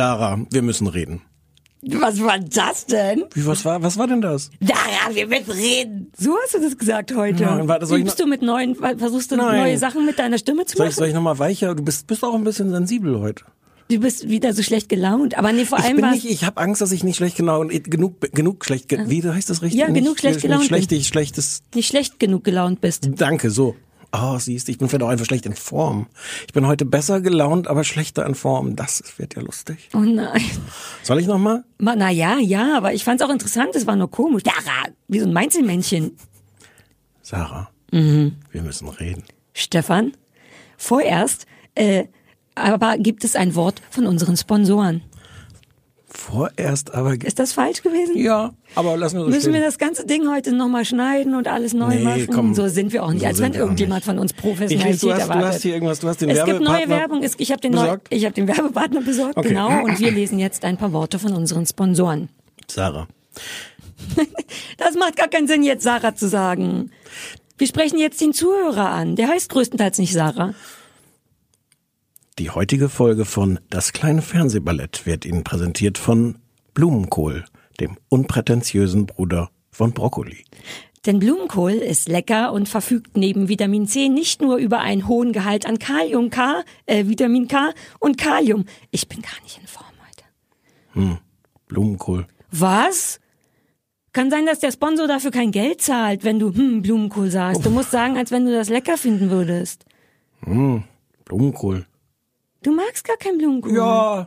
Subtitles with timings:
[0.00, 1.20] Dara, wir müssen reden.
[1.82, 3.24] Was war das denn?
[3.34, 4.50] Wie, was war, was war denn das?
[4.60, 6.10] Dara, wir müssen reden.
[6.18, 7.42] So hast du das gesagt heute.
[7.44, 9.58] Nein, warte, soll ich Übst noch- du mit neuen, versuchst du Nein.
[9.60, 10.90] neue Sachen mit deiner Stimme zu Soll machen?
[10.92, 11.74] ich, soll ich nochmal weicher?
[11.74, 13.44] Du bist, bist auch ein bisschen sensibel heute.
[13.90, 15.36] Du bist wieder so schlecht gelaunt.
[15.36, 17.36] Aber nee, vor Ich allem bin war nicht, ich habe Angst, dass ich nicht schlecht
[17.36, 19.80] genau genug genug schlecht ge wie heißt das richtig?
[19.80, 20.98] Ja, genug nicht, schlecht nicht gelaunt schlecht, bin.
[20.98, 23.10] ich schlechtes nicht schlecht genug gelaunt bist.
[23.16, 23.74] Danke, so.
[24.12, 26.06] Oh, siehst, du, ich bin vielleicht auch einfach schlecht in Form.
[26.46, 28.74] Ich bin heute besser gelaunt, aber schlechter in Form.
[28.74, 29.88] Das wird ja lustig.
[29.94, 30.42] Oh nein.
[31.04, 31.62] Soll ich nochmal?
[31.78, 33.76] Ma- Na ja, ja, aber ich fand's auch interessant.
[33.76, 34.42] Es war nur komisch.
[34.42, 36.16] Dara, wie so ein Mainzelmännchen.
[37.22, 38.36] Sarah, Mhm.
[38.50, 39.22] wir müssen reden.
[39.54, 40.12] Stefan,
[40.76, 42.06] vorerst, äh,
[42.56, 45.02] aber gibt es ein Wort von unseren Sponsoren?
[46.12, 47.14] Vorerst aber...
[47.14, 48.16] Ist das falsch gewesen?
[48.18, 49.52] Ja, aber lassen wir so Müssen stehen.
[49.54, 52.26] wir das ganze Ding heute nochmal schneiden und alles neu Nee, machen?
[52.34, 52.54] komm.
[52.54, 55.12] so sind wir auch nicht, So als wenn irgendjemand von uns Ich Professionalität lese, du
[55.12, 55.48] hast, du erwartet.
[55.54, 58.24] hast hier irgendwas, du hast den es gibt neue Werbung, ich habe den, neu, ich
[58.24, 59.48] hab den Werbepartner besorgt, Okay.
[59.50, 62.28] genau, und wir lesen jetzt ein paar Worte von unseren Sponsoren.
[62.68, 63.06] Sarah,
[64.78, 66.90] Das macht gar keinen Sinn, jetzt Sarah zu sagen.
[67.58, 69.16] Wir sprechen jetzt den Zuhörer an.
[69.16, 70.54] Der heißt größtenteils nicht Sarah.
[72.40, 76.38] Die heutige Folge von Das kleine Fernsehballett wird Ihnen präsentiert von
[76.72, 77.44] Blumenkohl,
[77.80, 80.46] dem unprätentiösen Bruder von Brokkoli.
[81.04, 85.66] Denn Blumenkohl ist lecker und verfügt neben Vitamin C nicht nur über einen hohen Gehalt
[85.66, 88.64] an Kalium K, äh, Vitamin K und Kalium.
[88.90, 91.18] Ich bin gar nicht in Form heute.
[91.68, 92.26] Blumenkohl.
[92.50, 93.20] Was?
[94.14, 97.66] Kann sein, dass der Sponsor dafür kein Geld zahlt, wenn du hm, Blumenkohl sagst.
[97.66, 99.84] Du musst sagen, als wenn du das lecker finden würdest.
[101.26, 101.84] Blumenkohl.
[102.62, 103.74] Du magst gar kein Blumenkohl.
[103.74, 104.26] Ja,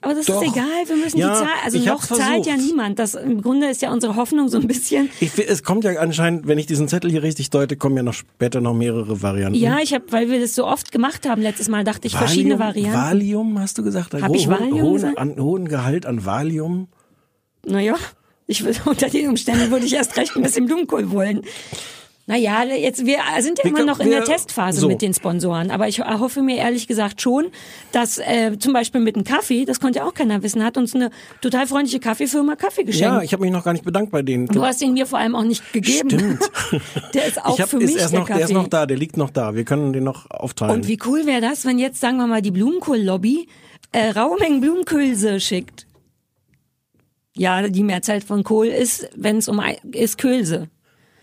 [0.00, 0.42] Aber das doch.
[0.42, 2.98] ist egal, wir müssen Ja, die Zahl, also noch zahlt ja niemand.
[2.98, 5.10] Das im Grunde ist ja unsere Hoffnung so ein bisschen.
[5.20, 8.14] ich, es kommt ja anscheinend, wenn ich diesen Zettel hier richtig deute, kommen ja noch
[8.14, 9.58] später noch mehrere Varianten.
[9.58, 12.58] Ja, ich habe, weil wir das so oft gemacht haben letztes Mal, dachte ich verschiedene
[12.58, 13.10] Valium, Varianten.
[13.10, 14.14] Valium, hast du gesagt?
[14.14, 15.18] Hab ich Valium hohen, gesagt?
[15.18, 16.88] an, hohen Gehalt an Valium.
[17.66, 17.96] Naja,
[18.46, 21.42] ich würde unter den Umständen würde ich erst recht ein bisschen Blumenkohl wollen.
[22.28, 24.88] Naja, jetzt, wir sind ja immer noch in der Testphase so.
[24.88, 25.70] mit den Sponsoren.
[25.70, 27.46] Aber ich hoffe mir ehrlich gesagt schon,
[27.90, 30.94] dass äh, zum Beispiel mit dem Kaffee, das konnte ja auch keiner wissen, hat uns
[30.94, 33.14] eine total freundliche Kaffeefirma Kaffee geschenkt.
[33.14, 34.46] Ja, ich habe mich noch gar nicht bedankt bei denen.
[34.46, 36.10] du hast ihn mir vor allem auch nicht gegeben.
[36.10, 36.50] Stimmt.
[37.14, 38.40] Der ist auch hab, für ist mich erst der noch, Kaffee.
[38.40, 39.54] der ist noch da, der liegt noch da.
[39.54, 40.74] Wir können den noch aufteilen.
[40.74, 43.48] Und wie cool wäre das, wenn jetzt, sagen wir mal, die Blumenkohl-Lobby
[43.92, 45.86] äh, raue Mengen Blumenkülse schickt?
[47.34, 49.62] Ja, die Mehrzahl von Kohl ist, wenn es um
[49.92, 50.68] ist Külse.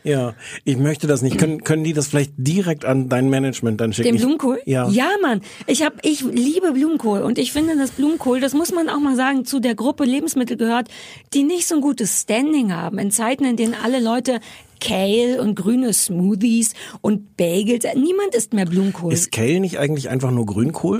[0.05, 1.37] Ja, ich möchte das nicht.
[1.37, 4.07] Können, können die das vielleicht direkt an dein Management dann schicken?
[4.09, 4.59] Den Ich- Blumenkohl?
[4.65, 4.87] Ja.
[4.89, 5.41] Ja, Mann.
[5.67, 9.15] Ich hab, ich liebe Blumenkohl und ich finde, dass Blumenkohl, das muss man auch mal
[9.15, 10.89] sagen, zu der Gruppe Lebensmittel gehört,
[11.33, 12.99] die nicht so ein gutes Standing haben.
[12.99, 14.39] In Zeiten, in denen alle Leute
[14.79, 19.11] Kale und grüne Smoothies und Bagels, niemand isst mehr Blumenkohl.
[19.11, 20.99] Ist Kale nicht eigentlich einfach nur Grünkohl?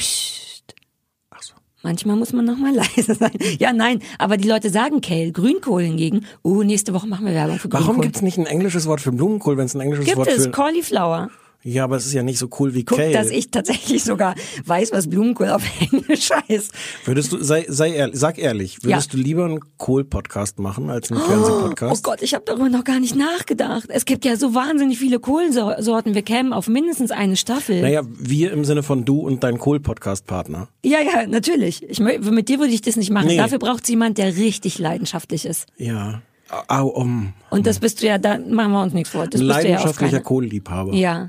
[1.86, 3.38] Manchmal muss man noch mal leise sein.
[3.60, 5.32] Ja, nein, aber die Leute sagen Kale.
[5.32, 7.90] Grünkohl hingegen, uh, nächste Woche machen wir Werbung für Grünkohl.
[7.90, 10.46] Warum gibt's nicht ein englisches Wort für Blumenkohl, wenn es ein englisches Gibt Wort es
[10.46, 10.52] für...
[10.52, 11.30] Cauliflower?
[11.68, 13.12] Ja, aber es ist ja nicht so cool wie Guck, Kale.
[13.12, 16.72] dass ich tatsächlich sogar weiß, was Blumenkohl auf Englisch heißt.
[17.06, 19.18] Würdest du, sei, sei ehrlich, sag ehrlich, würdest Ja.
[19.18, 22.04] du lieber einen Kohl-Podcast machen als einen Oh Fernsehpodcast?
[22.04, 23.86] Gott, ich habe darüber noch gar nicht nachgedacht.
[23.90, 26.14] Es gibt ja so wahnsinnig viele Kohlsorten.
[26.14, 27.82] Wir kämen auf mindestens eine Staffel.
[27.82, 30.68] Naja, wir im Sinne von du und dein Kohl-Podcast-Partner.
[30.84, 31.82] Ja, ja, natürlich.
[31.90, 33.26] Ich, mit dir würde ich das nicht machen.
[33.28, 33.38] Nee.
[33.38, 35.66] Dafür braucht es jemand, der richtig leidenschaftlich ist.
[35.78, 36.22] Ja.
[36.68, 37.34] Au, um.
[37.50, 39.26] Und das bist du ja, da machen wir uns nichts vor.
[39.28, 40.94] Das ja leidenschaftlicher keiner- Kohlliebhaber.
[40.94, 41.28] Ja,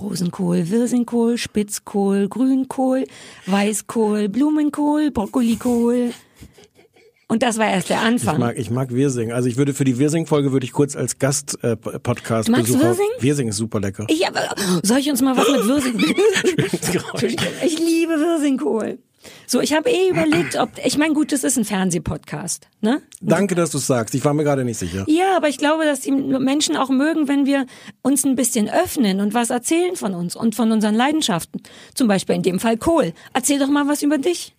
[0.00, 3.04] Rosenkohl, Wirsingkohl, Spitzkohl, Grünkohl,
[3.46, 6.12] Weißkohl, Blumenkohl, Brokkolikohl.
[7.30, 8.38] Und das war erst der Ich Anfang.
[8.40, 9.32] mag, ich mag Wirsing.
[9.32, 12.66] Also ich würde für die Wirsing-Folge würde ich kurz als Gast äh, Podcast Du magst
[12.68, 12.88] Besucher.
[12.88, 13.06] Wirsing?
[13.20, 14.06] Wirsing ist super lecker.
[14.08, 14.48] Ich aber,
[14.82, 15.98] soll ich uns mal was mit Wirsing?
[17.66, 18.98] Ich liebe Wirsingkohl.
[19.46, 23.02] So, ich habe eh überlegt, ob ich meine, gut, das ist ein Fernsehpodcast, ne?
[23.20, 24.14] Danke, dass du sagst.
[24.14, 25.04] Ich war mir gerade nicht sicher.
[25.08, 27.66] Ja, aber ich glaube, dass die Menschen auch mögen, wenn wir
[28.02, 31.62] uns ein bisschen öffnen und was erzählen von uns und von unseren Leidenschaften.
[31.94, 33.12] Zum Beispiel in dem Fall Kohl.
[33.32, 34.54] Erzähl doch mal was über dich.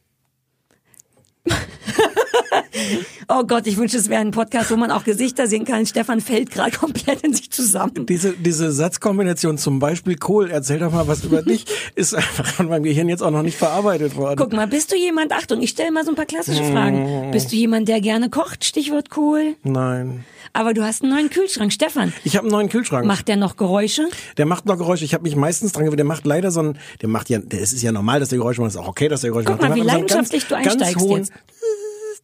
[3.32, 5.86] Oh Gott, ich wünsche, es wäre ein Podcast, wo man auch Gesichter sehen kann.
[5.86, 8.06] Stefan fällt gerade komplett in sich zusammen.
[8.08, 11.66] Diese, diese Satzkombination, zum Beispiel Kohl, erzähl doch mal was über dich,
[11.96, 14.38] ist einfach von meinem Gehirn jetzt auch noch nicht verarbeitet worden.
[14.38, 17.30] Guck mal, bist du jemand, Achtung, ich stelle mal so ein paar klassische Fragen.
[17.32, 18.64] Bist du jemand, der gerne kocht?
[18.66, 19.56] Stichwort Kohl.
[19.64, 20.26] Nein.
[20.54, 21.72] Aber du hast einen neuen Kühlschrank.
[21.72, 23.06] Stefan, Ich habe einen neuen Kühlschrank.
[23.06, 24.08] macht der noch Geräusche?
[24.38, 25.06] Der macht noch Geräusche.
[25.06, 26.00] Ich habe mich meistens dran gewöhnt.
[26.00, 28.62] Der macht leider so ein, der macht ja, es ist ja normal, dass der Geräusche
[28.62, 28.72] macht.
[28.72, 29.70] Ist auch okay, dass der Geräusche Guck macht.
[29.70, 31.32] mal, Der wie aber so leidenschaftlich du ganz, ganz einsteigst hohen jetzt.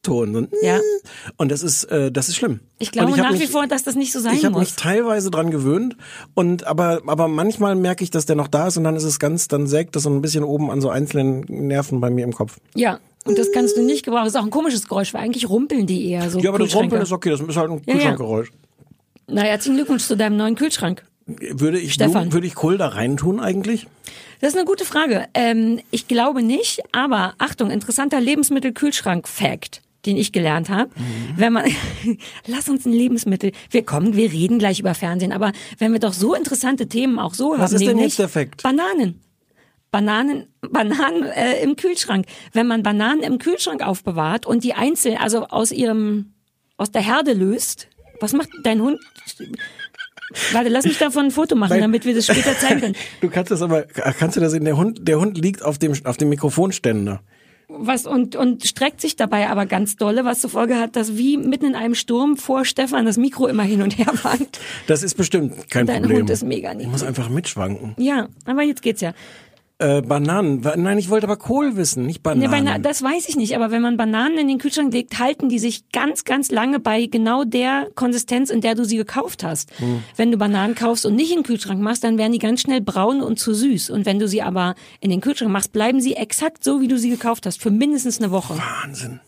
[0.05, 0.47] Ton.
[0.61, 0.79] Ja.
[1.37, 2.59] Und das ist, äh, das ist schlimm.
[2.79, 4.69] Ich glaube hab nach wie mich- vor, dass das nicht so sein Ich habe mich
[4.69, 4.75] muss.
[4.75, 5.95] teilweise dran gewöhnt
[6.33, 9.19] und aber aber manchmal merke ich, dass der noch da ist und dann ist es
[9.19, 12.33] ganz, dann sägt das so ein bisschen oben an so einzelnen Nerven bei mir im
[12.33, 12.57] Kopf.
[12.75, 12.99] Ja.
[13.25, 14.25] Und das kannst du nicht gebrauchen.
[14.25, 16.39] Das ist auch ein komisches Geräusch, weil eigentlich rumpeln die eher so.
[16.39, 16.75] Ja, aber das.
[16.75, 17.93] Rumpeln ist okay, das ist halt ein ja.
[17.93, 18.51] Kühlschrankgeräusch.
[19.27, 21.03] Na, herzlichen Glückwunsch zu deinem neuen Kühlschrank.
[21.25, 22.31] Würde ich Stefan.
[22.33, 23.87] Würde ich Kohl da reintun eigentlich?
[24.41, 25.25] Das ist eine gute Frage.
[25.33, 30.91] Ähm, ich glaube nicht, aber Achtung, interessanter Lebensmittel-Kühlschrank-Fact, den ich gelernt habe.
[30.95, 31.33] Mhm.
[31.35, 31.65] Wenn man,
[32.47, 36.13] lass uns ein Lebensmittel, wir kommen, wir reden gleich über Fernsehen, aber wenn wir doch
[36.13, 38.63] so interessante Themen auch so Was haben, ist denn jetzt der Fact?
[38.63, 39.21] Bananen.
[39.91, 42.25] Bananen, Bananen äh, im Kühlschrank.
[42.51, 46.33] Wenn man Bananen im Kühlschrank aufbewahrt und die einzeln, also aus ihrem,
[46.75, 47.87] aus der Herde löst,
[48.19, 48.99] was macht dein Hund?
[50.51, 52.95] Warte, lass mich davon ein Foto machen, damit wir das später zeigen können.
[53.21, 54.65] Du kannst das aber, kannst du das sehen?
[54.65, 57.21] Der Hund, der Hund liegt auf dem, auf dem Mikrofonständer.
[57.67, 61.37] Was und, und streckt sich dabei aber ganz dolle, was zur Folge hat, dass wie
[61.37, 64.59] mitten in einem Sturm vor Stefan das Mikro immer hin und her wankt.
[64.87, 66.19] Das ist bestimmt kein Dein Problem.
[66.19, 66.91] Hund ist mega Ich niedlich.
[66.91, 67.95] muss einfach mitschwanken.
[67.97, 69.13] Ja, aber jetzt geht's ja.
[69.77, 70.61] Äh, Bananen.
[70.77, 72.65] Nein, ich wollte aber Kohl wissen, nicht Nee, Bananen.
[72.65, 75.59] bei, das weiß ich nicht, aber wenn man Bananen in den Kühlschrank legt, halten die
[75.59, 79.77] sich ganz, ganz lange bei genau der Konsistenz, in der du sie gekauft hast.
[79.79, 80.01] Hm.
[80.15, 82.79] Wenn du Bananen kaufst und nicht in den Kühlschrank machst, dann werden die ganz schnell
[82.79, 83.89] braun und zu süß.
[83.89, 86.97] Und wenn du sie aber in den Kühlschrank machst, bleiben sie exakt so, wie du
[86.97, 88.57] sie gekauft hast, für mindestens eine Woche.
[88.57, 89.19] Wahnsinn.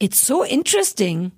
[0.00, 1.30] It's so interesting.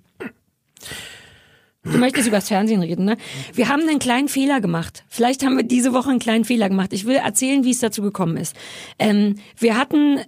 [1.85, 3.17] Du möchtest übers Fernsehen reden, ne?
[3.53, 5.03] Wir haben einen kleinen Fehler gemacht.
[5.07, 6.93] Vielleicht haben wir diese Woche einen kleinen Fehler gemacht.
[6.93, 8.55] Ich will erzählen, wie es dazu gekommen ist.
[8.99, 10.19] Ähm, wir hatten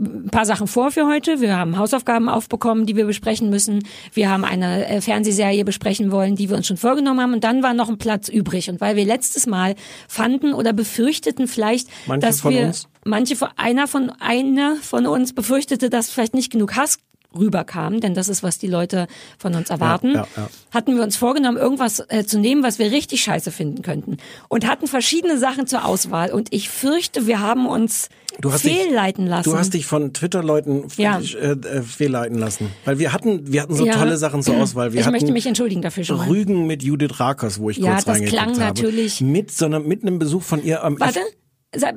[0.00, 1.40] ein paar Sachen vor für heute.
[1.40, 3.84] Wir haben Hausaufgaben aufbekommen, die wir besprechen müssen.
[4.14, 7.34] Wir haben eine äh, Fernsehserie besprechen wollen, die wir uns schon vorgenommen haben.
[7.34, 8.70] Und dann war noch ein Platz übrig.
[8.70, 9.74] Und weil wir letztes Mal
[10.08, 12.88] fanden oder befürchteten vielleicht, Manche dass wir uns?
[13.04, 16.98] manche von einer von einer von uns befürchtete, dass vielleicht nicht genug Hass
[17.38, 19.06] rüberkam, denn das ist, was die Leute
[19.38, 20.48] von uns erwarten, ja, ja.
[20.72, 24.16] hatten wir uns vorgenommen, irgendwas äh, zu nehmen, was wir richtig scheiße finden könnten.
[24.48, 26.32] Und hatten verschiedene Sachen zur Auswahl.
[26.32, 28.08] Und ich fürchte, wir haben uns
[28.44, 29.50] hast dich- fehlleiten lassen.
[29.50, 31.20] Du hast dich von Twitter-Leuten Ja.
[31.20, 32.68] äh, äh, fehlleiten lassen.
[32.84, 33.94] Weil wir hatten, wir hatten so Ja.
[33.94, 34.92] tolle Sachen zur Auswahl.
[34.92, 36.28] Wir ich möchte mich entschuldigen dafür schon mal.
[36.28, 38.60] Rügen mit Judith Rakers, wo ich Ja, kurz das reingeguckt klang habe.
[38.60, 41.20] natürlich- Mit so einem, mit einem Besuch von ihr am Warte,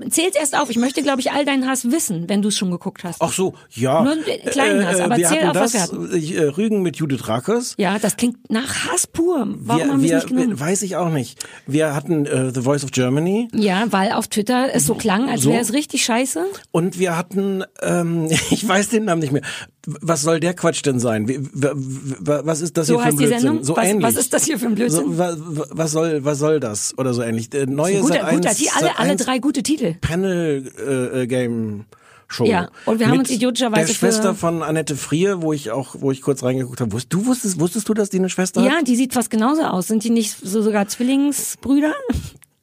[0.10, 0.70] zähl's erst auf.
[0.70, 3.22] Ich möchte, glaube ich, all deinen Hass wissen, wenn du es schon geguckt hast.
[3.22, 4.04] Ach so, ja.
[4.04, 6.98] Nur einen kleinen Hass, aber wir zähl hatten auf, was das, wir äh, Rügen mit
[6.98, 7.74] Judith Rakers.
[7.78, 9.48] Ja, das klingt nach Hass pur.
[9.48, 10.60] Warum wir, haben wir wir, es nicht genommen?
[10.60, 11.44] weiß ich auch nicht.
[11.66, 15.42] Wir hatten äh, The Voice of Germany Ja, weil auf Twitter es so klang, als
[15.42, 15.50] So.
[15.50, 16.46] wäre es richtig scheiße.
[16.72, 19.42] und wir hatten, ähm, ich weiß den Namen nicht mehr.
[19.85, 21.27] Was soll der Quatsch denn sein?
[21.51, 23.63] Was ist das So hier für ein Blödsinn?
[23.63, 24.06] So was, ähnlich.
[24.07, 25.12] was ist das hier für ein Blödsinn?
[25.12, 26.97] So, wa, wa- was soll, was soll das?
[26.97, 27.53] Oder so ähnlich.
[27.53, 28.24] Äh, neue guter, Sat.
[28.24, 29.95] 1, guter, die, alle, alle drei gute Titel.
[30.00, 31.85] Panel äh, äh, Game
[32.30, 32.45] Show.
[32.45, 36.12] Ja, und wir haben uns idiotischerweise der Schwester von Annette Frier, wo ich auch, wo
[36.12, 36.91] ich kurz reingeguckt habe.
[36.94, 38.71] Wusst, du wusstest, wusstest du, dass die eine Schwester hat?
[38.71, 39.88] Ja, die sieht fast genauso aus.
[39.88, 41.94] Sind die nicht so sogar Zwillingsbrüder?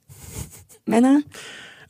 [0.87, 1.21] Männer?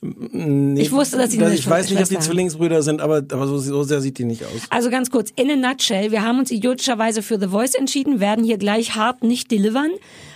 [0.03, 2.17] Nee, Ich wusste, dass die das, Ich weiß nicht, ob die.
[2.17, 4.51] Zwillingsbrüder sind, aber, aber so, so sehr sieht die nicht aus.
[4.71, 8.43] Also ganz kurz, in a nutshell, wir haben uns idiotischerweise für The Voice entschieden, werden
[8.43, 9.91] hier gleich hart nicht delivern.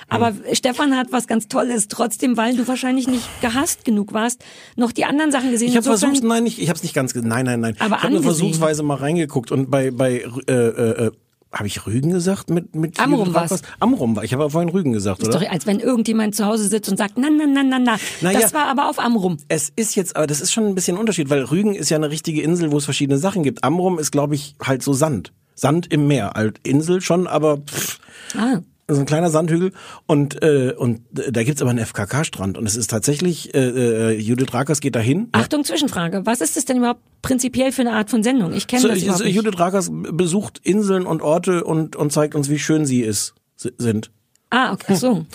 [0.08, 0.36] Aber Hm.
[0.54, 4.44] Stefan hat was ganz Tolles, trotzdem, weil du wahrscheinlich nicht gehasst genug warst,
[4.76, 5.70] noch die anderen Sachen gesehen.
[5.70, 7.76] Ich habe versucht, nein, ich, ich habe es nicht ganz, nein, nein, nein.
[7.80, 11.12] Aber ich habe versuchsweise mal reingeguckt und bei, bei, äh, äh, äh,
[11.56, 13.30] habe ich Rügen gesagt mit mit Amrum.
[13.34, 13.62] Rakers?
[13.80, 14.24] Amrum war.
[14.24, 15.40] Ich habe aber vorhin Rügen gesagt, Ist oder?
[15.40, 17.98] doch, als wenn irgendjemand zu Hause sitzt und sagt, na, na, na, na, na.
[18.22, 19.38] Na das war aber auf Amrum.
[19.48, 21.98] Es ist jetzt, aber das ist schon ein bisschen ein Unterschied, weil Rügen ist ja
[21.98, 23.64] eine richtige Insel, wo es verschiedene Sachen gibt.
[23.64, 25.32] Amrum ist, glaube ich, halt so Sand.
[25.56, 26.32] Sand im Meer.
[26.36, 28.00] Halt Insel schon, aber pff,
[28.38, 28.58] Ah.
[28.88, 29.72] So ein kleiner Sandhügel.
[30.06, 32.58] Und, äh, und da gibt's aber einen FKK-Strand.
[32.58, 35.30] Und es ist tatsächlich, äh, äh, Judith Rakers geht dahin.
[35.32, 36.22] Achtung, Zwischenfrage.
[36.26, 38.54] Was ist das denn überhaupt prinzipiell für eine Art von Sendung?
[38.54, 39.36] Ich kenne So, das überhaupt so, nicht.
[39.36, 43.72] Judith Rakers besucht Inseln und Orte und, und zeigt uns, wie schön sie ist, si-
[43.78, 44.12] sind.
[44.52, 45.26] Ah, okay, so.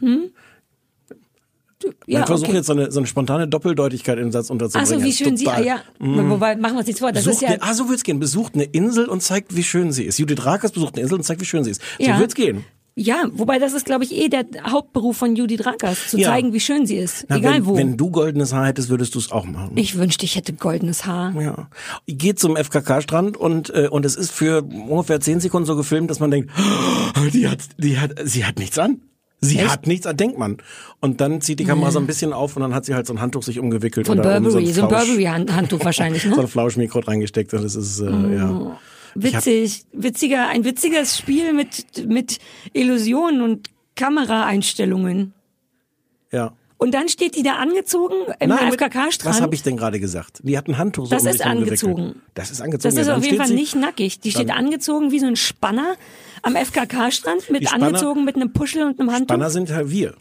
[0.00, 0.30] Hm?
[1.82, 2.56] Du, ich Ja, versuche okay.
[2.58, 4.92] jetzt so eine, so eine spontane Doppeldeutigkeit in den Satz unterzubringen.
[4.94, 5.66] Ach so, wie schön sie, ah, Total.
[5.66, 8.20] ja, wobei, machen wir uns nichts vor, das ist ja, eine, ah, so wird's gehen.
[8.20, 10.18] Besucht eine Insel und zeigt, wie schön sie ist.
[10.18, 11.80] Judith Rakers besucht eine Insel und zeigt, wie schön sie ist.
[11.98, 12.18] So Ja.
[12.18, 12.64] wird's gehen.
[12.94, 16.28] Ja, wobei das ist, glaube ich, eh der Hauptberuf von Judy Drakas, zu Ja.
[16.28, 17.24] zeigen, wie schön sie ist.
[17.28, 17.74] Na, Egal wenn, wo.
[17.76, 19.70] Wenn du goldenes Haar hättest, würdest du es auch machen.
[19.76, 21.32] ich wünschte, ich hätte goldenes Haar.
[21.40, 21.68] Ja.
[22.06, 26.20] Geht zum FKK-Strand und, äh, und es ist für ungefähr zehn Sekunden so gefilmt, dass
[26.20, 29.00] man denkt, "Oh, die hat, die hat, sie hat nichts an.
[29.44, 29.68] Sie Echt?
[29.70, 30.58] hat nichts an, denkt man.
[31.00, 33.12] Und dann zieht die Kamera so ein bisschen auf und dann hat sie halt so
[33.12, 34.06] ein Handtuch sich umgewickelt.
[34.06, 36.40] Von oder Burberry, so ein Flausch- Burberry-Handtuch wahrscheinlich, So ne?
[36.42, 38.28] ein Flauschmikrot reingesteckt und das ist, äh, Oh.
[38.32, 38.78] ja.
[39.14, 42.38] Witzig, witziger, ein witziges Spiel mit, mit
[42.72, 45.34] Illusionen und Kameraeinstellungen.
[46.30, 46.54] Ja.
[46.82, 49.24] Und dann steht die da angezogen im FKK-Strand.
[49.24, 50.40] Was habe ich denn gerade gesagt?
[50.42, 52.22] Die hat ein Handtuch so Das um ist angezogen.
[52.34, 52.94] Das ist angezogen.
[52.94, 54.20] Das ist ja, auf jeden Fall nicht nackig.
[54.20, 55.94] Die steht angezogen wie so ein Spanner
[56.42, 59.34] am FKK-Strand mit Spanner- angezogen mit einem Puschel und einem Handtuch.
[59.34, 60.14] Spanner sind halt wir.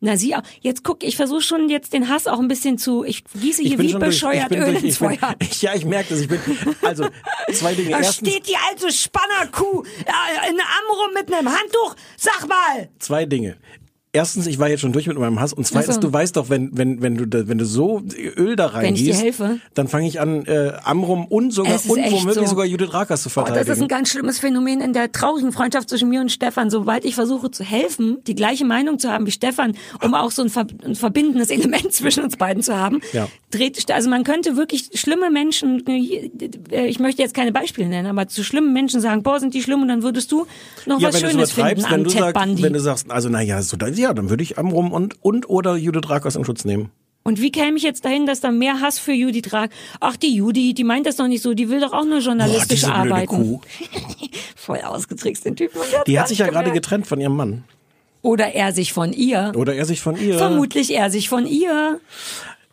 [0.00, 0.42] Na sie auch.
[0.60, 3.02] Jetzt guck, ich versuche schon jetzt den Hass auch ein bisschen zu.
[3.02, 5.34] Ich gieße hier wie durch- bescheuert bin Öl durch- ins ich bin, Feuer.
[5.62, 6.20] Ja, ich merke das.
[6.20, 6.38] Ich bin,
[6.82, 7.06] also,
[7.54, 7.90] zwei Dinge.
[7.92, 11.96] Da Erstens, steht die alte Spannerkuh äh, in Amrum mit einem Handtuch.
[12.18, 12.90] Sag mal!
[12.98, 13.56] zwei Dinge.
[14.16, 15.52] Erstens, ich war jetzt schon durch mit meinem Hass.
[15.52, 16.00] Und zweitens, so.
[16.00, 18.02] du weißt doch, wenn, wenn, wenn du, da, wenn du so
[18.36, 19.22] Öl da reingießt,
[19.74, 22.46] dann fange ich an, äh, Amrum und sogar, und womöglich so.
[22.46, 23.72] sogar Judith Rakers zu Oh, das verteidigen.
[23.72, 26.70] ist ein ganz schlimmes Phänomen in der traurigen Freundschaft zwischen mir und Stefan.
[26.70, 30.40] Sobald ich versuche zu helfen, die gleiche Meinung zu haben wie Stefan, um auch so
[30.42, 33.28] ein, ver ein verbindendes Element zwischen uns beiden zu haben, Ja.
[33.50, 38.28] dreht, also man könnte wirklich schlimme Menschen, äh, ich möchte jetzt keine Beispiele nennen, aber
[38.28, 40.46] zu schlimmen Menschen sagen, boah, sind die schlimm und dann würdest du
[40.86, 42.62] noch ja, was Schönes finden an wenn du, Ted sagst, Bundy.
[42.62, 45.76] wenn du sagst, also naja, so, da- ja, dann würde ich Amrum und, und oder
[45.76, 46.90] Judith Rakers in Schutz nehmen.
[47.24, 49.74] Und wie käme ich jetzt dahin, dass da mehr Hass für Judy tragt?
[49.98, 52.82] Ach, die Judy, die meint das doch nicht so, die will doch auch nur journalistisch
[52.82, 53.26] diese blöde arbeiten.
[53.26, 53.60] Kuh.
[54.56, 55.80] Voll ausgetrickst, den Typen.
[56.06, 57.64] Die hat sich ja gerade getrennt von ihrem Mann.
[58.22, 59.52] Oder er sich von ihr.
[59.56, 60.38] Oder er sich von ihr.
[60.38, 62.00] Vermutlich er sich von ihr.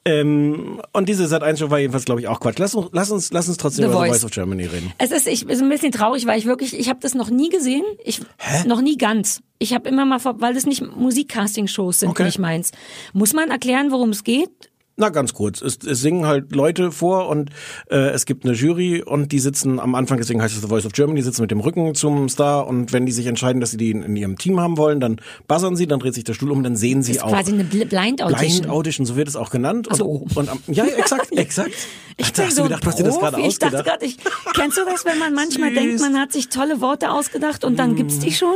[0.05, 2.57] Ähm, und diese Sat 1 Show war jedenfalls, glaube ich, auch Quatsch.
[2.60, 4.17] Lass uns, lass uns, lass uns trotzdem The über The Voice.
[4.22, 4.91] Voice of Germany reden.
[4.98, 7.50] Es ist, ich ist ein bisschen traurig, weil ich wirklich, ich habe das noch nie
[7.50, 7.83] gesehen.
[8.03, 8.22] Ich
[8.65, 9.41] noch nie ganz.
[9.60, 12.24] Ich habe immer mal, vor- weil das nicht Musikcasting-Shows sind, Okay.
[12.25, 12.72] nicht meins.
[13.13, 14.50] Muss man erklären, worum es geht?
[14.95, 15.59] Na, ganz kurz.
[15.63, 17.50] Es, es singen halt Leute vor und
[17.89, 20.85] äh, es gibt eine Jury und die sitzen am Anfang, deswegen heißt es The Voice
[20.85, 23.71] of Germany, die sitzen mit dem Rücken zum Star und wenn die sich entscheiden, dass
[23.71, 26.35] sie die in, in ihrem Team haben wollen, dann buzzern sie, dann dreht sich der
[26.35, 27.29] Stuhl um, dann sehen sie Das ist auch.
[27.31, 28.47] quasi eine Bl- Blind Audition.
[28.50, 29.88] Blind Audition, so wird es auch genannt.
[29.89, 30.05] Ach so.
[30.05, 31.73] Und, und am, ja, exakt, exakt.
[32.17, 33.50] Ich Ach, bin hast so du gedacht, hast dir das gerade Profi.
[33.50, 34.00] Ich dachte ausgedacht?
[34.00, 34.17] gerade, ich,
[34.53, 35.79] kennst du das, wenn man manchmal Süß.
[35.79, 38.53] denkt, man hat sich tolle Worte ausgedacht und dann gibt's die schon?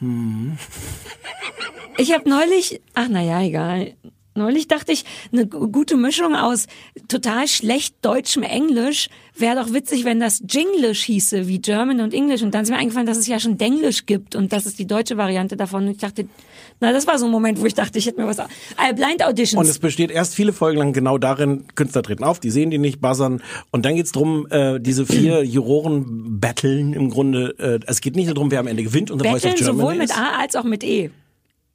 [0.00, 0.58] Hm.
[1.96, 3.94] Ich habe neulich, ach naja, egal.
[4.34, 6.66] Neulich dachte ich, eine gu- gute Mischung aus
[7.08, 12.42] total schlecht deutschem Englisch wäre doch witzig, wenn das Jinglish hieße, wie German und English.
[12.42, 14.86] Und dann ist mir eingefallen, dass es ja schon Denglish gibt und das ist die
[14.86, 15.84] deutsche Variante davon.
[15.84, 16.26] Und ich dachte,
[16.80, 18.38] na, das war so ein Moment, wo ich dachte, ich hätte mir was...
[18.38, 19.58] Äh, Blind Auditions.
[19.64, 22.78] Und es besteht erst viele Folgen lang genau darin, Künstler treten auf, die sehen die
[22.78, 23.42] nicht, buzzern.
[23.70, 27.54] Und dann geht's drum, äh, diese vier Juroren battlen im Grunde.
[27.58, 30.16] Äh, es geht nicht nur darum, wer am Ende gewinnt und sowohl mit.
[30.16, 31.10] A als auch mit E.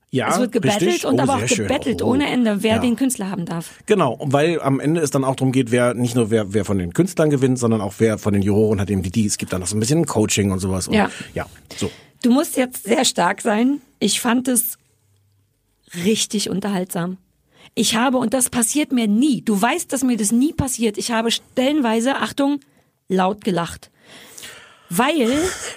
[0.09, 1.05] Ja, Es wird gebettelt richtig.
[1.05, 2.11] und oh, aber auch gebettelt Oh.
[2.11, 2.79] ohne Ende, wer Ja.
[2.79, 3.71] den Künstler haben darf.
[3.87, 6.77] Genau, weil am Ende es dann auch darum geht, wer nicht nur wer, wer von
[6.77, 9.25] den Künstlern gewinnt, sondern auch wer von den Juroren hat eben die, die.
[9.25, 10.87] Es gibt dann noch so ein bisschen Coaching und sowas.
[10.87, 11.09] Und Ja.
[11.33, 11.45] Ja,
[11.75, 11.91] so.
[12.23, 13.81] Du musst jetzt sehr stark sein.
[13.99, 14.77] Ich fand es
[16.05, 17.17] richtig unterhaltsam.
[17.75, 21.11] Ich habe, und das passiert mir nie, du weißt, dass mir das nie passiert, ich
[21.11, 22.59] habe stellenweise, Achtung,
[23.07, 23.91] laut gelacht.
[24.89, 25.29] Weil,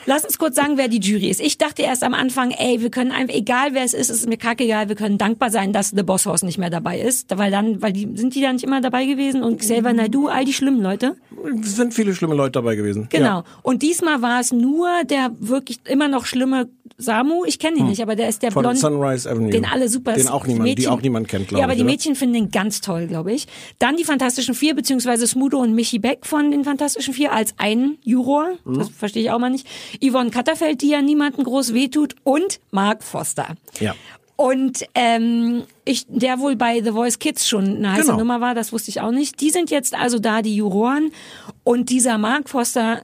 [0.07, 1.41] lass uns kurz sagen, wer die Jury ist.
[1.41, 4.29] Ich dachte erst am Anfang, ey, wir können einfach, egal wer es ist, es ist
[4.29, 7.37] mir kackegal, wir können dankbar sein, dass The Boss House nicht mehr dabei ist.
[7.37, 10.45] Weil dann, weil die, sind die da nicht immer dabei gewesen und Xavier Naidoo, all
[10.45, 11.17] die schlimmen Leute?
[11.63, 13.09] Es sind viele schlimme Leute dabei gewesen.
[13.11, 13.25] Genau.
[13.39, 13.45] Ja.
[13.63, 16.69] Und diesmal war es nur der wirklich immer noch schlimme
[16.99, 17.45] Samu.
[17.47, 18.55] Ich kenne ihn nicht, aber der ist der Hm.
[18.55, 18.79] Von blonde.
[18.81, 19.51] Sunrise Avenue.
[19.51, 20.13] Den alle super.
[20.15, 21.79] Den auch niemand, die Mädchen, auch niemand kennt, glaube Ja, aber ich.
[21.79, 21.93] die oder?
[21.93, 23.47] Mädchen finden den ganz toll, glaube ich.
[23.79, 27.99] Dann die Fantastischen Vier, beziehungsweise Smudo und Michi Beck von den Fantastischen Vier als einen
[28.05, 28.51] Juror.
[28.65, 28.79] Mhm.
[28.79, 29.67] Das verstehe ich auch mal nicht.
[30.05, 32.15] Yvonne Katterfeld, die ja niemanden groß wehtut.
[32.25, 33.57] Und Mark Foster.
[33.81, 33.95] Ja.
[34.37, 38.19] Und ähm, ich, der wohl bei The Voice Kids schon eine heiße Genau.
[38.19, 39.41] Nummer war, das wusste ich auch nicht.
[39.43, 41.13] Die sind jetzt also da, die Juroren.
[41.63, 43.03] Und dieser Mark Foster,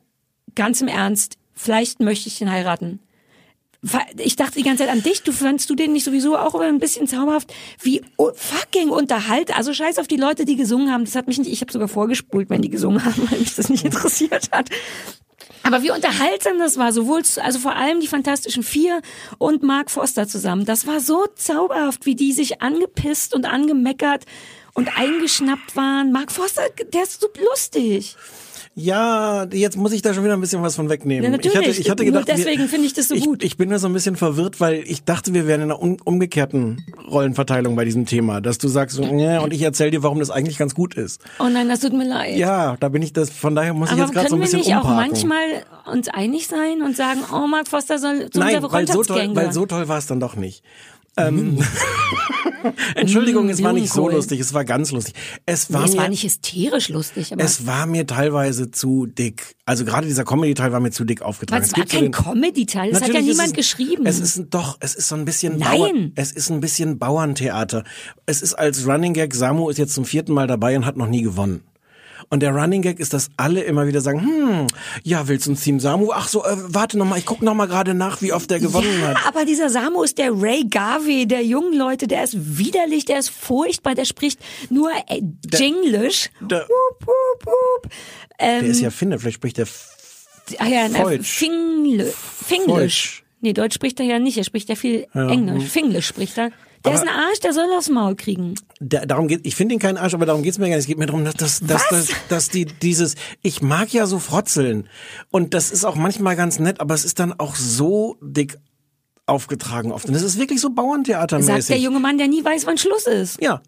[0.54, 3.00] ganz im Ernst, vielleicht möchte ich den heiraten.
[4.18, 6.64] Ich dachte die ganze Zeit an dich, du fandst du den nicht sowieso auch immer
[6.64, 7.52] ein bisschen zauberhaft?
[7.80, 11.04] Wie fucking unterhalt, also scheiß auf die Leute, die gesungen haben.
[11.04, 13.68] Das hat mich nicht, ich habe sogar vorgespult, wenn die gesungen haben, weil mich das
[13.68, 14.70] nicht interessiert hat.
[15.62, 19.02] Aber wie unterhaltsam das war, sowohl, also vor allem die Fantastischen Vier
[19.38, 20.64] und Mark Foster zusammen.
[20.64, 24.26] Das war so zauberhaft, wie die sich angepisst und angemeckert
[24.74, 26.12] und eingeschnappt waren.
[26.12, 26.62] Mark Foster,
[26.92, 28.16] der ist so lustig.
[28.78, 31.24] Ja, jetzt muss ich da schon wieder ein bisschen was von wegnehmen.
[31.24, 31.54] Ja, natürlich.
[31.54, 33.42] Ich hatte, ich hatte Nur gedacht, wir- deswegen finde ich das so ich, gut.
[33.42, 35.96] Ich bin nur so ein bisschen verwirrt, weil ich dachte, wir wären in einer um,
[36.04, 40.18] umgekehrten Rollenverteilung bei diesem Thema, dass du sagst, so, ja, und ich erzähle dir, warum
[40.18, 41.22] das eigentlich ganz gut ist.
[41.40, 42.36] Oh nein, das tut mir leid.
[42.36, 43.30] Ja, da bin ich das.
[43.30, 45.10] Von daher muss ich Aber jetzt gerade so können ein wir bisschen nicht auch umparken.
[45.10, 49.02] manchmal uns einig sein und sagen, oh, Mark Foster soll zu Nein, unserer weil so
[49.02, 50.62] toll, weil so toll war es dann doch nicht.
[51.16, 51.58] Ähm,
[52.94, 55.14] Entschuldigung, es war nicht so lustig, es war ganz lustig.
[55.46, 59.06] Es war Nee, es mir, war nicht hysterisch lustig, aber es war mir teilweise zu
[59.06, 59.54] dick.
[59.64, 61.62] Also gerade dieser Comedy-Teil war mir zu dick aufgetragen.
[61.62, 64.04] es Es war gibt so kein den- Comedy-Teil, das hat ja niemand es, geschrieben.
[64.06, 65.78] Es ist doch, es ist so ein bisschen Nein.
[65.78, 67.84] Bauern, es ist ein bisschen Bauerntheater.
[68.26, 71.08] Es ist als Running Gag, Samu ist jetzt zum vierten Mal dabei und hat noch
[71.08, 71.62] nie gewonnen.
[72.28, 74.66] Und der Running Gag ist, dass alle immer wieder sagen, hm,
[75.04, 76.10] ja, willst du ein Team Samu?
[76.12, 78.58] Ach so, äh, warte noch mal, ich guck noch mal gerade nach, wie oft der
[78.60, 79.26] gewonnen ja, hat.
[79.26, 83.30] aber dieser Samu ist der Ray Garvey der jungen Leute, der ist widerlich, der ist
[83.30, 84.40] furchtbar, der spricht
[84.70, 86.30] nur äh, Jinglish.
[86.40, 87.92] Der- Wup, wup, wup.
[88.38, 89.66] Ähm, Der ist ja Finne, vielleicht spricht der
[90.58, 91.42] ah ja, Deutsch.
[92.66, 93.24] Deutsch.
[93.40, 95.64] Nee, Deutsch spricht er ja nicht, er spricht ja viel Englisch.
[95.64, 96.50] Finglish spricht er.
[96.86, 98.54] Der Aber- ist ein Arsch, der soll aufs Maul kriegen.
[98.80, 100.84] Da, darum geht, ich finde ihn keinen Arsch, aber darum geht's mir gar nicht.
[100.84, 104.18] Es geht mir darum, dass, dass, dass, dass, dass die dieses, ich mag ja so
[104.18, 104.88] frotzeln
[105.30, 108.56] und das ist auch manchmal ganz nett, aber es ist dann auch so dick
[109.26, 110.08] aufgetragen oft.
[110.08, 111.82] Und es ist wirklich so Sagt der Bauerntheatermäßig.
[111.82, 113.42] junge Mann, der nie weiß, wann Schluss ist.
[113.42, 113.60] Ja.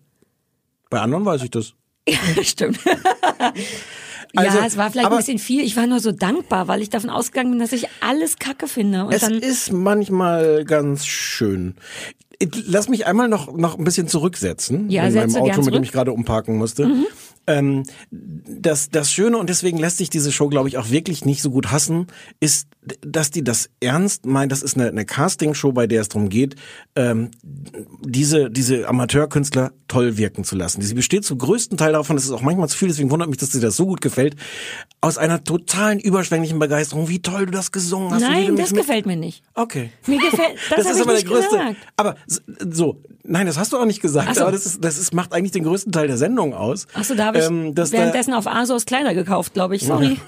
[0.90, 1.72] Bei anderen weiß ich das.
[2.08, 2.78] Ja, stimmt.
[4.36, 5.62] Also, ja, es war vielleicht aber- ein bisschen viel.
[5.64, 9.06] Ich war nur so dankbar, weil ich davon ausgegangen bin, dass ich alles Kacke finde.
[9.06, 11.76] Und Es ist manchmal ganz schön.
[12.66, 15.78] Lass mich einmal noch, noch ein bisschen zurücksetzen Ja, in meinem Auto, mit dem.
[15.78, 15.82] Mhm.
[15.82, 16.88] ich gerade umparken musste.
[17.48, 21.42] Ähm, das, das Schöne, und deswegen lässt sich diese Show, glaube ich, auch wirklich nicht
[21.42, 22.06] so gut hassen,
[22.40, 22.68] ist,
[23.00, 24.52] dass die das ernst meint.
[24.52, 26.54] Das ist eine, eine Casting-Show, bei der es darum geht,
[26.94, 27.30] ähm,
[28.04, 30.82] diese, diese Amateurkünstler toll wirken zu lassen.
[30.82, 33.38] Sie besteht zum größten Teil davon, das ist auch manchmal zu viel, deswegen wundert mich,
[33.38, 34.36] dass dir das so gut gefällt,
[35.00, 38.20] aus einer totalen überschwänglichen Begeisterung, wie toll du das gesungen hast.
[38.22, 39.42] Nein, das mit- gefällt mir nicht.
[39.54, 39.90] Okay.
[40.06, 41.50] Mir gefällt, das, Das, ist aber der größte.
[41.56, 41.76] gesagt.
[41.96, 42.16] Aber
[42.70, 44.34] so, nein, das hast du auch nicht gesagt.
[44.34, 44.42] So.
[44.42, 46.86] Aber das ist, das ist, macht eigentlich den größten Teil der Sendung aus.
[46.94, 49.84] Achso, da habe Ähm, währenddessen auf Asos Kleider gekauft, glaube ich.
[49.84, 50.18] Sorry.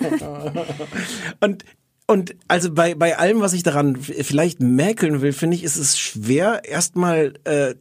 [1.41, 1.65] Und
[2.07, 5.97] und also bei bei allem, was ich daran vielleicht mäkeln will, finde ich, ist es
[5.97, 7.35] schwer erstmal.
[7.45, 7.75] Äh,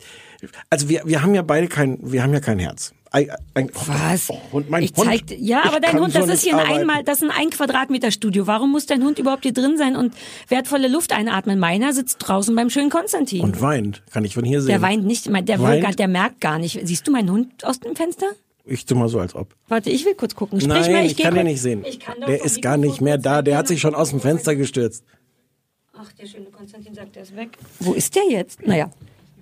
[0.70, 2.94] also wir wir haben ja beide kein, wir haben ja kein Herz.
[3.12, 4.30] Ein, ein, Was?
[4.30, 5.08] Oh, Hund, mein ich Hund.
[5.08, 7.32] zeig, ja, aber dein Hund, so das ist nicht hier ein einmal, das ist ein
[7.32, 8.46] ein Quadratmeter Studio.
[8.46, 10.14] Warum muss dein Hund überhaupt hier drin sein und
[10.48, 11.58] wertvolle Luft einatmen?
[11.58, 13.42] Meiner sitzt draußen beim schönen Konstantin.
[13.42, 14.70] Und weint, kann ich von hier sehen.
[14.70, 16.80] der weint nicht, der, will der merkt gar nicht.
[16.84, 18.28] Siehst du meinen Hund aus dem Fenster?
[18.70, 19.56] Ich tu mal so, als ob.
[19.68, 20.60] Warte, ich will kurz gucken.
[20.62, 21.84] Sprich Nein, mal, ich, geh kann den nicht sehen.
[21.86, 23.42] Ich Der ist gar nicht mehr da.
[23.42, 25.04] Der hat sich schon aus dem Fenster gestürzt.
[25.94, 27.50] Ach, der schöne Konstantin sagt, der ist weg.
[27.80, 28.66] Wo ist der jetzt?
[28.66, 28.92] Naja.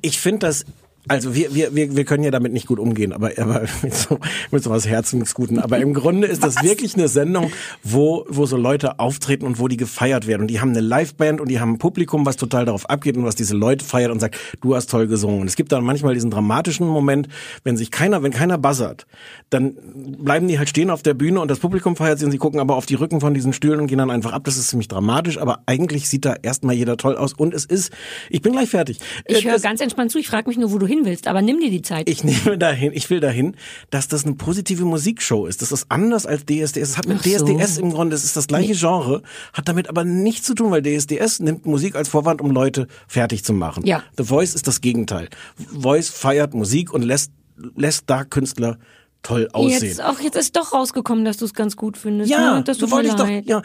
[0.01, 0.65] ich finde das,
[1.07, 4.19] also wir, wir, wir, wir können ja damit nicht gut umgehen, aber, aber mit, so,
[4.51, 5.59] mit so was Herzensguten.
[5.59, 7.51] Aber im Grunde ist das wirklich eine Sendung,
[7.83, 10.43] wo, wo so Leute auftreten und wo die gefeiert werden.
[10.43, 13.25] Und die haben eine Liveband und die haben ein Publikum, was total darauf abgeht und
[13.25, 15.41] was diese Leute feiert und sagt, du hast toll gesungen.
[15.41, 17.27] Und es gibt dann manchmal diesen dramatischen Moment,
[17.63, 19.05] wenn sich keiner, wenn keiner buzzert,
[19.49, 19.75] dann
[20.19, 22.59] bleiben die halt stehen auf der Bühne und das Publikum feiert sie und sie gucken
[22.59, 24.43] aber auf die Rücken von diesen Stühlen und gehen dann einfach ab.
[24.43, 27.91] Das ist ziemlich dramatisch, aber eigentlich sieht da erstmal jeder toll aus und es ist,
[28.29, 28.99] ich bin gleich fertig.
[29.25, 30.17] Ich Äh, höre ganz entspannt zu.
[30.19, 31.27] Ich frage mich nur, wo du hin willst.
[31.27, 32.09] Aber nimm dir die Zeit.
[32.09, 33.55] ich nehme dahin, ich will dahin,
[33.89, 35.61] dass das eine positive Musikshow ist.
[35.61, 36.77] Das ist anders als DSDS.
[36.77, 37.45] Es hat mit Ach so.
[37.45, 39.21] DSDS im Grunde, es ist das gleiche Genre,
[39.53, 43.43] hat damit aber nichts zu tun, weil DSDS nimmt Musik als Vorwand, um Leute fertig
[43.43, 43.85] zu machen.
[43.85, 44.03] Ja.
[44.17, 45.29] The Voice ist das Gegenteil.
[45.71, 47.31] Voice feiert Musik und lässt,
[47.75, 48.77] lässt da Künstler
[49.23, 49.83] toll aussehen.
[49.83, 52.31] Jetzt, auch jetzt ist doch rausgekommen, dass du es ganz gut findest.
[52.31, 52.63] Ja, ne?
[52.63, 53.27] das tut wollte ich doch.
[53.27, 53.61] Ja,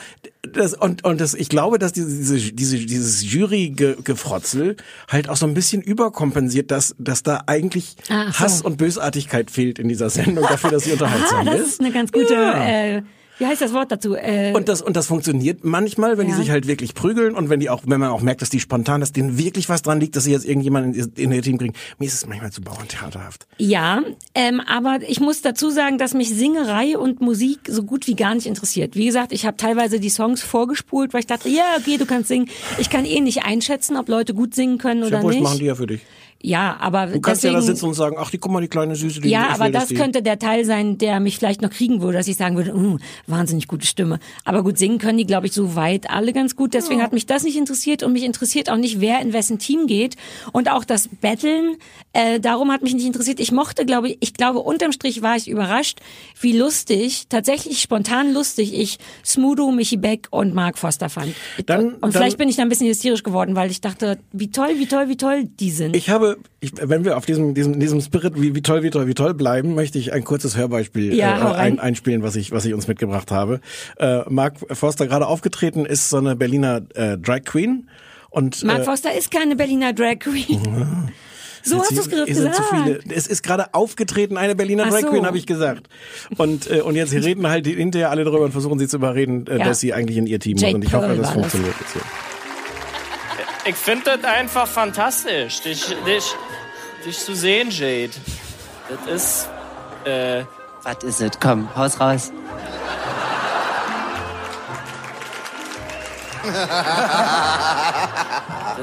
[0.57, 4.77] das, und und das, ich glaube, dass diese, diese, diese dieses Jury-Gefrotzel
[5.09, 8.15] halt auch so ein bisschen überkompensiert, dass dass da eigentlich so.
[8.15, 11.69] Hass und Bösartigkeit fehlt in dieser Sendung dafür, dass sie unterhaltsam Ah, das ist.
[11.69, 12.67] ist eine ganz gute, Ja.
[12.97, 13.03] äh,
[13.43, 14.15] wie heißt das Wort dazu?
[14.15, 16.37] Äh, Und das, und das funktioniert manchmal, wenn Ja.
[16.37, 18.61] die sich halt wirklich prügeln und wenn die auch, wenn man auch merkt, dass die
[18.61, 21.59] spontan, dass denen wirklich was dran liegt, dass sie jetzt irgendjemanden in, in ihr Team
[21.59, 21.73] kriegen.
[21.99, 23.47] Mir ist es manchmal zu bauerntheaterhaft.
[23.59, 24.01] ja,
[24.37, 28.35] ähm, aber ich muss dazu sagen, dass mich Singerei und Musik so gut wie gar
[28.37, 28.95] nicht interessiert.
[28.95, 32.29] Wie gesagt, ich habe teilweise die Songs vorgespult, weil ich dachte, ja, okay, du kannst
[32.29, 32.49] singen.
[32.79, 35.41] Ich kann eh nicht einschätzen, ob Leute gut singen können oder Ja, nicht.
[35.43, 36.03] machen die ja für dich.
[36.43, 38.69] Ja, aber Du kannst deswegen, ja da sitzen und sagen, ach, die guck mal, die
[38.69, 41.71] kleine Süße, die Ja, aber das die könnte der Teil sein, der mich vielleicht noch
[41.71, 44.19] kriegen würde, dass ich sagen würde, uh, wahnsinnig gute Stimme.
[44.45, 46.75] Aber gut, singen können die, glaube ich, so weit alle ganz gut.
[46.75, 49.87] Deswegen hat mich das nicht interessiert und mich interessiert auch nicht, wer in wessen Team
[49.87, 50.17] geht.
[50.53, 51.77] Und auch das Battlen,
[52.13, 53.39] äh, darum hat mich nicht interessiert.
[53.39, 56.01] Ich mochte, glaube ich, ich glaube, unterm Strich war ich überrascht,
[56.41, 61.35] wie lustig, tatsächlich spontan lustig ich Smudo, Michi Beck und Mark Foster fand.
[61.67, 64.51] Dann- und dann- vielleicht bin ich da ein bisschen hysterisch geworden, weil ich dachte, wie
[64.51, 65.95] toll, wie toll, wie toll die sind.
[65.97, 69.07] Ich habe ich, wenn wir auf diesem, diesem, diesem Spirit, wie, wie toll, wie toll,
[69.07, 72.65] wie toll bleiben, möchte ich ein kurzes Hörbeispiel Ja, äh, ein, einspielen, was ich, was
[72.65, 73.61] ich uns mitgebracht habe.
[73.99, 77.89] Äh, Mark Forster gerade aufgetreten ist so eine Berliner äh, Drag Queen.
[78.31, 81.13] Und, Mark äh, Foster ist keine Berliner Drag Queen.
[81.65, 82.69] So hast du es gerade es sind gesagt.
[82.69, 83.01] zu viele.
[83.15, 85.11] Es ist gerade aufgetreten, eine Berliner Ach Drag so.
[85.11, 85.89] Queen, habe ich gesagt.
[86.37, 89.59] Und, äh, und jetzt reden halt hinterher alle darüber und versuchen sie zu überreden, äh,
[89.59, 89.67] Ja.
[89.67, 90.75] dass sie eigentlich in ihr Team Jake muss.
[90.75, 91.53] Und ich hoffe, Pearl das war das.
[91.53, 92.03] funktioniert jetzt hier.
[93.65, 96.35] Ich finde das einfach fantastisch, dich, dich,
[97.07, 98.11] dich zu sehen, Jade.
[98.89, 99.49] Das ist,
[100.05, 100.45] äh,
[100.83, 101.31] Was ist es?
[101.41, 102.33] Komm, haus raus.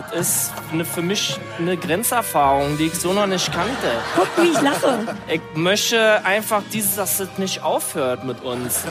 [0.09, 3.91] das ist eine, für mich eine Grenzerfahrung, die ich so noch nicht kannte.
[4.15, 5.07] Guck, wie ich lache.
[5.27, 8.83] Ich möchte einfach dieses, dass das nicht aufhört mit uns.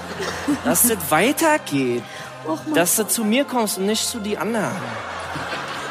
[0.67, 2.03] Dass das weitergeht.
[2.47, 2.59] Och.
[2.75, 4.77] Dass du zu mir kommst und nicht zu die anderen.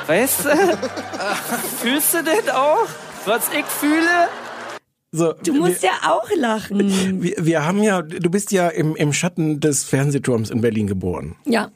[0.07, 0.49] Weißt du?
[1.81, 2.87] Fühlst du das auch?
[3.25, 4.29] Was ich fühle?
[5.11, 7.21] So, Du musst ja auch lachen.
[7.23, 11.35] wir, wir haben ja, du bist ja im, im Schatten des Fernsehturms in Berlin geboren.
[11.45, 11.69] Ja.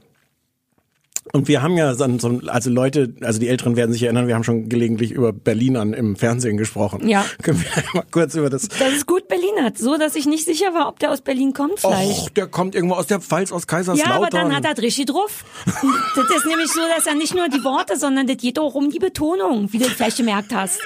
[1.33, 4.33] Und wir haben ja so, so, also Leute, also die Älteren werden sich erinnern, wir
[4.33, 7.07] haben schon gelegentlich über Berlinern im Fernsehen gesprochen.
[7.07, 7.23] Ja.
[7.43, 8.67] Können wir einmal kurz über das.
[8.67, 9.77] Das ist gut Berlin hat.
[9.77, 12.21] So, dass ich nicht sicher war, ob der aus Berlin kommt vielleicht.
[12.23, 14.11] Och, der kommt irgendwo aus der Pfalz, aus Kaiserslautern.
[14.11, 15.45] Ja, aber dann hat er richtig drauf.
[15.65, 18.89] das ist nämlich so, dass er nicht nur die Worte, sondern das geht auch um
[18.89, 20.79] die Betonung, wie du vielleicht gemerkt hast.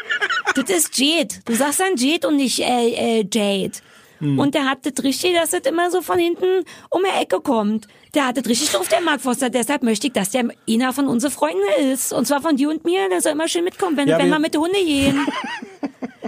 [0.54, 1.36] Das ist Jade.
[1.46, 3.72] Du sagst dann Jade und nicht äh, äh, Jade.
[4.20, 4.40] Hm.
[4.40, 7.88] Und der hat das richtig, dass das immer so von hinten um die Ecke kommt.
[8.16, 9.50] Der hat das richtig drauf, der Mark Foster.
[9.50, 11.60] Deshalb möchte ich, dass der einer von unseren Freunden
[11.92, 12.14] ist.
[12.14, 13.10] Und zwar von dir und mir.
[13.10, 15.28] Der soll immer schön mitkommen, wenn, Ja, wenn wir- mit den Hunde gehen.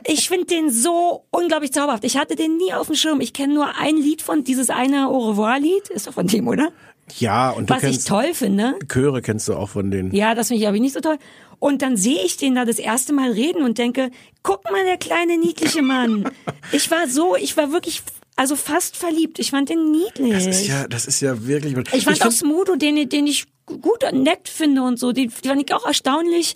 [0.10, 2.06] Ich finde den so unglaublich zauberhaft.
[2.06, 3.19] Ich hatte den nie auf dem Schirm.
[3.19, 5.89] Ich kenne nur ein Lied von dieses eine Au revoir-Lied.
[5.89, 6.69] Ist doch von dem, oder?
[7.17, 8.76] Ja, und du Was ich kennst toll finde.
[8.88, 10.13] Chöre kennst du auch von denen.
[10.15, 11.17] Ja, das finde ich aber nicht so toll.
[11.60, 14.12] Und dann sehe ich den da das erste Mal reden und denke,
[14.43, 16.30] guck mal, der kleine niedliche Mann.
[16.71, 18.02] Ich war so, ich war wirklich,
[18.38, 19.39] also fast verliebt.
[19.39, 20.32] Ich fand den niedlich.
[20.32, 21.73] Das ist ja, das ist ja wirklich.
[21.93, 25.28] ich fand auch find- Smudo, den, den ich gut und nett finde und so, die,
[25.28, 26.56] die fand ich auch erstaunlich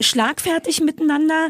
[0.00, 1.48] schlagfertig miteinander.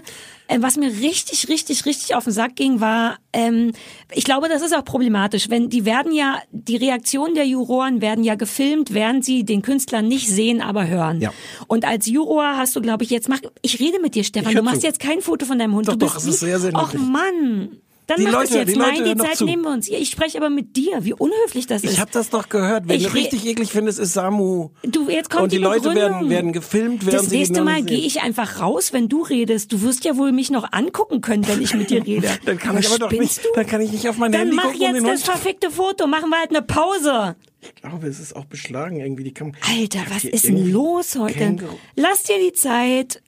[0.48, 3.72] Äh, Was mir richtig, richtig, richtig auf den Sack ging, war, ähm,
[4.14, 8.24] ich glaube, das ist auch problematisch, wenn die werden ja, die Reaktionen der Juroren werden
[8.24, 11.20] ja gefilmt, während sie den Künstler nicht sehen, aber hören.
[11.20, 11.32] Ja.
[11.66, 14.56] Und als Juror hast du, glaube ich, jetzt mach, ich rede mit dir, Stefan, Ich
[14.56, 14.86] du machst zu.
[14.86, 15.86] jetzt kein Foto von deinem Hund.
[15.88, 16.94] Doch, du doch, bist es ist sehr, sehr Och.
[16.94, 17.76] Mann.
[18.08, 18.68] Dann Die mach Leute- das jetzt.
[18.70, 19.44] die Leute Nein, die Zeit zu.
[19.44, 19.86] nehmen wir uns.
[19.88, 21.92] Ich spreche aber mit dir, wie unhöflich das ist.
[21.92, 22.88] Ich habe das doch gehört.
[22.88, 24.70] Wen Ich richtig eklig findest, ist Samu.
[24.82, 26.12] Du, jetzt kommt Und die, Leute Begründung.
[26.12, 29.70] werden, werden gefilmt, während Das nächste die Mal gehe ich einfach raus, wenn du redest.
[29.72, 32.28] Du wirst ja wohl mich noch angucken können, wenn ich mit dir rede.
[32.46, 33.48] Dann kann ich aber doch nicht, Du?
[33.54, 35.70] dann kann ich nicht auf mein Dann Handy mach gucken, um jetzt den das verfickte
[35.70, 36.06] Foto.
[36.06, 37.36] Machen wir halt eine Pause.
[37.60, 41.38] Ich glaube, es ist auch beschlagen irgendwie die Kam Alter, was ist denn los heute?
[41.40, 43.22] Känguru- Lass dir die Zeit.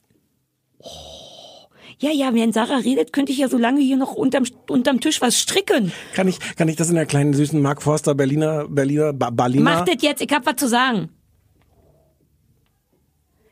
[0.79, 0.89] Oh.
[2.01, 5.21] Ja, ja, wenn Sarah redet, könnte ich ja so lange hier noch unterm, unterm Tisch
[5.21, 5.91] was stricken.
[6.15, 9.63] Kann ich, kann ich das in der kleinen süßen Mark Forster Berliner, Berliner, ba Berliner?
[9.63, 11.09] Mach das jetzt, ich hab was zu sagen.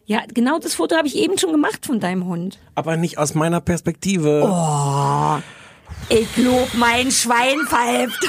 [0.06, 2.58] Ja, genau das Foto habe ich eben schon gemacht von deinem Hund.
[2.74, 4.42] aber nicht aus meiner Perspektive.
[4.52, 5.38] Oh.
[6.10, 8.28] Ich lob, mein Schwein pfeift.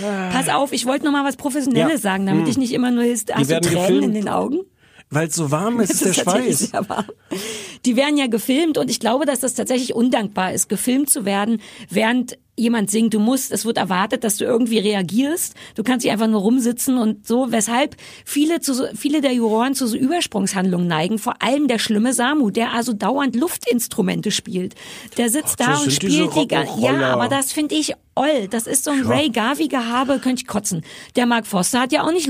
[0.32, 1.98] Pass auf, ich wollte noch mal was Professionelles Ja.
[1.98, 4.04] sagen, damit ich nicht immer nur ist, hast du Tränen gefilmt.
[4.04, 4.60] in den Augen?
[5.10, 6.72] Weil es so warm ist, ist der Schweiß.
[7.84, 11.60] Die werden ja gefilmt und ich glaube, dass das tatsächlich undankbar ist, gefilmt zu werden,
[11.88, 13.14] während jemand singt.
[13.14, 15.54] Du musst, es wird erwartet, dass du irgendwie reagierst.
[15.74, 19.86] Du kannst nicht einfach nur rumsitzen und so, weshalb viele zu viele der Juroren zu
[19.86, 21.18] so Übersprungshandlungen neigen.
[21.18, 24.74] Vor allem der schlimme Samu, der also dauernd Luftinstrumente spielt.
[25.16, 28.48] Der sitzt Ach, da und spielt die ganze, ja, aber das finde ich oll.
[28.50, 30.82] Das ist so ein Ray Garvey-Gehabe, könnte ich kotzen.
[31.16, 32.26] Der Mark Foster hat ja auch nicht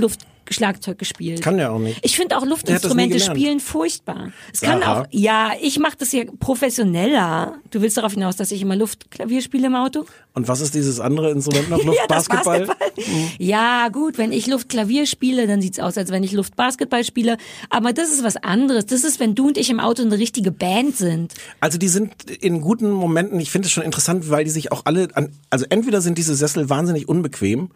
[0.50, 1.42] Luftschlagzeug gespielt.
[1.42, 2.00] Kann der auch nicht.
[2.02, 4.32] Ich finde auch Luftinstrumente spielen furchtbar.
[4.52, 7.58] Es kann auch, ja, ich mache das ja professioneller.
[7.70, 10.06] Du willst darauf hinaus, dass ich immer Luftklavier spiele im Auto?
[10.32, 11.78] Und was ist dieses andere Instrument noch?
[11.84, 12.66] ja, Luftbasketball?
[12.66, 12.96] Basketball.
[13.38, 17.36] Ja, gut, wenn ich Luftklavier spiele, dann sieht's aus, als wenn ich Luftbasketball spiele.
[17.68, 18.86] Aber das ist was anderes.
[18.86, 21.34] Das ist, wenn du und ich im Auto eine richtige Band sind.
[21.60, 24.82] Also die sind in guten Momenten, ich finde es schon interessant, weil die sich auch
[24.84, 27.70] alle an, also entweder sind diese Sessel wahnsinnig unbequem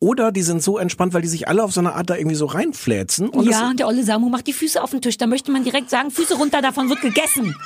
[0.00, 2.36] oder die sind so entspannt, weil die sich alle auf so eine Art da irgendwie
[2.36, 3.28] so reinfläzen.
[3.28, 5.16] Und ja, und der olle Samu macht die Füße auf den Tisch.
[5.16, 7.54] Da möchte man direkt sagen, Füße runter, davon wird gegessen.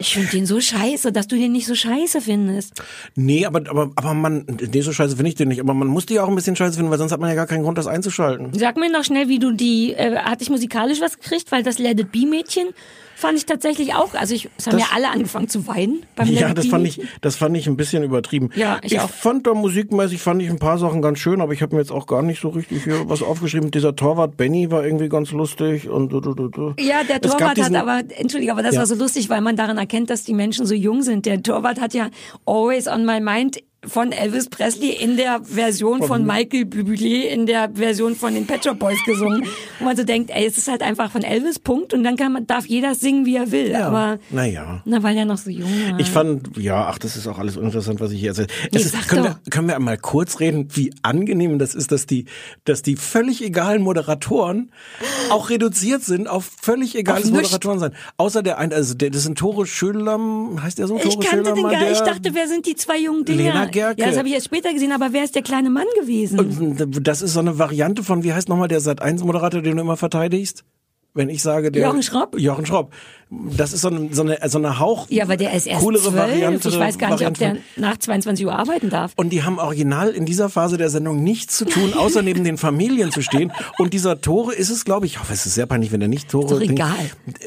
[0.00, 2.80] Ich finde den so scheiße, dass du den nicht so scheiße findest.
[3.16, 5.60] Nee, aber, aber, aber man, nee, so scheiße finde ich den nicht.
[5.60, 7.48] Aber man muss die auch ein bisschen scheiße finden, weil sonst hat man ja gar
[7.48, 8.56] keinen Grund, das einzuschalten.
[8.56, 11.80] Sag mir noch schnell, wie du die, äh, hatte ich musikalisch was gekriegt, weil das
[11.80, 12.68] Let It Be Mädchen
[13.18, 16.28] fand ich tatsächlich auch, also ich, es haben Das- ja alle angefangen zu weinen beim
[16.28, 18.50] Ja, das fand ich, das fand ich ein bisschen übertrieben.
[18.54, 19.10] Ja, ich auch.
[19.10, 21.90] fand da musikmäßig fand ich ein paar Sachen ganz schön, aber ich habe mir jetzt
[21.90, 23.70] auch gar nicht so richtig hier was aufgeschrieben.
[23.72, 26.74] Dieser Torwart Benny war irgendwie ganz lustig und du, du, du, du.
[26.78, 28.80] Ja, der Es Torwart diesen- hat aber, entschuldige, aber das Ja.
[28.80, 31.26] war so lustig, weil man daran erkennt, dass die Menschen so jung sind.
[31.26, 32.08] Der Torwart hat ja
[32.46, 37.70] Always on My Mind von Elvis Presley in der Version von Michael Bublé in der
[37.74, 39.44] Version von den Pet Shop Boys gesungen.
[39.78, 41.94] Wo man so denkt, ey, es ist halt einfach von Elvis, Punkt.
[41.94, 43.76] Und dann kann man, darf jeder singen, wie er will.
[43.76, 44.82] Aber, Naja.
[44.84, 46.00] na, weil er noch so jung war.
[46.00, 48.48] Ich fand, ja, ach, das ist auch alles uninteressant, was ich hier erzähle.
[48.72, 49.30] Nee, ist, können, doch.
[49.44, 52.24] wir, können wir einmal kurz reden, wie angenehm das ist, dass die,
[52.64, 54.72] dass die völlig egalen Moderatoren
[55.30, 57.30] auch reduziert sind auf völlig egales Auf.
[57.30, 57.92] Moderatoren sein.
[58.16, 60.96] Außer der eine, also der, das sind Tore Schölam, heißt der so?
[60.96, 61.92] ich Tore kannte den Schölam, gar nicht.
[61.92, 63.38] Ich dachte, wer sind die zwei jungen Dinger?
[63.44, 64.00] Lena Gerke.
[64.00, 66.76] Ja, das habe ich erst später gesehen, aber wer ist der kleine Mann gewesen?
[67.02, 70.64] Das ist so eine Variante von, wie heißt nochmal der Sat1-Moderator, den du immer verteidigst?
[71.14, 71.82] Wenn ich sage, der.
[71.82, 72.38] Jochen Schropp?
[72.38, 72.92] Jochen Schropp.
[73.30, 75.06] Das ist so eine, so eine, so eine Hauch.
[75.10, 76.16] ja, aber der ist erst coolere zwölf.
[76.16, 76.68] Variante.
[76.70, 79.12] Ich weiß gar nicht, ob Variante der von- nach 22 Uhr arbeiten darf.
[79.16, 82.56] Und die haben original in dieser Phase der Sendung nichts zu tun, außer neben den
[82.56, 83.52] Familien zu stehen.
[83.78, 86.08] Und dieser Tore ist es, glaube ich, ich hoffe, es ist sehr peinlich, wenn er
[86.08, 86.44] nicht Tore.
[86.46, 86.94] Ist doch egal.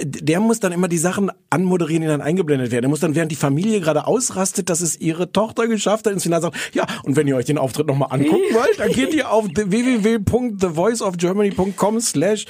[0.03, 2.83] Der muss dann immer die Sachen anmoderieren, die dann eingeblendet werden.
[2.83, 6.21] Der muss dann, während die Familie gerade ausrastet, dass es ihre Tochter geschafft hat, ins
[6.23, 9.31] Finale sagen, ja, und wenn ihr euch den Auftritt nochmal angucken wollt, dann geht ihr
[9.31, 12.45] auf www.thevoiceofgermany.com slash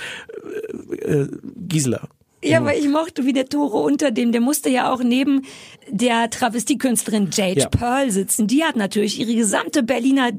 [1.05, 1.25] äh,
[1.67, 2.01] Gisela.
[2.43, 5.43] Ja, aber ich mochte, wie der Tore unter dem, der musste ja auch neben
[5.89, 7.69] der Travestiekünstlerin Jade Ja.
[7.69, 8.47] Pearl sitzen.
[8.47, 10.31] Die hat natürlich ihre gesamte Berliner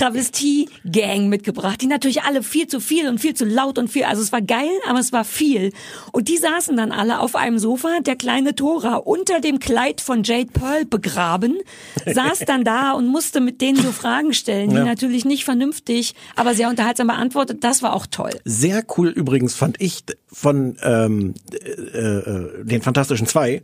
[0.00, 4.22] Drag-Travestie-Gang mitgebracht, die natürlich alle viel zu viel und viel zu laut und viel, also
[4.22, 5.72] es war geil, aber es war viel.
[6.12, 10.22] Und die saßen dann alle auf einem Sofa, der kleine Tora unter dem Kleid von
[10.22, 11.58] Jade Pearl begraben,
[12.06, 14.84] saß dann da und musste mit denen so Fragen stellen, die Ja.
[14.84, 17.62] natürlich nicht vernünftig, aber sehr unterhaltsam beantwortet.
[17.64, 18.30] Das war auch toll.
[18.44, 21.09] Sehr cool übrigens fand ich von ähm,
[21.52, 23.62] äh, äh, den Fantastischen Zwei.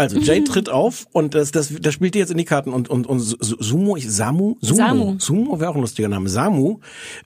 [0.00, 2.88] Also Jade tritt auf und das, das, das spielt die jetzt in die Karten und
[2.88, 5.16] und, und Su- Sumo, ich, Samu, Sumo, Samu.
[5.18, 6.28] Sumo wäre auch ein lustiger Name.
[6.28, 6.78] Samu,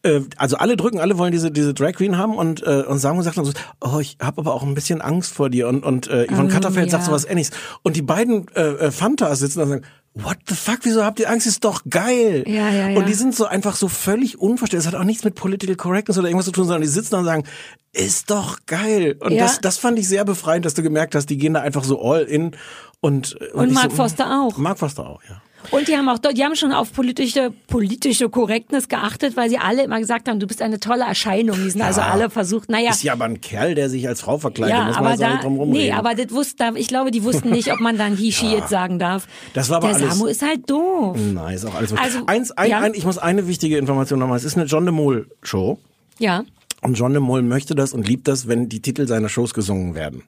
[0.03, 3.21] äh, also alle drücken, alle wollen diese diese Drag Queen haben und äh, und Samu
[3.21, 6.07] sagt dann so, oh ich habe aber auch ein bisschen Angst vor dir und und
[6.09, 7.09] äh, Yvonne Ähm, Katterfeld sagt ja.
[7.11, 10.81] sowas ähnliches und die beiden äh, äh, Fantas sitzen da und sagen What the fuck?
[10.83, 11.47] Wieso habt ihr Angst?
[11.47, 12.45] Ist doch geil.
[12.47, 12.99] Ja, ja, ja.
[12.99, 14.85] Und die sind so einfach so völlig unverständlich.
[14.87, 17.19] Das hat auch nichts mit Political Correctness oder irgendwas zu tun, sondern die sitzen da
[17.21, 17.45] und sagen,
[17.93, 19.17] ist doch geil.
[19.21, 19.45] Und Ja.
[19.45, 22.03] das, das fand ich sehr befreiend, dass du gemerkt hast, die gehen da einfach so
[22.03, 22.55] all in
[23.01, 24.59] und Und ich Mark so, Foster auch.
[24.59, 25.41] Mark Foster auch, ja.
[25.71, 29.59] Und die haben auch, dort- die haben schon auf politische, politische Korrektness geachtet, weil sie
[29.59, 31.57] alle immer gesagt haben, du bist eine tolle Erscheinung.
[31.63, 32.91] Die sind also alle versucht, naja.
[32.91, 35.21] Ist ja aber ein Kerl, der sich als Frau verkleidet, Ja, muss man aber jetzt
[35.23, 35.87] da, nicht drum rumreden.
[35.87, 38.69] nee, aber das wusste, ich glaube, die wussten nicht, ob man dann he, she, it
[38.69, 39.27] sagen darf.
[39.55, 41.17] Das war aber Der alles- Samu ist halt doof.
[41.33, 42.81] Nein, ist auch alles Also, Eins, ein, ja.
[42.81, 44.37] ein, ich muss eine wichtige Information nochmal.
[44.37, 45.79] Es ist eine John de Mol Show.
[46.19, 46.45] Ja.
[46.81, 49.95] Und John de Mol möchte das und liebt das, wenn die Titel seiner Shows gesungen
[49.95, 50.25] werden.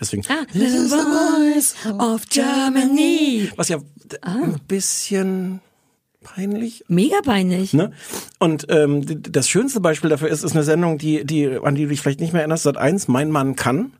[0.00, 0.22] Deswegen.
[0.28, 3.50] Ah, the voice of Germany.
[3.56, 3.78] Was ja
[4.22, 4.34] Ah.
[4.44, 5.60] ein bisschen
[6.22, 7.72] peinlich Mega peinlich.
[7.72, 7.92] Ne?
[8.38, 11.88] Und ähm, das schönste Beispiel dafür ist, ist eine Sendung, die, die, an die du
[11.88, 13.92] dich vielleicht nicht mehr erinnerst, Sat 1, Mein Mann kann.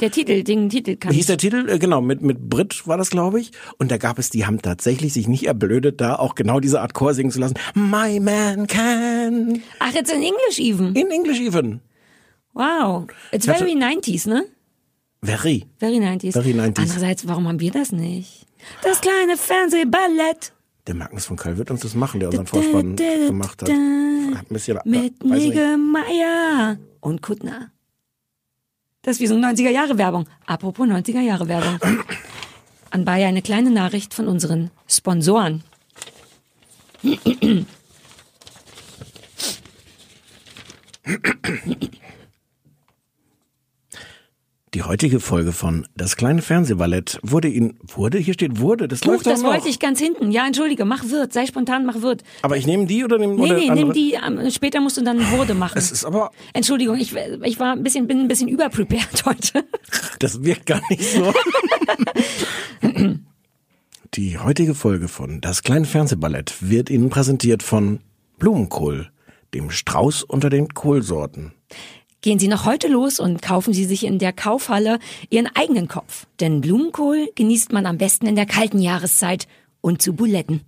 [0.00, 1.68] Der Titel, den Titel kann Wie hieß der Titel?
[1.68, 3.50] Äh, genau, mit, mit Brit war das, glaube ich.
[3.78, 6.94] Und da gab es, die haben tatsächlich sich nicht erblödet, da auch genau diese Art
[6.94, 7.54] Chor singen zu lassen.
[7.74, 9.60] My man can.
[9.80, 10.94] Ach, jetzt in English even.
[10.94, 11.80] In English even.
[12.54, 13.06] Wow.
[13.32, 14.44] It's Ich hatte- very 90s, ne?
[15.22, 15.66] Very.
[15.78, 16.32] Very 90s.
[16.32, 16.78] Very 90s.
[16.78, 18.46] Andererseits, warum haben wir das nicht?
[18.82, 20.52] Das kleine Fernsehballett.
[20.86, 23.68] Der Magnus von Köln wird uns das machen, der unseren Vorspann gemacht hat.
[23.68, 25.22] Hat bisschen, Mit.
[25.22, 27.70] Niggemeier und Kuttner.
[29.02, 30.28] Das ist wie so eine 90er-Jahre-Werbung.
[30.46, 31.78] Apropos 90er-Jahre-Werbung.
[32.90, 35.62] Anbei eine kleine Nachricht von unseren Sponsoren.
[44.74, 48.18] Die heutige Folge von Das kleine Fernsehballett wurde Ihnen, wurde?
[48.18, 49.50] Hier steht wurde, das Huch, läuft doch das noch.
[49.50, 50.30] wollte ich ganz hinten.
[50.30, 52.22] Ja, entschuldige, mach Wirt, sei spontan, mach Wirt.
[52.42, 53.86] Aber ich nehme die oder nehme Nee, oder nee, andere?
[53.86, 55.78] nimm die, ähm, später musst du dann Wurde machen.
[55.78, 59.64] Es ist aber, Entschuldigung, ich, ich war ein bisschen, bin ein bisschen überprepared heute.
[60.18, 61.32] das wirkt gar nicht so.
[64.14, 68.00] Die heutige Folge von Das kleine Fernsehballett wird Ihnen präsentiert von
[68.38, 69.10] Blumenkohl,
[69.54, 71.52] dem Strauß unter den Kohlsorten.
[72.28, 74.98] Gehen Sie noch heute los und kaufen Sie sich in der Kaufhalle
[75.30, 76.26] Ihren eigenen Kopf.
[76.40, 79.48] Denn Blumenkohl genießt man am besten in der kalten Jahreszeit
[79.80, 80.60] und zu Buletten.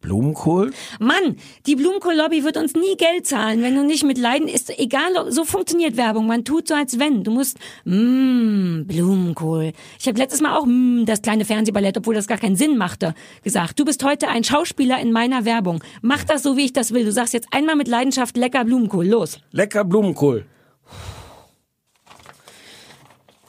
[0.00, 0.72] Blumenkohl?
[1.00, 5.30] Mann, die Blumenkohl-Lobby wird uns nie Geld zahlen, wenn du nicht mit Leiden ist egal,
[5.30, 6.26] so funktioniert Werbung.
[6.26, 7.24] Man tut so als wenn.
[7.24, 9.72] Du musst mmm, Blumenkohl.
[9.98, 13.14] Ich habe letztes Mal auch mmm, das kleine Fernsehballett, obwohl das gar keinen Sinn machte,
[13.42, 13.78] gesagt.
[13.78, 15.82] Du bist heute ein Schauspieler in meiner Werbung.
[16.02, 17.04] Mach das so, wie ich das will.
[17.04, 19.06] Du sagst jetzt einmal mit Leidenschaft lecker Blumenkohl.
[19.06, 19.40] Los.
[19.50, 20.46] Lecker Blumenkohl.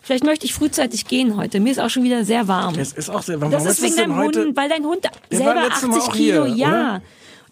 [0.08, 1.60] Vielleicht möchte ich frühzeitig gehen heute.
[1.60, 2.80] Mir ist auch schon wieder sehr warm.
[2.80, 3.52] Es ist auch sehr warm.
[3.52, 4.46] Das Warum ist wegen deinem heute?
[4.46, 7.02] Hund, weil dein Hund selber letztes Mal 80 auch Kilo, hier, ja.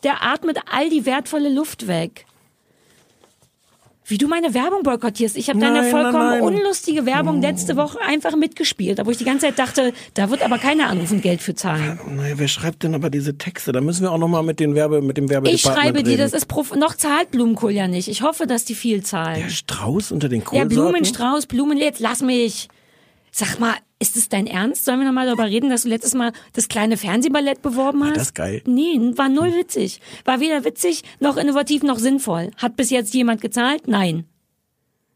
[0.06, 2.26] Der atmet all die wertvolle Luft weg.
[4.08, 5.36] Wie du meine Werbung boykottierst.
[5.36, 6.41] Ich habe deine vollkommen nein, nein.
[6.44, 10.60] unlustige Werbung letzte Woche einfach mitgespielt, wo ich die ganze Zeit dachte, da wird aber
[10.60, 12.00] keiner anrufen, Geld für zahlen.
[12.15, 13.72] Naja, wer schreibt denn aber diese Texte?
[13.72, 16.22] Da müssen wir auch nochmal mit den Werbe, mit dem Ich Werbedepartement schreibe die, reden.
[16.22, 18.08] das ist prof noch zahlt Blumenkohl ja nicht.
[18.08, 19.41] Ich hoffe, dass die viel zahlen.
[19.41, 20.70] der Strauß unter den Ja, Kohlsorten?
[20.70, 22.68] Blumenstrauß, Blumen, jetzt lass mich.
[23.32, 23.74] Sag mal,
[24.08, 24.86] ist es dein Ernst?
[24.86, 28.18] Sollen wir nochmal darüber reden, dass du letztes Mal das kleine Fernsehballett beworben hast?
[28.18, 28.62] das geil?
[28.65, 30.00] Nee, war null witzig.
[30.26, 32.52] War weder witzig, noch innovativ, noch sinnvoll.
[32.58, 33.88] Hat bis jetzt jemand gezahlt?
[33.88, 34.26] Nein.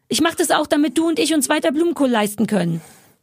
[0.07, 2.81] Ich mach das auch, damit du und ich uns weiter Blumenkohl leisten können.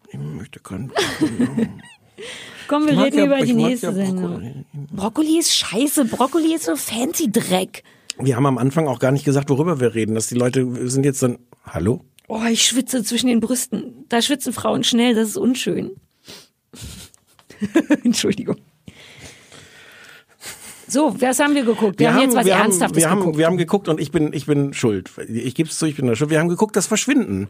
[0.08, 0.92] Ich möchte keinen.
[2.68, 4.22] Komm, wir reden ja- über die nächste ja Sendung.
[4.32, 4.54] Brokkoli.
[4.92, 6.04] Brokkoli ist scheiße.
[6.06, 7.82] Brokkoli ist so fancy Dreck.
[8.18, 10.14] Wir haben am Anfang auch gar nicht gesagt, worüber wir reden.
[10.14, 11.38] Dass die Leute sind jetzt dann.
[11.64, 12.02] Hallo?
[12.28, 14.04] Oh, ich schwitze zwischen den Brüsten.
[14.08, 15.92] Da schwitzen Frauen schnell, das ist unschön.
[18.04, 18.56] Entschuldigung.
[20.96, 22.00] So, was haben wir geguckt?
[22.00, 23.36] Wir, haben jetzt was wir Ernsthaftes wir haben, geguckt.
[23.36, 25.10] Wir haben geguckt und ich bin, ich bin schuld.
[25.28, 26.30] Ich gebe es zu, ich bin da schuld.
[26.30, 27.48] Wir haben geguckt, das Verschwinden.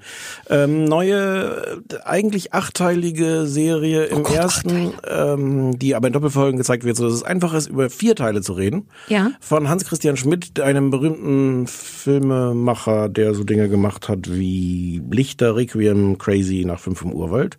[0.51, 6.97] Ähm, neue, eigentlich achtteilige Serie Oh im ersten, ähm, die aber in Doppelfolgen gezeigt wird,
[6.97, 8.89] so dass es einfach ist, über vier Teile zu reden.
[9.07, 9.31] Ja.
[9.39, 16.65] Von Hans-Christian Schmidt, einem berühmten Filmemacher, der so Dinge gemacht hat wie Lichter, Requiem, Crazy
[16.67, 17.57] nach 5 im Urwald.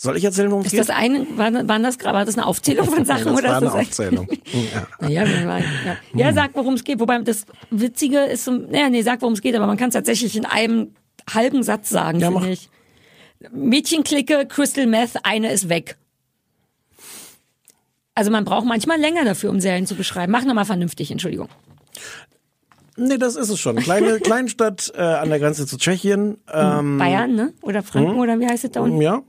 [0.00, 0.80] Soll ich erzählen, worum es ist geht?
[0.80, 3.56] das eine, war, waren das, gerade- war das eine Aufzählung von Sachen das oder war
[3.56, 4.28] ist eine das Aufzählung.
[5.00, 5.08] ja.
[5.08, 5.96] Ja, ja, ja.
[6.14, 7.00] ja sag, worum es geht.
[7.00, 9.94] Wobei das Witzige ist, so, ja, nee, sag, worum es geht, aber man kann es
[9.94, 10.94] tatsächlich in einem
[11.28, 12.70] halben Satz sagen, Ja, finde ich.
[13.50, 15.96] Mädchenklicke, Crystal Meth, eine ist weg.
[18.14, 20.30] Also man braucht manchmal länger dafür, um Serien zu beschreiben.
[20.32, 21.48] Mach nochmal vernünftig, Entschuldigung.
[22.96, 23.76] Nee, das ist es schon.
[23.76, 26.38] Kleine Kleinstadt äh, an der Grenze zu Tschechien.
[26.52, 27.52] Ähm, Bayern, ne?
[27.62, 29.00] Oder Franken, oder wie heißt es da unten?
[29.00, 29.22] ja.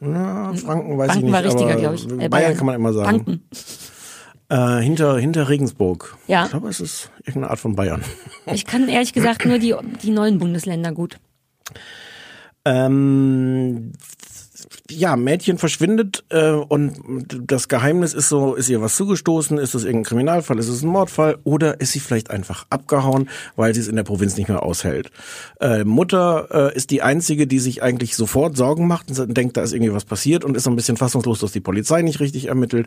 [0.00, 1.32] Na, Franken weiß Banken ich nicht.
[1.32, 2.10] war richtiger, glaube ich.
[2.10, 3.24] Äh, Bayern, kann man immer sagen.
[3.24, 3.44] Banken.
[4.48, 6.16] Äh, hinter, hinter Regensburg.
[6.26, 6.44] Ja.
[6.44, 8.02] Ich glaube, es ist irgendeine Art von Bayern.
[8.52, 11.18] Ich kann ehrlich gesagt nur die, die neuen Bundesländer gut.
[12.64, 13.92] Ähm,
[14.90, 19.84] ja, Mädchen verschwindet äh, und das Geheimnis ist so, ist ihr was zugestoßen, ist es
[19.84, 23.88] irgendein Kriminalfall, ist es ein Mordfall oder ist sie vielleicht einfach abgehauen, weil sie es
[23.88, 25.10] in der Provinz nicht mehr aushält.
[25.60, 29.62] Äh, Mutter äh, ist die einzige, die sich eigentlich sofort Sorgen macht und denkt, da
[29.62, 32.46] ist irgendwie was passiert und ist so ein bisschen fassungslos, dass die Polizei nicht richtig
[32.46, 32.86] ermittelt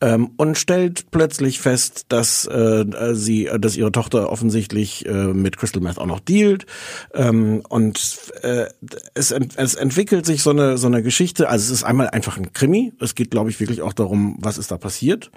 [0.00, 5.82] ähm, und stellt plötzlich fest, dass äh, sie, dass ihre Tochter offensichtlich äh, mit Crystal
[5.82, 6.66] Meth auch noch dealt
[7.14, 8.66] ähm, und äh,
[9.14, 11.35] es, ent es entwickelt sich so eine so eine Geschichte.
[11.40, 12.92] Also es ist einmal einfach ein Krimi.
[13.00, 15.30] Es geht, glaube ich, wirklich auch darum, was ist da passiert.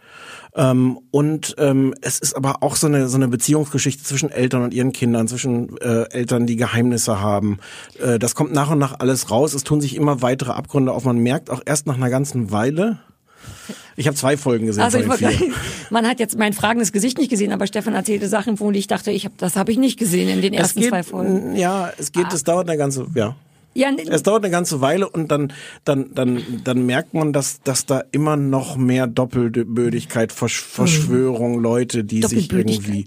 [0.56, 4.74] Ähm, und ähm, es ist aber auch so eine so eine Beziehungsgeschichte zwischen Eltern und
[4.74, 7.60] ihren Kindern, zwischen äh, Eltern, die Geheimnisse haben.
[8.00, 9.54] Äh, das kommt nach und nach alles raus.
[9.54, 11.06] Es tun sich immer weitere Abgründe auf.
[11.06, 13.00] Man merkt auch erst nach einer ganzen Weile.
[13.96, 15.30] Ich habe zwei Folgen gesehen Also ich wollte,
[15.90, 19.12] man hat jetzt mein fragendes Gesicht nicht gesehen, aber Stefan erzählte Sachen, wo ich dachte,
[19.12, 21.56] ich hab, das habe ich nicht gesehen in den ersten geht, zwei Folgen.
[21.56, 23.36] ja, es geht, es dauert eine ganze, ja.
[23.74, 25.54] Ja, Es dauert eine ganze Weile und dann,
[25.86, 32.04] dann, dann, dann merkt man, dass, dass da immer noch mehr Doppelbödigkeit, Versch Verschwörung, Leute,
[32.04, 33.06] die sich irgendwie,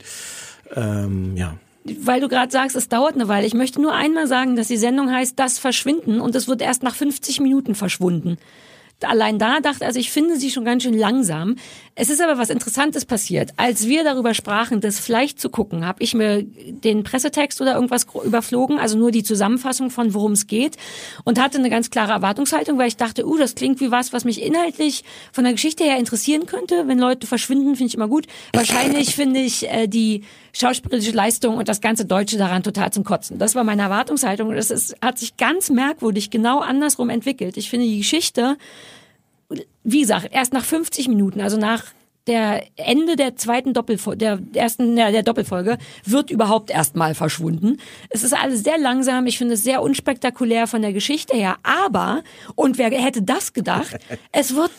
[0.74, 1.56] ähm, ja.
[2.00, 3.46] weil du gerade sagst, es dauert eine Weile.
[3.46, 6.82] Ich möchte nur einmal sagen, dass die Sendung heißt Das Verschwinden und es wird erst
[6.82, 8.38] nach 50 Minuten verschwunden.
[9.04, 11.56] Allein da dachte, also ich finde sie schon ganz schön langsam.
[11.94, 13.50] Es ist aber was Interessantes passiert.
[13.58, 18.06] Als wir darüber sprachen, das vielleicht zu gucken, habe ich mir den Pressetext oder irgendwas
[18.24, 20.76] überflogen, also nur die Zusammenfassung von worum es geht
[21.24, 24.24] und hatte eine ganz klare Erwartungshaltung, weil ich dachte, uh, das klingt wie was, was
[24.24, 26.88] mich inhaltlich von der Geschichte her interessieren könnte.
[26.88, 28.26] Wenn Leute verschwinden, finde ich immer gut.
[28.54, 33.38] Wahrscheinlich finde ich äh, die schauspielerische Leistung und das ganze Deutsche daran total zum Kotzen.
[33.38, 37.56] Das war meine Erwartungshaltung das ist, hat sich ganz merkwürdig genau andersrum entwickelt.
[37.56, 38.56] Ich finde die Geschichte,
[39.84, 41.84] wie gesagt, erst nach 50 Minuten, also nach
[42.26, 47.78] der Ende der zweiten Doppelfolge, der ersten, ja, der Doppelfolge, wird überhaupt erstmal verschwunden.
[48.10, 52.22] Es ist alles sehr langsam, ich finde es sehr unspektakulär von der Geschichte her, aber,
[52.54, 53.96] und wer hätte das gedacht,
[54.32, 54.70] es wird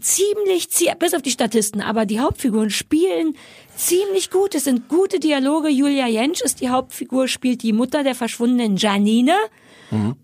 [0.00, 3.34] ziemlich, zie- bis auf die Statisten, aber die Hauptfiguren spielen
[3.76, 4.54] ziemlich gut.
[4.54, 5.68] Es sind gute Dialoge.
[5.68, 9.34] Julia Jentsch ist die Hauptfigur, spielt die Mutter der verschwundenen Janine.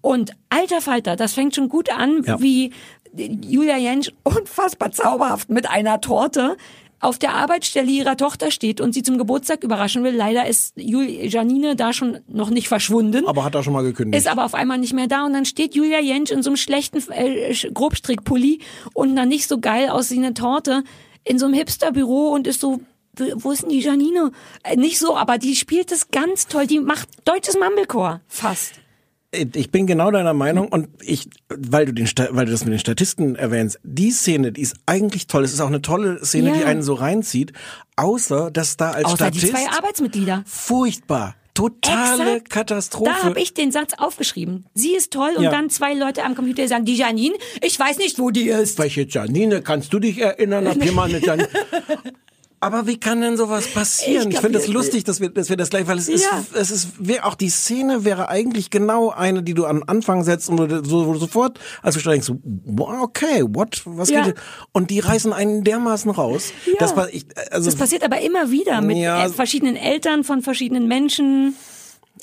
[0.01, 2.41] Und alter Falter, das fängt schon gut an, Ja.
[2.41, 2.73] wie
[3.17, 6.57] Julia Jentsch unfassbar zauberhaft mit einer Torte
[7.01, 10.15] auf der Arbeitsstelle ihrer Tochter steht und sie zum Geburtstag überraschen will.
[10.15, 13.27] Leider ist Janine da schon noch nicht verschwunden.
[13.27, 14.21] Aber hat er schon mal gekündigt.
[14.21, 16.57] Ist aber auf einmal nicht mehr da und dann steht Julia Jentsch in so einem
[16.59, 18.61] schlechten äh, Grobstrickpulli
[18.93, 20.85] und einer nicht so geil aussehenden Torte
[21.25, 22.81] in so einem Hipsterbüro und ist so,
[23.35, 24.31] wo ist denn die Janine?
[24.63, 26.67] Äh, nicht so, aber die spielt das ganz toll.
[26.67, 28.80] Die macht deutsches Mumblecore fast.
[29.33, 32.81] Ich bin genau deiner Meinung und ich, weil du den, weil du das mit den
[32.81, 35.45] Statisten erwähnst, die Szene, die ist eigentlich toll.
[35.45, 36.57] Es ist auch eine tolle Szene, Ja.
[36.57, 37.53] die einen so reinzieht.
[37.95, 40.43] Außer, dass da als Außer die Statist zwei Arbeitsmitglieder.
[40.47, 42.51] furchtbar, totale Exakt.
[42.51, 43.13] Katastrophe.
[43.13, 44.67] Da habe ich den Satz aufgeschrieben.
[44.75, 45.51] Sie ist toll und Ja.
[45.53, 48.81] dann zwei Leute am Computer sagen, die Janine, ich weiß nicht, wo die ist.
[48.81, 50.67] Welche Janine, kannst du dich erinnern?
[50.67, 51.49] Hab hier mal eine Janine.
[52.63, 54.29] Aber wie kann denn sowas passieren?
[54.29, 56.25] Ich Ich, finde es kapier- lustig, dass wir, dass wir das gleich, weil es ist,
[56.31, 56.45] Ja.
[56.61, 56.89] es ist,
[57.23, 61.07] auch die Szene wäre eigentlich genau eine, die du am Anfang setzt und du, so,
[61.07, 62.31] wo du sofort, als du denkst,
[62.77, 64.25] okay, what, was Ja.
[64.25, 64.35] geht?
[64.73, 66.53] Und die reißen einen dermaßen raus.
[66.67, 66.75] Ja.
[66.79, 69.25] Das ich, also, Das passiert aber immer wieder mit Ja.
[69.25, 71.55] äh, verschiedenen Eltern von verschiedenen Menschen.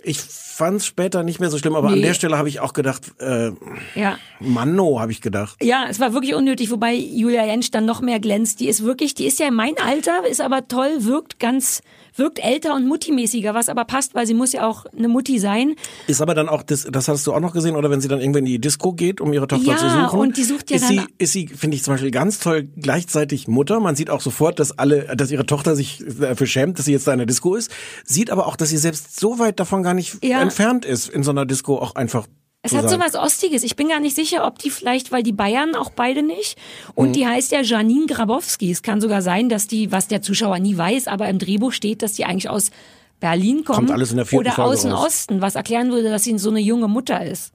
[0.03, 2.01] Ich fand es später nicht mehr so schlimm, aber an Nee.
[2.01, 3.51] der Stelle habe ich auch gedacht, äh,
[3.95, 4.17] Ja.
[4.39, 5.57] Manno, habe ich gedacht.
[5.63, 8.59] Ja, es war wirklich unnötig, wobei Julia Jentsch dann noch mehr glänzt.
[8.59, 11.81] Die ist wirklich, die ist ja mein Alter, ist aber toll, wirkt ganz,
[12.17, 15.75] wirkt älter und muttimäßiger, was aber passt, weil sie muss ja auch eine Mutti sein.
[16.07, 18.19] Ist aber dann auch, das, das hast du auch noch gesehen, oder wenn sie dann
[18.19, 20.19] irgendwann in die Disco geht, um ihre Tochter Ja, zu suchen.
[20.19, 22.67] und die sucht ja ist dann- sie, ist sie, finde ich zum Beispiel ganz toll,
[22.77, 23.79] gleichzeitig Mutter.
[23.79, 27.07] Man sieht auch sofort, dass alle, dass ihre Tochter sich dafür schämt, dass sie jetzt
[27.07, 27.71] da in der Disco ist.
[28.05, 30.41] Sieht aber auch, dass sie selbst so weit davon gar nicht Ja.
[30.41, 32.27] entfernt ist, in so einer Disco auch einfach
[32.71, 33.63] Es hat so was Ostiges.
[33.63, 36.57] Ich bin gar nicht sicher, ob die vielleicht, weil die Bayern auch beide nicht.
[36.95, 37.13] Und Mhm.
[37.13, 38.71] die heißt ja Janine Grabowski.
[38.71, 42.01] Es kann sogar sein, dass die, was der Zuschauer nie weiß, aber im Drehbuch steht,
[42.01, 42.71] dass die eigentlich aus
[43.19, 43.77] Berlin kommt.
[43.77, 44.91] Kommt alles in der vierten Oder Folge aus dem.
[44.93, 47.51] Osten, was erklären würde, dass sie so eine junge Mutter ist.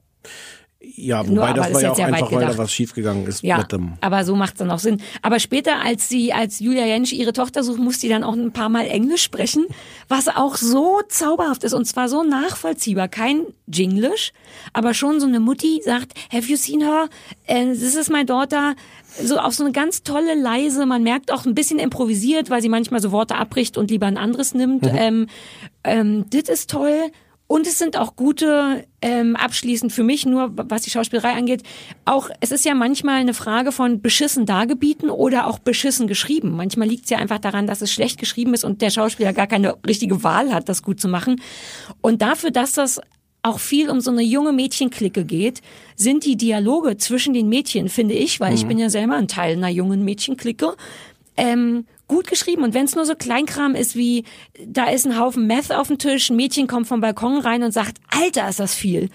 [0.95, 3.57] Ja, Nur, wobei aber das war ja auch einfach, weil da was schiefgegangen ist Ja,
[3.59, 3.93] mit dem.
[4.01, 5.01] aber so macht's dann auch Sinn.
[5.21, 8.51] Aber später, als sie, als Julia Jentsch ihre Tochter sucht, muss sie dann auch ein
[8.51, 9.65] paar Mal Englisch sprechen,
[10.09, 13.07] was auch so zauberhaft ist und zwar so nachvollziehbar.
[13.07, 14.33] Kein Jinglish,
[14.73, 17.07] aber schon so eine Mutti sagt, have you seen her?
[17.47, 18.75] And this is my daughter.
[19.21, 22.69] So auf so eine ganz tolle, leise, man merkt auch ein bisschen improvisiert, weil sie
[22.69, 24.85] manchmal so Worte abbricht und lieber ein anderes nimmt.
[24.85, 25.27] Ähm,
[25.83, 27.11] ähm, das ist toll.
[27.53, 31.61] Und es sind auch gute, ähm, abschließend für mich nur, was die Schauspielerei angeht,
[32.03, 36.55] auch, es ist ja manchmal eine Frage von beschissen dargebieten oder auch beschissen geschrieben.
[36.55, 39.45] Manchmal liegt es ja einfach daran, dass es schlecht geschrieben ist und der Schauspieler gar
[39.45, 41.43] keine richtige Wahl hat, das gut zu machen.
[42.01, 42.99] Und dafür, dass das
[43.43, 45.61] auch viel um so eine junge Mädchenklicke geht,
[45.95, 49.57] sind die Dialoge zwischen den Mädchen, finde ich, weil ich bin ja selber ein Teil
[49.57, 50.73] einer jungen Mädchenklicke,
[51.37, 52.63] ähm, gut geschrieben.
[52.63, 54.23] Und wenn es nur so Kleinkram ist wie,
[54.65, 57.71] da ist ein Haufen Meth auf dem Tisch, ein Mädchen kommt vom Balkon rein und
[57.71, 59.09] sagt, Alter, ist das viel.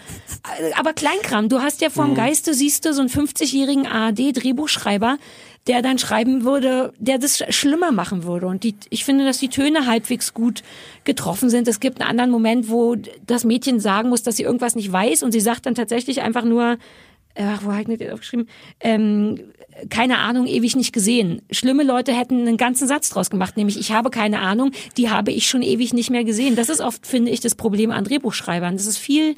[0.76, 5.18] Aber Kleinkram, du hast ja vorm Geiste, siehst du so einen 50-jährigen ARD-Drehbuchschreiber,
[5.68, 8.46] der dann schreiben würde, der das schlimmer machen würde.
[8.46, 10.62] Und die, ich finde, dass die Töne halbwegs gut
[11.04, 11.68] getroffen sind.
[11.68, 12.96] Es gibt einen anderen Moment, wo
[13.26, 16.44] das Mädchen sagen muss, dass sie irgendwas nicht weiß und sie sagt dann tatsächlich einfach
[16.44, 16.78] nur,
[17.36, 18.48] ach, wo habe ich das aufgeschrieben?
[18.80, 19.52] Ähm,
[19.90, 21.42] keine Ahnung, ewig nicht gesehen.
[21.50, 25.30] Schlimme Leute hätten einen ganzen Satz draus gemacht, nämlich ich habe keine Ahnung, die habe
[25.30, 26.56] ich schon ewig nicht mehr gesehen.
[26.56, 28.76] Das ist oft, finde ich, das Problem an Drehbuchschreibern.
[28.76, 29.34] Das ist viel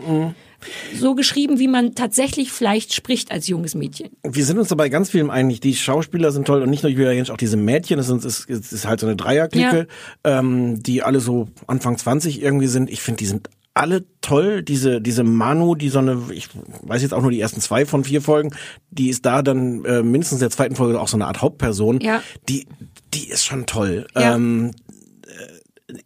[0.94, 4.10] so geschrieben, wie man tatsächlich vielleicht spricht als junges Mädchen.
[4.22, 5.60] Wir sind uns dabei ganz vielem einig.
[5.60, 7.98] Die Schauspieler sind toll und nicht nur Julia Jentsch, auch diese Mädchen.
[7.98, 9.86] Es ist, ist, ist halt so eine Dreierklicke,
[10.24, 12.90] ähm, die alle so Anfang 20 irgendwie sind.
[12.90, 14.62] Ich finde, die sind alle toll.
[14.62, 16.48] Diese diese Manu, die so eine, ich
[16.82, 18.50] weiß jetzt auch nur die ersten zwei von vier Folgen,
[18.90, 22.00] die ist da dann äh, mindestens der zweiten Folge auch so eine Art Hauptperson.
[22.00, 22.22] Ja.
[22.48, 22.66] Die
[23.14, 24.06] die ist schon toll.
[24.14, 24.34] Ja.
[24.34, 24.72] Ähm,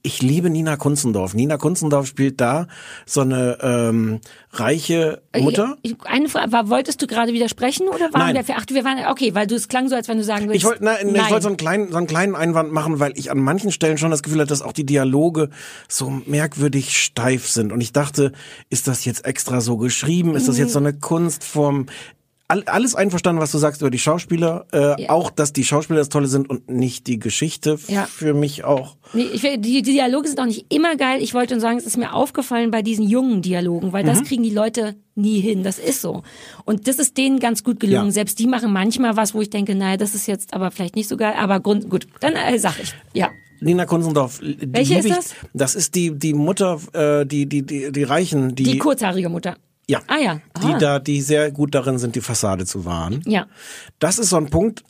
[0.02, 1.34] ich liebe Nina Kunzendorf.
[1.34, 2.66] Nina Kunzendorf spielt da
[3.06, 4.20] so eine ähm,
[4.52, 5.76] reiche Mutter.
[5.82, 8.46] Ich, eine Frage, war, wolltest du gerade widersprechen oder waren Nein.
[8.46, 10.64] wir, ach, wir waren, okay, weil du, es klang so, als wenn du sagen würdest.
[10.64, 13.30] Ich wollte nein, ich wollte so einen kleinen so einen kleinen Einwand machen, weil ich
[13.30, 15.50] an manchen Stellen schon das Gefühl hatte, dass auch die Dialoge
[15.88, 18.32] so merkwürdig steif sind und ich dachte,
[18.70, 20.34] ist das jetzt extra so geschrieben?
[20.34, 21.86] Ist das jetzt so eine Kunstform?
[22.54, 25.10] All, alles einverstanden, was du sagst über die Schauspieler, äh, Ja.
[25.10, 28.04] auch, dass die Schauspieler das Tolle sind und nicht die Geschichte Ja.
[28.04, 28.96] für mich auch.
[29.12, 31.20] Nee, ich, die, die Dialoge sind auch nicht immer geil.
[31.20, 34.24] Ich wollte nur sagen, es ist mir aufgefallen bei diesen jungen Dialogen, weil das Mhm.
[34.24, 35.64] kriegen die Leute nie hin.
[35.64, 36.22] Das ist so.
[36.64, 38.06] Und das ist denen ganz gut gelungen.
[38.06, 38.12] Ja.
[38.12, 41.08] Selbst die machen manchmal was, wo ich denke, naja, das ist jetzt aber vielleicht nicht
[41.08, 41.34] so geil.
[41.36, 42.92] Aber Grund, gut, dann äh, sag ich.
[43.14, 43.30] Ja.
[43.60, 44.40] Nina Kunzendorf.
[44.40, 45.34] die Welche ist ich, das?
[45.54, 49.56] Das ist die die Mutter, äh, die die die die Reichen, die, Die kurzhaarige Mutter.
[49.88, 50.40] Ja, Ah ja.
[50.62, 50.78] die Ah.
[50.78, 53.22] da die sehr gut darin sind, die Fassade zu wahren.
[53.26, 53.46] Ja.
[53.98, 54.82] Das ist so ein Punkt,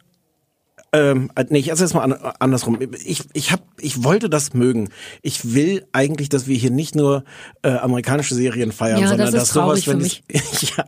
[0.95, 2.79] Ähm, äh, nee, ich erzähl's mal an, andersrum.
[3.05, 4.91] Ich, ich, hab, ich wollte das mögen.
[5.23, 7.25] Ich will eigentlich, dass wir hier nicht nur
[7.63, 10.23] äh, amerikanische Serien feiern, Ja, sondern das dass sowas, wenn ich,
[10.77, 10.85] ja,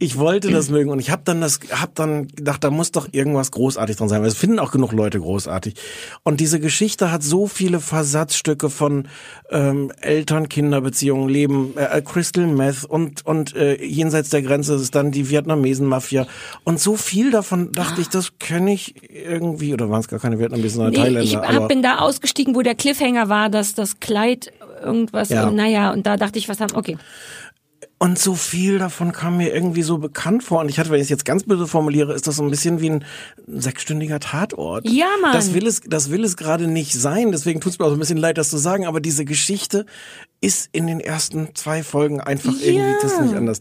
[0.00, 3.06] ich wollte das mögen und ich habe dann das, hab dann gedacht, da muss doch
[3.12, 5.74] irgendwas großartig dran sein, weil es finden auch genug Leute großartig.
[6.24, 9.06] Und diese Geschichte hat so viele Versatzstücke von
[9.50, 15.30] ähm, Eltern-Kinder-Beziehungen, Leben, äh, Crystal Meth und und äh, jenseits der Grenze ist dann die
[15.30, 16.26] Vietnamesen-Mafia
[16.64, 18.96] und so viel davon dachte ich, das kenne ich
[19.28, 21.22] irgendwie oder waren es gar keine Vietnamesen, sondern Nee, Thailänder.
[21.22, 24.52] ich hab, bin da ausgestiegen, wo der Cliffhanger war, dass das Kleid
[24.82, 25.46] irgendwas, Ja.
[25.48, 26.96] und, naja, und da dachte ich, was haben, okay.
[28.00, 30.60] Und so viel davon kam mir irgendwie so bekannt vor.
[30.60, 32.80] Und ich hatte, wenn ich es jetzt ganz böse formuliere, ist das so ein bisschen
[32.80, 33.04] wie ein
[33.48, 34.88] sechsstündiger Tatort.
[34.88, 35.32] Ja, Mann.
[35.32, 37.32] Das will es, das will es gerade nicht sein.
[37.32, 38.86] Deswegen tut es mir auch so ein bisschen leid, das zu sagen.
[38.86, 39.84] Aber diese Geschichte
[40.40, 43.58] ist in den ersten zwei Folgen einfach irgendwie, das ist nicht anders.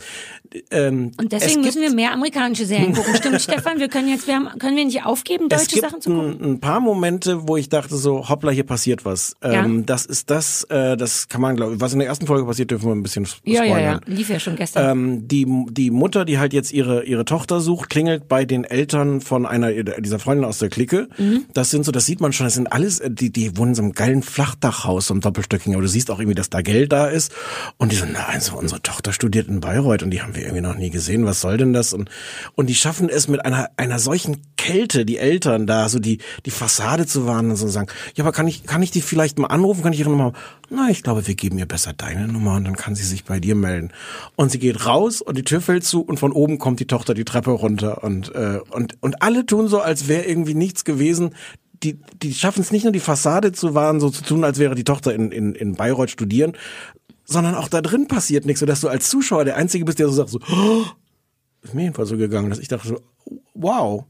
[0.69, 3.15] Ähm, Und es deswegen müssen wir mehr amerikanische Serien gucken.
[3.17, 3.79] Stimmt, Stefan?
[3.79, 6.38] Wir können jetzt, wir haben, können wir nicht aufgeben, deutsche Sachen zu gucken?
[6.39, 9.33] ein, ein paar Momente, wo ich dachte so, hoppla, hier passiert was.
[9.43, 9.65] Ja.
[9.65, 12.45] Ähm, das ist das, äh, das kann man glaube ich, was in der ersten Folge
[12.45, 13.79] passiert, dürfen wir ein bisschen Ja, spoilern.
[13.79, 13.99] ja, ja.
[14.28, 14.89] Lief ja schon gestern.
[14.89, 19.21] Ähm, die, die Mutter, die halt jetzt ihre, ihre Tochter sucht, klingelt bei den Eltern
[19.21, 21.07] von einer dieser Freundin aus der Clique.
[21.17, 21.45] Mhm.
[21.53, 23.75] Das sind so, das sieht man schon, das sind alles, äh, die, die wohnen in
[23.75, 26.91] so einem geilen Flachdachhaus, so einem Doppelstöckigen, aber du siehst auch irgendwie, dass da Geld
[26.91, 27.32] da ist.
[27.78, 30.61] Und die so, na, also unsere Tochter studiert in Bayreuth und die haben wir irgendwie
[30.61, 31.93] noch nie gesehen, was soll denn das?
[31.93, 32.09] Und,
[32.55, 36.51] und die schaffen es mit einer, einer solchen Kälte, die Eltern da, so die, die
[36.51, 39.47] Fassade zu wahren und so sagen, ja, aber kann ich, kann ich die vielleicht mal
[39.47, 40.34] anrufen, kann ich ihre Nummer?
[40.69, 43.39] Na, ich glaube, wir geben ihr besser deine Nummer und dann kann sie sich bei
[43.39, 43.91] dir melden.
[44.36, 47.13] Und sie geht raus und die Tür fällt zu und von oben kommt die Tochter
[47.13, 51.36] die Treppe runter und, äh, und, und alle tun so, als wäre irgendwie nichts gewesen.
[51.84, 54.76] Die, die schaffen es nicht nur die Fassade zu wahren, so zu tun, als wäre
[54.76, 56.53] die Tochter in, in, in Bayreuth studieren,
[57.26, 60.13] sondern auch da drin passiert nichts, sodass du als Zuschauer der Einzige bist, der so
[60.13, 60.86] sagt so, oh,
[61.61, 63.01] ist mir jedenfalls so gegangen, dass ich dachte so,
[63.53, 64.05] wow.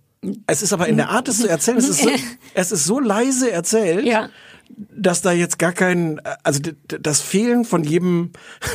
[0.45, 2.09] Es ist aber in der Art, es zu erzählen, es ist so,
[2.53, 4.29] es ist so leise erzählt, Ja.
[4.77, 8.31] Dass da jetzt gar kein, also das Fehlen von jedem,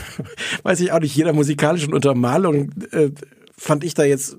[0.62, 3.10] weiß ich auch nicht, jeder musikalischen Untermalung äh,
[3.56, 4.36] fand ich da jetzt.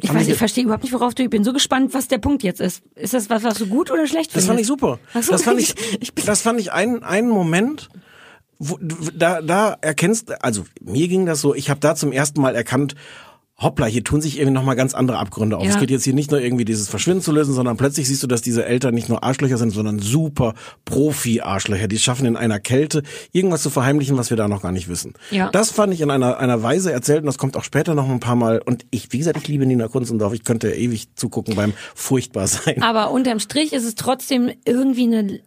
[0.00, 2.42] Ich weiß, ich verstehe überhaupt nicht, worauf du, ich bin so gespannt, was der Punkt
[2.42, 2.82] jetzt ist.
[2.96, 4.48] Ist das was, was du gut oder schlecht Das findest?
[4.48, 4.98] fand ich super.
[5.22, 7.88] So, das fand ich, ich bin- das fand ich einen, einen Moment,
[8.58, 8.78] wo,
[9.14, 12.96] da, da erkennst, also mir ging das so, ich habe da zum ersten Mal erkannt,
[13.60, 15.64] hoppla, hier tun sich irgendwie nochmal ganz andere Abgründe auf.
[15.64, 15.70] Ja.
[15.70, 18.28] Es geht jetzt hier nicht nur irgendwie dieses Verschwinden zu lösen, sondern plötzlich siehst du,
[18.28, 20.54] dass diese Eltern nicht nur Arschlöcher sind, sondern super
[20.84, 21.88] Profi-Arschlöcher.
[21.88, 23.02] Die schaffen in einer Kälte
[23.32, 25.14] irgendwas zu verheimlichen, was wir da noch gar nicht wissen.
[25.32, 25.50] Ja.
[25.50, 28.20] Das fand ich in einer, einer Weise erzählt und das kommt auch später noch ein
[28.20, 28.62] paar Mal.
[28.64, 30.34] Und ich, wie gesagt, ich liebe Nina Kunzendorf.
[30.34, 32.82] Ich könnte ewig zugucken beim Furchtbarsein.
[32.82, 35.40] Aber unterm Strich ist es trotzdem irgendwie eine,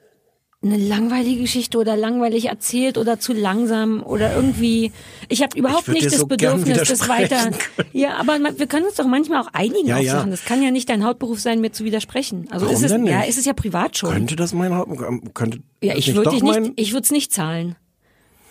[0.64, 4.92] eine langweilige Geschichte oder langweilig erzählt oder zu langsam oder irgendwie.
[5.28, 7.50] Ich habe überhaupt Ich nicht das so Bedürfnis, das weiter.
[7.50, 7.90] können.
[7.94, 10.12] Ja, aber wir können uns doch manchmal auch einigen Ja, auf ja.
[10.18, 10.30] Sachen.
[10.30, 12.48] Das kann ja nicht dein Hauptberuf sein, mir zu widersprechen.
[12.52, 13.12] Also Warum ist es, denn nicht?
[13.12, 14.12] ja, ist es ja privat schon.
[14.12, 17.34] Könnte das mein Haupt, könnte ja, ich nicht würde dich nicht, ich würde es nicht
[17.34, 17.76] zahlen.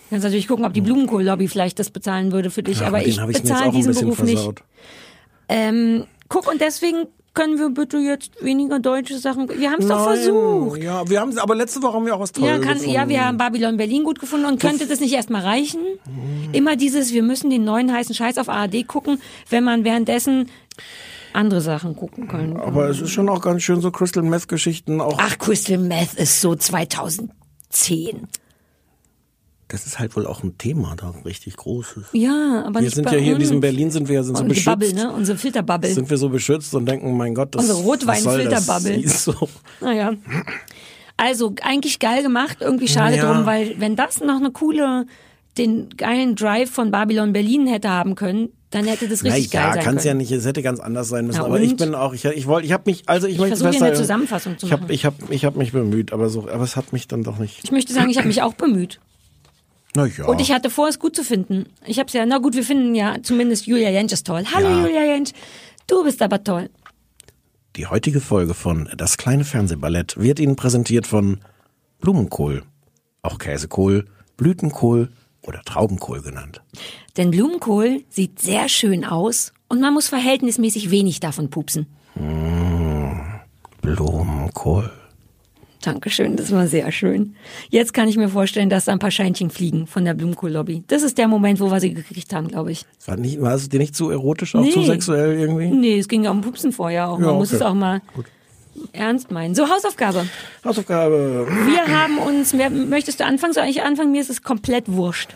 [0.09, 3.17] Kannst natürlich gucken, ob die Blumenkohl-Lobby vielleicht das bezahlen würde für dich, Ja, aber ich
[3.25, 4.33] bezahle diesen Beruf nicht.
[4.35, 4.63] versaut.
[5.47, 9.47] Ähm, guck, und deswegen können wir bitte jetzt weniger deutsche Sachen.
[9.49, 10.83] Wir haben es doch versucht.
[10.83, 12.93] Ja, wir haben, aber letzte Woche haben wir auch was Ja, Tolles kann, gefunden.
[12.93, 15.79] ja, wir haben Babylon Berlin gut gefunden und könnte das nicht erstmal reichen?
[16.51, 20.49] Immer dieses, wir müssen den neuen heißen Scheiß auf ARD gucken, wenn man währenddessen
[21.33, 22.57] andere Sachen gucken kann.
[22.57, 25.17] Aber es ist schon auch ganz schön so Crystal Meth Geschichten auch.
[25.21, 28.27] Ach, Crystal Meth ist so 2010.
[29.71, 32.07] Das ist halt wohl auch ein Thema da, ein richtig großes.
[32.11, 34.43] Ja, aber Wir nicht sind ja hier in diesem Berlin sind wir ja sind so
[34.43, 34.65] beschützt.
[34.65, 35.11] Bubble, ne?
[35.13, 35.93] Unsere Filterbubble.
[35.93, 38.25] Sind wir so beschützt und denken, mein Gott, das Unsere soll das?
[38.25, 39.07] Rotwein-Filterbubble.
[39.07, 39.33] So.
[39.81, 40.13] Naja.
[41.15, 43.31] Also, eigentlich geil gemacht, irgendwie schade Ja.
[43.31, 45.05] drum, weil wenn das noch eine coole,
[45.57, 49.73] den geilen Drive von Babylon Berlin hätte haben können, dann hätte das richtig geil ja,
[49.73, 50.19] sein kann es ja können.
[50.19, 51.39] nicht, es hätte ganz anders sein müssen.
[51.39, 51.61] Na aber und?
[51.61, 54.57] ich bin auch, ich, ich wollte, ich habe mich, also ich, möchte versuche eine Zusammenfassung
[54.57, 54.85] zu ich machen.
[54.89, 57.59] Ich habe ich hab mich bemüht, aber so, aber es hat mich dann doch nicht.
[57.63, 58.99] Ich möchte sagen, ich habe mich auch bemüht.
[59.95, 60.25] Na ja.
[60.25, 61.65] Und ich hatte vor, es gut zu finden.
[61.85, 64.43] Ich habe es ja, na gut, wir finden ja zumindest Julia Jentsch ist toll.
[64.53, 64.81] Hallo Ja.
[64.81, 65.33] Julia Jentsch,
[65.87, 66.69] du bist aber toll.
[67.75, 71.39] Die heutige Folge von Das kleine Fernsehballett wird Ihnen präsentiert von
[71.99, 72.63] Blumenkohl,
[73.21, 74.05] auch Käsekohl,
[74.37, 75.09] Blütenkohl
[75.43, 76.61] oder Traubenkohl genannt.
[77.17, 81.87] Denn Blumenkohl sieht sehr schön aus und man muss verhältnismäßig wenig davon pupsen.
[83.81, 84.91] Blumenkohl.
[85.81, 87.35] Dankeschön, das war sehr schön.
[87.69, 90.83] Jetzt kann ich mir vorstellen, dass da ein paar Scheinchen fliegen von der Blumenkohl-Lobby.
[90.87, 92.85] Das ist der Moment, wo wir sie gekriegt haben, glaube ich.
[93.05, 94.71] War, nicht, war es dir nicht zu erotisch, auch Nee.
[94.71, 95.67] zu sexuell irgendwie?
[95.71, 97.17] Nee, es ging ja um Pupsen vorher auch.
[97.19, 97.55] Man Ja, muss okay.
[97.57, 98.01] es auch mal
[98.93, 99.53] ernst meinen.
[99.55, 100.25] So, Hausaufgabe.
[100.63, 101.47] Hausaufgabe.
[101.67, 103.53] Wir haben uns, wer, möchtest du anfangen?
[103.53, 104.11] Soll ich anfangen?
[104.11, 105.35] Mir ist es komplett wurscht.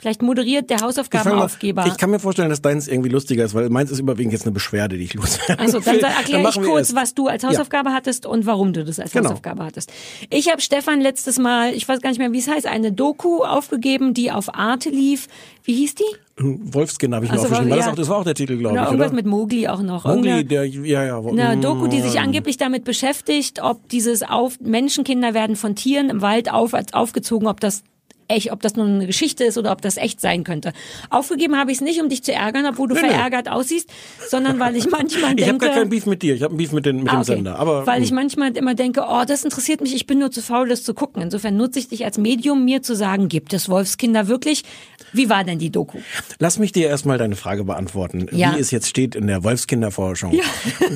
[0.00, 1.84] Vielleicht moderiert der Ich, Hausaufgabenaufgeber.
[1.86, 4.52] ich kann mir vorstellen, dass deins irgendwie lustiger ist, weil meins ist überwiegend jetzt eine
[4.52, 7.50] Beschwerde, die ich loswerden Also dann erkläre ich kurz, was du als Ja.
[7.50, 9.26] Hausaufgabe hattest und warum du das als Genau.
[9.30, 9.92] Hausaufgabe hattest.
[10.30, 13.44] Ich habe Stefan letztes Mal, ich weiß gar nicht mehr, wie es heißt, eine Doku
[13.44, 15.28] aufgegeben, die auf Arte lief.
[15.64, 16.04] Wie hieß die?
[16.42, 17.70] Wolfskin habe ich mir Also, aufgeschrieben.
[17.70, 17.92] War das, ja.
[17.92, 19.14] auch, das war auch der Titel, glaube ich, irgendwas oder?
[19.16, 20.06] mit Mowgli auch noch.
[20.06, 21.18] Mowgli, der, ja, ja.
[21.20, 22.18] eine Doku, die sich Mm.
[22.24, 27.60] angeblich damit beschäftigt, ob dieses auf Menschenkinder werden von Tieren im Wald auf, aufgezogen, ob
[27.60, 27.82] das
[28.30, 30.72] echt, ob das nur eine Geschichte ist oder ob das echt sein könnte.
[31.10, 33.08] Aufgegeben habe ich es nicht, um dich zu ärgern, obwohl du Nee, nee.
[33.08, 33.90] verärgert aussiehst,
[34.28, 36.58] sondern weil ich manchmal Ich habe denke, gar keinen Beef mit dir, ich habe einen
[36.58, 37.34] Beef mit, den, mit Ah, dem okay.
[37.34, 37.58] Sender.
[37.58, 38.16] Aber weil ich hm.
[38.16, 41.22] manchmal immer denke, oh, das interessiert mich, ich bin nur zu faul, das zu gucken.
[41.22, 44.64] Insofern nutze ich dich als Medium, mir zu sagen, gibt es Wolfskinder wirklich?
[45.12, 45.98] Wie war denn die Doku?
[46.38, 48.54] Lass mich dir erstmal deine Frage beantworten, Ja.
[48.54, 50.38] wie es jetzt steht in der Wolfskinderforschung.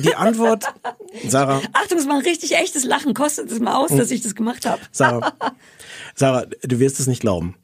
[0.03, 0.65] Die Antwort,
[1.27, 3.13] Sarah, Achtung, es war ein richtig echtes Lachen.
[3.13, 3.97] Kostet es mal aus, Hm.
[3.97, 4.79] dass ich das gemacht habe.
[4.91, 5.33] Sarah,
[6.15, 7.55] Sarah, du wirst es nicht glauben.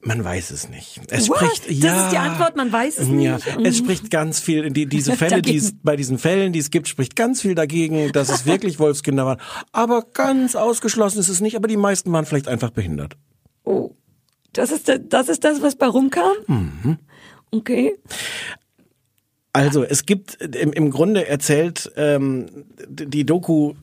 [0.00, 1.00] Man weiß es nicht.
[1.10, 1.38] Es What?
[1.38, 3.46] spricht, Das ja, ist die Antwort, man weiß es ja, nicht.
[3.64, 6.86] Es spricht ganz viel, die, diese Fälle, die es, bei diesen Fällen, die es gibt,
[6.86, 9.40] spricht ganz viel dagegen, dass es wirklich Wolfskinder waren.
[9.72, 13.16] Aber ganz ausgeschlossen ist es nicht, aber die meisten waren vielleicht einfach behindert.
[13.64, 13.96] Oh,
[14.52, 16.32] das ist, das, das ist das, was bei rumkam?
[16.46, 16.98] Mhm.
[17.50, 17.98] Okay.
[19.58, 22.46] Also es gibt äh, im, im Grunde erzählt ähm,
[22.88, 23.74] die Doku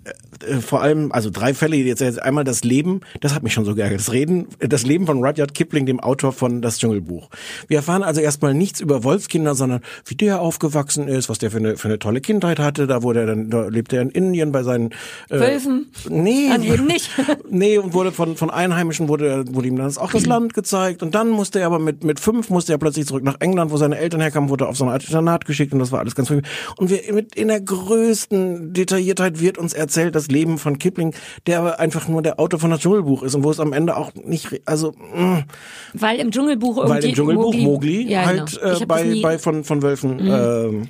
[0.48, 3.66] äh, vor allem, also drei Fälle, die erzählt einmal das Leben, das hat mich schon
[3.66, 7.30] so geärgert, das Reden, das Leben von Rudyard Kipling, dem Autor von Das Dschungelbuch.
[7.68, 11.58] Wir erfahren also erstmal nichts über Wolfskinder, sondern wie der aufgewachsen ist, was der für
[11.58, 14.52] eine, für eine tolle Kindheit hatte, da wurde er dann, da lebte er in Indien
[14.52, 14.92] bei seinen
[15.30, 15.92] äh, Wölfen?
[16.10, 17.10] Nee, Ah, eben nicht.
[17.50, 21.04] nee, und wurde von, von Einheimischen wurde, wurde ihm dann auch das Land gezeigt.
[21.04, 23.78] Und dann musste er aber mit, mit fünf musste er plötzlich zurück nach England, wo
[23.78, 26.50] seine Eltern herkamen, wurde auf so Art Internat geschickt und das war alles ganz furchtbar.
[26.78, 31.14] Und wir, mit, in der größten Detailliertheit wird uns erzählt, das Leben von Kipling,
[31.48, 33.96] der aber einfach nur der Autor von das Dschungelbuch ist und wo es am Ende
[33.98, 35.46] auch nicht, also, mh,
[35.94, 38.78] Weil im Dschungelbuch irgendwie weil im Dschungelbuch Mowgli, ja, halt genau.
[38.82, 39.22] Äh, bei, Mhm.
[39.22, 40.88] bei von, von Wölfen ähm,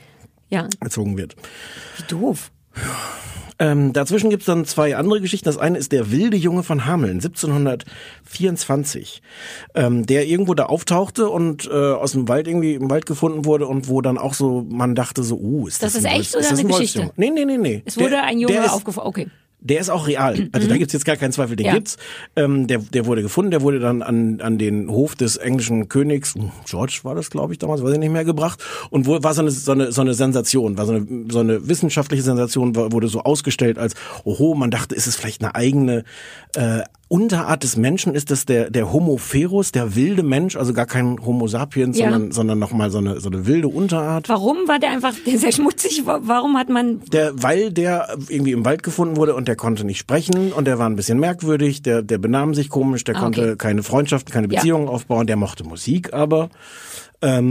[0.49, 1.36] ja, erzogen wird.
[1.97, 2.51] wie doof.
[3.58, 5.45] Ähm, dazwischen gibt's dann zwei andere Geschichten.
[5.45, 9.22] Das eine ist der wilde Junge von Hameln, 1724,
[9.76, 13.68] ähm, der irgendwo da auftauchte und äh, aus dem Wald irgendwie im Wald gefunden wurde
[13.68, 16.34] und wo dann auch so man dachte so, uh, ist das, Das ist ein echt
[16.34, 16.99] Wolfs- oder ist das eine ein Geschichte?
[16.99, 17.34] Wolfsjunge?
[17.34, 17.84] Nee, nee, nee, nee.
[17.86, 19.08] Es wurde Der- ein Junge aufgefunden.
[19.08, 19.28] Okay.
[19.68, 20.47] Der ist auch real.
[20.51, 21.68] Also da gibt's jetzt gar keinen Zweifel, den Mhm.
[21.70, 21.74] Ja.
[21.74, 21.97] gibt's.
[22.36, 26.36] Ähm, der, der wurde gefunden, der wurde dann an, an den Hof des englischen Königs,
[26.36, 28.63] hm, George war das, glaube ich, damals, weiß ich nicht mehr, gebracht.
[28.91, 31.68] Und wo, war so eine, so, eine, so eine Sensation, war so eine, so eine
[31.68, 36.03] wissenschaftliche Sensation, wurde so ausgestellt als, oho, man dachte, ist es vielleicht eine eigene
[36.55, 38.16] äh, Unterart des Menschen?
[38.16, 42.10] Ist das der, der Homo ferus, der wilde Mensch, also gar kein Homo sapiens, Ja.
[42.10, 44.28] sondern, sondern nochmal so eine, so eine wilde Unterart?
[44.28, 46.06] Warum war der einfach sehr schmutzig?
[46.06, 49.84] Wa- Warum hat man Der, weil der irgendwie im Wald gefunden wurde und der konnte
[49.86, 53.20] nicht sprechen und der war ein bisschen merkwürdig, der, der benahm sich komisch, der Ah,
[53.20, 53.56] konnte okay.
[53.58, 54.60] keine Freundschaften, keine Ja.
[54.60, 56.49] Beziehungen aufbauen, der mochte Musik, aber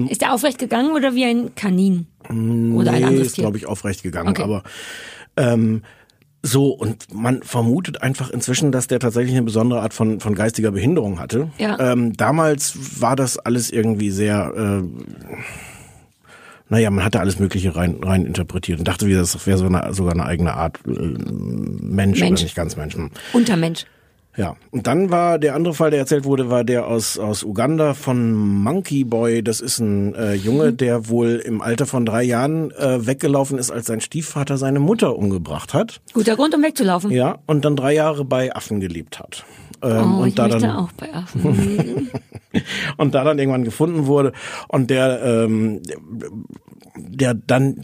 [0.09, 3.66] ist der aufrecht gegangen oder wie ein Kanin oder ein nee, anderes ist glaube ich
[3.66, 4.42] aufrecht gegangen, Okay.
[4.42, 4.62] aber
[5.36, 5.82] ähm,
[6.47, 10.70] so und man vermutet einfach inzwischen, dass der tatsächlich eine besondere Art von von geistiger
[10.70, 11.51] Behinderung hatte.
[11.59, 11.92] Ja.
[11.92, 14.82] Ähm, damals war das alles irgendwie sehr äh,
[16.68, 19.92] naja, man hatte alles Mögliche rein, rein interpretiert und dachte, wie das wäre so eine,
[19.92, 22.22] sogar eine eigene Art äh, Mensch, Mensch.
[22.22, 22.95] oder nicht ganz Mensch.
[22.95, 23.11] Hm.
[23.32, 23.84] Untermensch.
[24.37, 27.95] Ja, und dann war der andere Fall, der erzählt wurde, war der aus, aus Uganda
[27.95, 29.45] von Monkey Boy.
[29.45, 33.70] Das ist ein äh, Junge, der wohl im Alter von drei Jahren äh, weggelaufen ist,
[33.70, 36.01] als sein Stiefvater seine Mutter umgebracht hat.
[36.12, 37.12] Guter Grund, um wegzulaufen.
[37.12, 39.45] Ja, und dann drei Jahre bei Affen gelebt hat.
[39.82, 42.11] Ähm, Oh, und ich da dann auch bei Affen.
[42.97, 44.32] und da dann irgendwann gefunden wurde
[44.68, 45.80] und der ähm,
[46.97, 47.82] der dann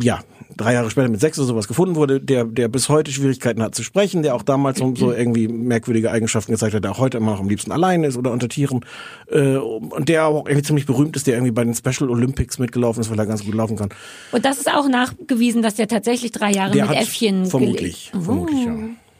[0.00, 0.20] ja
[0.56, 3.74] drei Jahre später mit sechs oder sowas gefunden wurde, der der bis heute Schwierigkeiten hat
[3.74, 7.18] zu sprechen, der auch damals so, so irgendwie merkwürdige Eigenschaften gezeigt hat, der auch heute
[7.18, 8.84] immer noch am liebsten allein ist oder unter Tieren
[9.30, 13.00] äh, und der auch irgendwie ziemlich berühmt ist, der irgendwie bei den Special Olympics mitgelaufen
[13.00, 13.90] ist, weil er ganz gut laufen kann.
[14.32, 18.64] Und das ist auch nachgewiesen, dass der tatsächlich drei Jahre Der mit Äffchen vermutlich, vermutlich
[18.64, 18.74] ja.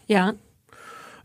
[0.06, 0.34] Ja,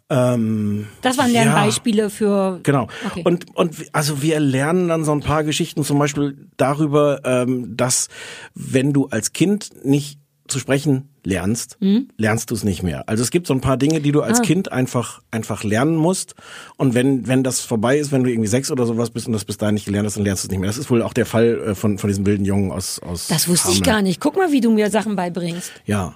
[0.10, 1.56] Ähm, das waren deren Ja.
[1.56, 2.60] Beispiele für.
[2.64, 2.88] Genau.
[3.08, 3.24] Okay.
[3.26, 8.08] Und, und also wir lernen dann so ein paar Geschichten zum Beispiel darüber, ähm, dass
[8.54, 12.10] wenn du als Kind nicht zu sprechen lernst, Mhm.
[12.18, 13.10] lernst du es nicht mehr.
[13.10, 14.26] Also es gibt so ein paar Dinge, die du Ah.
[14.28, 16.36] als Kind einfach einfach lernen musst.
[16.78, 19.44] Und wenn wenn das vorbei ist, wenn du irgendwie sechs oder sowas bist und das
[19.44, 20.70] bis dahin nicht gelernt hast, dann lernst du es nicht mehr.
[20.70, 23.26] Das ist wohl auch der Fall äh, von von diesem wilden Jungen aus aus.
[23.28, 23.84] Das wusste ich Hameln.
[23.92, 24.22] gar nicht.
[24.22, 25.72] Guck mal, wie du mir Sachen beibringst.
[25.88, 26.14] Ja.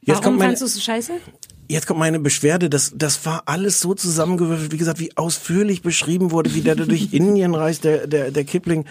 [0.00, 1.12] Jetzt Warum kommt meine, fandst du es so scheiße?
[1.70, 6.30] Jetzt kommt meine Beschwerde, das, das war alles so zusammengewürfelt, wie gesagt, wie ausführlich beschrieben
[6.32, 8.84] wurde, wie der da durch Indien reist, der, der, der Kipling.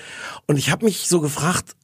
[0.47, 1.75] Und ich habe mich so gefragt,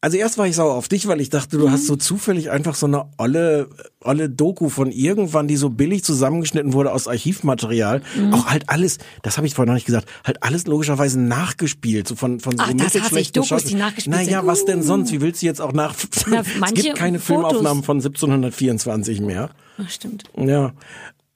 [0.00, 2.74] Also erst war ich sauer auf dich, weil ich dachte, du hast so zufällig einfach
[2.74, 3.68] so eine olle,
[4.02, 8.02] olle Doku von irgendwann, die so billig zusammengeschnitten wurde aus Archivmaterial.
[8.32, 12.16] Auch halt alles, das habe ich vorhin noch nicht gesagt, halt alles logischerweise nachgespielt, so
[12.16, 13.80] von, von so Ach, das hasse ich, Dokus, die Schauspielern.
[13.80, 14.46] nachgespielt Naja, sind.
[14.46, 14.82] was denn Uh.
[14.82, 15.10] sonst?
[15.10, 15.94] Wie willst du jetzt auch nach...
[16.26, 17.48] Na, es gibt keine Fotos.
[17.48, 19.48] Filmaufnahmen von 1724 mehr.
[19.78, 20.24] Ach, stimmt.
[20.36, 20.72] Ja.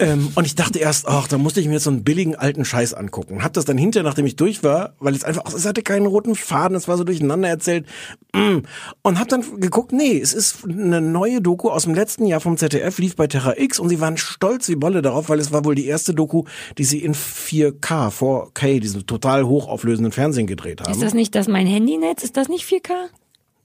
[0.00, 2.64] Ähm, und ich dachte erst, ach, da musste ich mir jetzt so einen billigen alten
[2.64, 3.42] Scheiß angucken.
[3.42, 6.36] Hab das dann hinterher, nachdem ich durch war, weil es einfach, es hatte keinen roten
[6.36, 7.84] Faden, es war so durcheinander erzählt.
[8.32, 8.58] Mm.
[9.02, 12.56] Und hab dann geguckt, nee, es ist eine neue Doku aus dem letzten Jahr vom
[12.56, 15.64] ZDF, lief bei Terra X und sie waren stolz wie Bolle darauf, weil es war
[15.64, 16.44] wohl die erste Doku,
[16.78, 20.92] die sie in 4K, 4K, diesem total hochauflösenden Fernsehen gedreht haben.
[20.92, 22.22] Ist das nicht das mein Handynetz?
[22.22, 22.92] Ist das nicht 4K?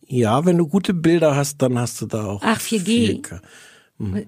[0.07, 3.21] ja, wenn du gute Bilder hast, dann hast du da auch Ach, 4G.
[3.21, 3.39] 4K.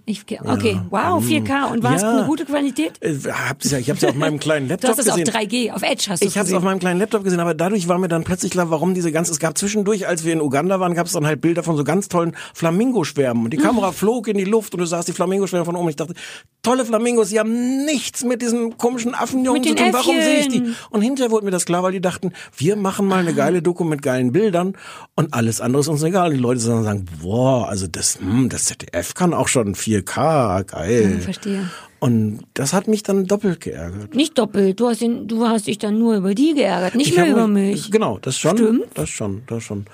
[0.05, 1.72] Ich, okay, wow, 4K.
[1.72, 2.18] Und war es Ja.
[2.20, 2.93] eine gute Qualität?
[3.01, 3.16] Äh,
[3.49, 5.34] hab's ja, ich hab's ja auf meinem kleinen Du Laptop hast es auf gesehen.
[5.36, 6.57] 3G, auf Edge hast du Ich habe es gesehen.
[6.57, 9.32] auf meinem kleinen Laptop gesehen, aber dadurch war mir dann plötzlich klar, warum diese ganze,
[9.32, 11.84] es gab zwischendurch, als wir in Uganda waren, gab es dann halt Bilder von so
[11.84, 15.66] ganz tollen Flamingoschwärmen und die Kamera flog in die Luft und du sahst die Flamingoschwärme
[15.66, 16.13] von oben ich dachte,
[16.61, 20.63] tolle Flamingos, die haben nichts mit diesem komischen Affenjungen zu tun, warum sehe ich die?
[20.91, 23.84] Und hinterher wurde mir das klar, weil die dachten, wir machen mal eine geile Doku
[23.84, 24.74] mit geilen Bildern
[25.16, 26.28] und alles andere ist uns egal.
[26.30, 30.64] Und die Leute dann sagen, boah, also das, hm, das ZDF kann auch schon 4K,
[30.66, 31.03] geil.
[31.06, 31.70] Hm, verstehe.
[32.06, 34.14] Und das hat mich dann doppelt geärgert.
[34.14, 34.80] Nicht doppelt.
[34.80, 37.47] Du hast, ihn, du hast dich dann nur über die geärgert, nicht Ich mehr über
[37.47, 37.89] mich.
[37.89, 38.58] Genau, das schon.
[38.58, 38.84] Stimmt.
[38.93, 39.86] Das schon, das schon.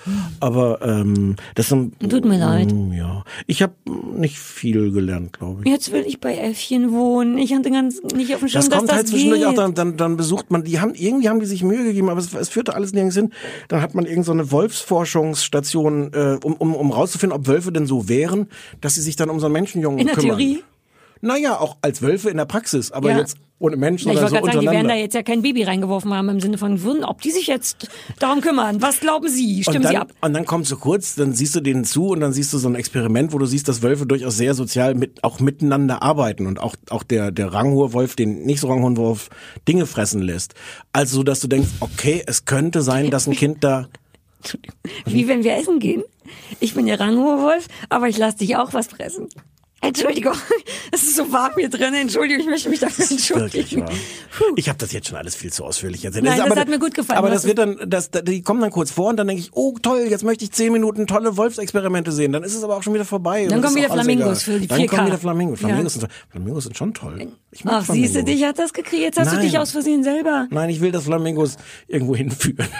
[0.42, 2.74] Aber ähm, das sind, Tut mir leid.
[2.74, 3.74] Mm, Ja, ich habe
[4.14, 5.72] nicht viel gelernt, glaube ich.
[5.72, 7.38] Jetzt will ich bei Äffchen wohnen.
[7.38, 9.48] Ich hatte ganz nicht auf dem Schirm, Das dass kommt das halt zwischendurch geht.
[9.50, 12.20] auch, dann, dann, dann besucht man, die haben, irgendwie haben die sich Mühe gegeben, aber
[12.20, 13.32] es, es führte alles nirgends hin.
[13.70, 17.86] Dann hat man irgend so eine Wolfsforschungsstation, äh, um, um, um rauszufinden, ob Wölfe denn
[17.86, 18.48] so wären,
[18.82, 20.38] dass sie sich dann um so einen Menschenjungen In der kümmern.
[20.38, 20.64] Theorie?
[21.22, 23.20] Naja, auch als Wölfe in der Praxis, aber Ja.
[23.20, 24.94] jetzt ohne Menschen, Ja, ich wollte so gerade sagen, die werden untereinander.
[24.96, 27.90] da jetzt ja kein Baby reingeworfen haben im Sinne von, würden, ob die sich jetzt
[28.18, 28.82] darum kümmern.
[28.82, 29.62] Was glauben Sie?
[29.62, 30.12] Stimmen dann, Sie ab?
[30.22, 32.68] Und dann kommt so kurz, dann siehst du denen zu und dann siehst du so
[32.68, 36.60] ein Experiment, wo du siehst, dass Wölfe durchaus sehr sozial mit, auch miteinander arbeiten und
[36.60, 39.30] auch, auch der, der ranghohe Wolf, den nicht so ranghohen Wolf,
[39.68, 40.56] Dinge fressen lässt.
[40.92, 43.90] Also so, dass du denkst, okay, es könnte sein, dass ein Kind da,
[45.06, 46.02] Wie wenn wir essen gehen.
[46.60, 49.28] Ich bin ja ranghoher Wolf, aber ich lasse dich auch was fressen.
[49.84, 50.34] Entschuldigung,
[50.92, 51.94] es ist so warm hier drin.
[51.96, 53.86] Entschuldigung, ich möchte mich dafür entschuldigen.
[54.56, 56.24] Ich habe das jetzt schon alles viel zu ausführlich erzählt.
[56.24, 57.18] Nein, das aber, hat mir gut gefallen.
[57.18, 59.50] Aber das hast wird dann, das, die kommen dann kurz vor und dann denke ich,
[59.54, 62.32] oh toll, jetzt möchte ich zehn Minuten tolle Wolfsexperimente sehen.
[62.32, 63.48] Dann ist es aber auch schon wieder vorbei.
[63.48, 64.88] Dann kommen wieder Flamingos für die Dann 4K.
[64.88, 65.60] kommen wieder Flamingos.
[65.60, 66.02] Flamingos, Ja.
[66.02, 66.12] sind.
[66.30, 67.28] Flamingos sind schon toll.
[67.52, 68.40] Ich mag Ach, siehst du, Flamingos.
[68.40, 69.02] dich hat das gekriegt.
[69.02, 69.38] Jetzt hast Nein.
[69.38, 70.48] du dich aus Versehen selber.
[70.52, 71.58] Nein, ich will, dass Flamingos
[71.88, 72.68] irgendwo hinführen.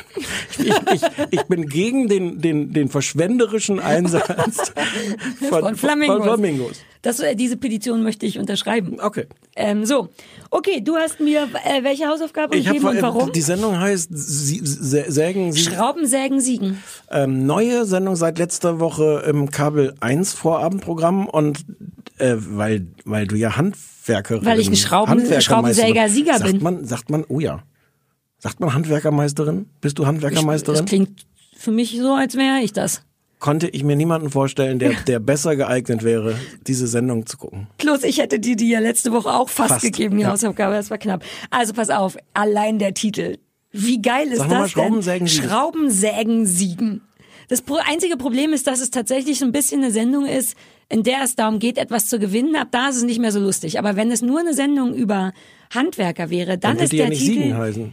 [0.60, 4.72] Ich, ich, ich bin gegen den, den, den verschwenderischen Einsatz
[5.50, 6.18] von, Von Flamingos.
[6.18, 6.78] Von Flamingos.
[7.02, 8.98] Das, äh, diese Petition möchte ich unterschreiben.
[9.02, 9.26] Okay.
[9.56, 10.10] Ähm, so,
[10.52, 13.32] okay, du hast mir äh, welche Hausaufgabe Ich gegeben hab, und warum?
[13.32, 15.62] Die Sendung heißt Sie, Sä- Sägen Sie.
[15.62, 16.82] Schrauben, Sägen, Siegen.
[17.10, 21.66] Ähm, neue Sendung seit letzter Woche im Kabel 1 Vorabendprogramm und
[22.20, 26.62] äh, weil, weil du ja Handwerkerin Weil ich ein Schrauben- Schraubensäger-Sieger sagt bin.
[26.62, 27.64] Man, sagt man, oh ja.
[28.38, 29.66] Sagt man Handwerkermeisterin?
[29.82, 30.86] Bist du Das Handwerkermeisterin?
[30.86, 31.26] klingt
[31.56, 33.02] für mich so, als wäre ich das.
[33.42, 36.36] Konnte ich mir niemanden vorstellen, der, der besser geeignet wäre,
[36.68, 37.66] diese Sendung zu gucken.
[37.80, 40.30] Plus, ich hätte dir die ja letzte Woche auch fast, Fast, gegeben, die ja.
[40.30, 40.76] Hausaufgabe.
[40.76, 41.24] Das war knapp.
[41.50, 43.40] Also pass auf, allein der Titel.
[43.72, 44.84] Wie geil ist Sag noch mal, das denn?
[44.84, 45.50] Schraubensägen siegen.
[45.50, 47.02] Schraubensägen siegen.
[47.48, 50.56] Das einzige Problem ist, dass es tatsächlich so ein bisschen eine Sendung ist,
[50.88, 52.56] in der es darum geht, etwas zu gewinnen.
[52.56, 53.80] Ab da ist es nicht mehr so lustig.
[53.80, 55.34] Aber wenn es nur eine Sendung über
[55.74, 57.92] Handwerker wäre, dann, Dann ist der ja nicht Titel.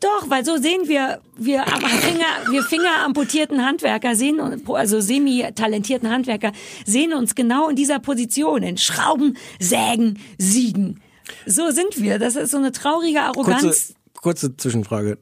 [0.00, 6.52] Doch, weil so sehen wir, wir Finger, wir fingeramputierten Handwerker sehen, also semi-talentierten Handwerker
[6.84, 11.00] sehen uns genau in dieser Position, in Schrauben, Sägen, Siegen.
[11.46, 12.18] So sind wir.
[12.18, 13.62] Das ist so eine traurige Arroganz.
[13.62, 15.18] Kurze, kurze Zwischenfrage.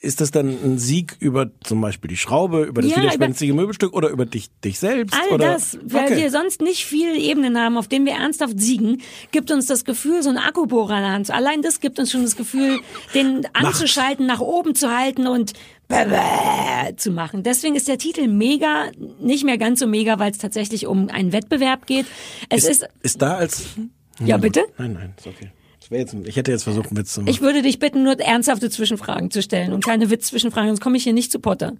[0.00, 3.92] Ist das dann ein Sieg über zum Beispiel die Schraube, über das Ja, widerspenstige Möbelstück
[3.92, 5.14] oder über dich, dich selbst?
[5.14, 5.52] All oder?
[5.52, 6.16] das, weil Okay.
[6.16, 9.00] wir sonst nicht viele Ebenen haben, auf denen wir ernsthaft siegen,
[9.30, 11.30] gibt uns das Gefühl, so einen Akkubohrer in der Hand.
[11.30, 12.80] Allein das gibt uns schon das Gefühl,
[13.14, 15.52] den anzuschalten, nach oben zu halten und
[16.96, 17.42] zu machen.
[17.44, 21.32] Deswegen ist der Titel mega, nicht mehr ganz so mega, weil es tatsächlich um einen
[21.32, 22.06] Wettbewerb geht.
[22.48, 23.64] Es ist, ist, ist da als
[24.22, 24.64] ja bitte?
[24.76, 25.50] Nein, nein, ist okay.
[25.90, 27.30] Wär jetzt, ich hätte jetzt versucht, einen Witz zu machen.
[27.30, 31.04] Ich würde dich bitten, nur ernsthafte Zwischenfragen zu stellen und keine Witz-Zwischenfragen, sonst komme ich
[31.04, 31.74] hier nicht zu Potter.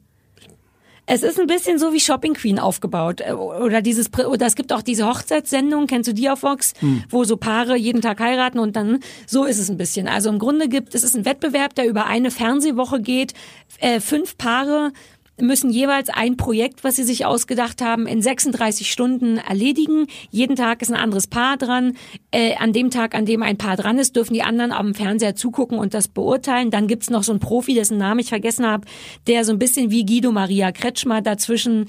[1.11, 3.23] Es ist ein bisschen so wie Shopping Queen aufgebaut.
[3.23, 6.75] Äh, Oder dieses, oder es gibt auch diese Hochzeitssendung, kennst du die auf Vox,
[7.09, 10.07] wo so Paare jeden Tag heiraten und dann, so ist es ein bisschen.
[10.07, 13.33] Also im Grunde gibt, es ist ein Wettbewerb, der über eine Fernsehwoche geht.
[13.79, 14.93] Äh, fünf Paare
[15.41, 20.07] müssen jeweils ein Projekt, was sie sich ausgedacht haben, in 36 Stunden erledigen.
[20.31, 21.97] Jeden Tag ist ein anderes Paar dran.
[22.31, 25.35] Äh, an dem Tag, an dem ein Paar dran ist, dürfen die anderen am Fernseher
[25.35, 26.71] zugucken und das beurteilen.
[26.71, 28.87] Dann gibt's noch so einen Profi, dessen Namen ich vergessen habe,
[29.27, 31.87] der so ein bisschen wie Guido Maria Kretschmer dazwischen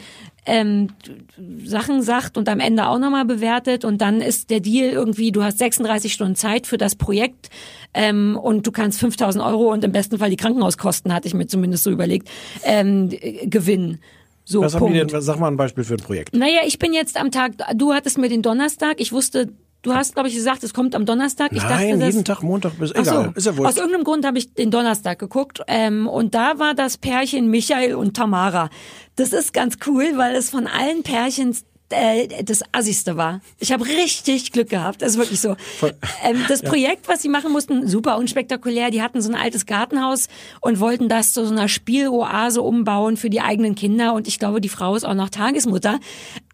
[0.49, 0.89] ähm,
[1.63, 5.43] Sachen sagt und am Ende auch nochmal bewertet und dann ist der Deal irgendwie, du
[5.43, 7.49] hast 36 Stunden Zeit für das Projekt
[7.93, 11.47] ähm, und du kannst 5000 Euro und im besten Fall die Krankenhauskosten, hatte ich mir
[11.47, 12.29] zumindest so überlegt,
[12.63, 13.09] ähm,
[13.43, 13.99] gewinnen.
[14.43, 14.95] So, Was haben Punkt.
[14.95, 16.35] die denn, sag mal ein Beispiel für ein Projekt.
[16.35, 19.49] Naja, ich bin jetzt am Tag, du hattest mir den Donnerstag, ich wusste,
[19.81, 21.51] du hast, glaube ich, gesagt, es kommt am Donnerstag.
[21.51, 23.31] Ich Nein, dachte, jeden Tag, Montag bis, egal, so.
[23.35, 23.71] ist ja wurscht.
[23.71, 27.95] Aus irgendeinem Grund habe ich den Donnerstag geguckt ähm, und da war das Pärchen Michael
[27.95, 28.69] und Tamara.
[29.15, 31.55] Das ist ganz cool, weil es von allen Pärchen
[31.89, 33.41] äh, das Assigste war.
[33.59, 35.55] Ich habe richtig Glück gehabt, das ist wirklich so.
[36.23, 38.91] Ähm, das Projekt, was sie machen mussten, super unspektakulär.
[38.91, 40.27] Die hatten so ein altes Gartenhaus
[40.61, 44.61] und wollten das zu so einer Spieloase umbauen für die eigenen Kinder und ich glaube,
[44.61, 45.99] die Frau ist auch noch Tagesmutter.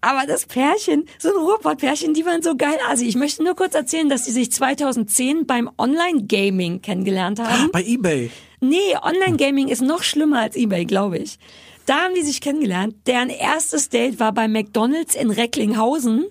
[0.01, 3.05] Aber das Pärchen, so ein Ruhrpott-Pärchen, die waren so geil assi.
[3.05, 7.71] Ich möchte nur kurz erzählen, dass sie sich 2010 beim Online-Gaming kennengelernt haben.
[7.71, 8.29] Bei Ebay.
[8.61, 11.39] Nee, Online-Gaming ist noch schlimmer als Ebay, glaube ich.
[11.85, 12.95] Da haben die sich kennengelernt.
[13.05, 16.25] Deren erstes Date war bei McDonalds in Recklinghausen.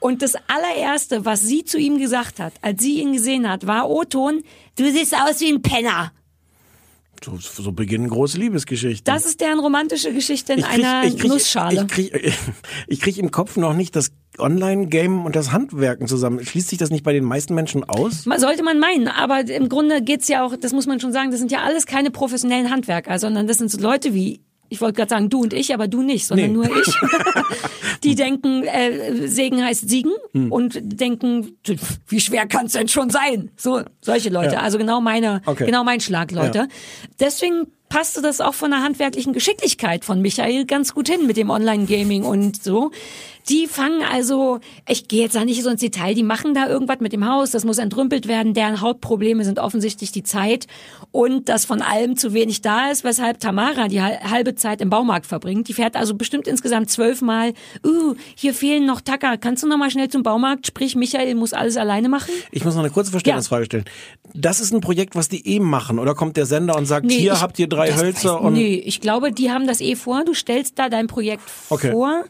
[0.00, 3.90] Und das allererste, was sie zu ihm gesagt hat, als sie ihn gesehen hat, war
[3.90, 4.42] O-Ton,
[4.76, 6.12] du siehst aus wie ein Penner.
[7.24, 9.04] So, so beginnen große Liebesgeschichten.
[9.04, 11.82] Das ist deren romantische Geschichte in krieg, einer ich krieg, Nussschale.
[11.82, 12.32] Ich krieg,
[12.86, 16.44] ich krieg im Kopf noch nicht das Online-Game und das Handwerken zusammen.
[16.44, 18.22] Schließt sich das nicht bei den meisten Menschen aus?
[18.22, 21.40] Sollte man meinen, aber im Grunde geht's ja auch, das muss man schon sagen, das
[21.40, 25.10] sind ja alles keine professionellen Handwerker, sondern das sind so Leute wie, ich wollte gerade
[25.10, 26.52] sagen du und ich, aber du nicht, sondern Nee.
[26.54, 26.94] nur ich.
[28.04, 30.52] Die denken, äh, Segen heißt Siegen Hm.
[30.52, 31.56] und denken,
[32.06, 33.50] wie schwer kann's denn schon sein?
[33.56, 34.54] So, solche Leute.
[34.54, 34.60] Ja.
[34.60, 35.66] Also genau meine, Okay.
[35.66, 36.58] genau mein Schlag, Leute.
[36.58, 36.66] Ja.
[37.18, 41.50] Deswegen passte das auch von der handwerklichen Geschicklichkeit von Michael ganz gut hin mit dem
[41.50, 42.90] Online-Gaming und so.
[43.48, 47.00] Die fangen also, ich gehe jetzt da nicht so ins Detail, die machen da irgendwas
[47.00, 50.66] mit dem Haus, das muss entrümpelt werden, deren Hauptprobleme sind offensichtlich die Zeit
[51.12, 54.90] und dass von allem zu wenig da ist, weshalb Tamara die hal- halbe Zeit im
[54.90, 55.66] Baumarkt verbringt.
[55.68, 57.54] Die fährt also bestimmt insgesamt zwölfmal,
[57.86, 61.54] uh, hier fehlen noch Tacker, kannst du noch mal schnell zum Baumarkt, sprich Michael muss
[61.54, 62.34] alles alleine machen?
[62.50, 63.84] Ich muss noch eine kurze Verständnisfrage stellen.
[64.34, 67.32] Das ist ein Projekt, was die eben machen, oder kommt der Sender und sagt, hier
[67.32, 70.24] ich- habt ihr drei das Hölzer und Nee, ich glaube, die haben das eh vor.
[70.24, 71.90] Du stellst da dein Projekt Okay.
[71.92, 72.24] vor.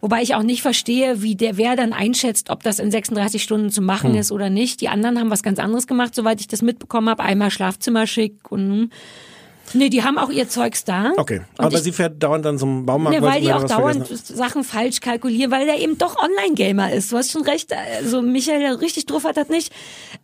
[0.00, 3.70] Wobei ich auch nicht verstehe, wie der wer dann einschätzt, ob das in 36 Stunden
[3.70, 4.18] zu machen Hm.
[4.18, 4.80] ist oder nicht.
[4.80, 7.22] Die anderen haben was ganz anderes gemacht, soweit ich das mitbekommen habe.
[7.22, 8.90] Einmal Schlafzimmer schick und
[9.74, 11.12] Nee, die haben auch ihr Zeugs da.
[11.16, 13.64] Okay, Und aber ich, sie fährt dauernd dann zum Baumarkt, ne, weil sie die auch
[13.64, 17.12] dauernd Sachen falsch kalkulieren, weil der eben doch Online-Gamer ist.
[17.12, 17.72] Du hast schon recht.
[17.72, 19.72] Also Michael, der richtig drauf hat, hat nicht.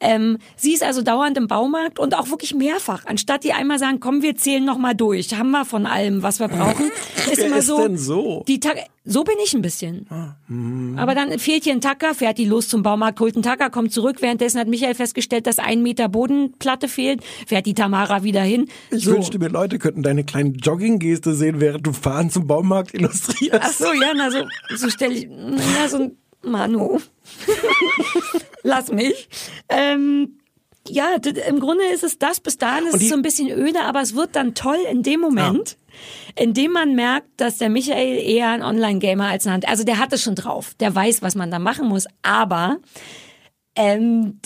[0.01, 3.07] Ähm, sie ist also dauernd im Baumarkt und auch wirklich mehrfach.
[3.07, 5.35] Anstatt die einmal sagen, komm, wir zählen noch mal durch.
[5.35, 6.91] Haben wir von allem, was wir brauchen.
[7.31, 7.79] ist Wer immer ist so.
[7.83, 8.45] denn so?
[8.47, 8.71] Die Ta
[9.11, 10.07] so bin ich ein bisschen.
[10.99, 13.91] Aber dann fehlt hier ein Tacker, fährt die los zum Baumarkt, holt einen Tacker, kommt
[13.93, 14.21] zurück.
[14.21, 17.23] Währenddessen hat Michael festgestellt, dass ein Meter Bodenplatte fehlt.
[17.47, 18.69] Fährt die Tamara wieder hin.
[18.91, 19.13] Ich so.
[19.13, 23.61] wünschte mir, Leute könnten deine kleine Jogging-Geste sehen, während du fahren zum Baumarkt illustrierst.
[23.63, 24.45] Ach so, ja, na so,
[24.77, 27.01] so stelle ich, na so ein Manu.
[28.63, 29.29] Lass mich.
[29.69, 30.39] Ähm,
[30.89, 31.07] ja,
[31.49, 32.41] im Grunde ist es das.
[32.41, 35.03] Bis dahin ist die- es so ein bisschen öde, aber es wird dann toll in
[35.03, 35.88] dem Moment, in
[36.55, 39.69] dem man merkt, dass der Michael eher ein Online-Gamer als ein Hand.
[39.69, 40.75] Also der hat es schon drauf.
[40.81, 42.07] Der weiß, was man da machen muss.
[42.23, 42.79] Aber
[43.77, 44.41] ähm,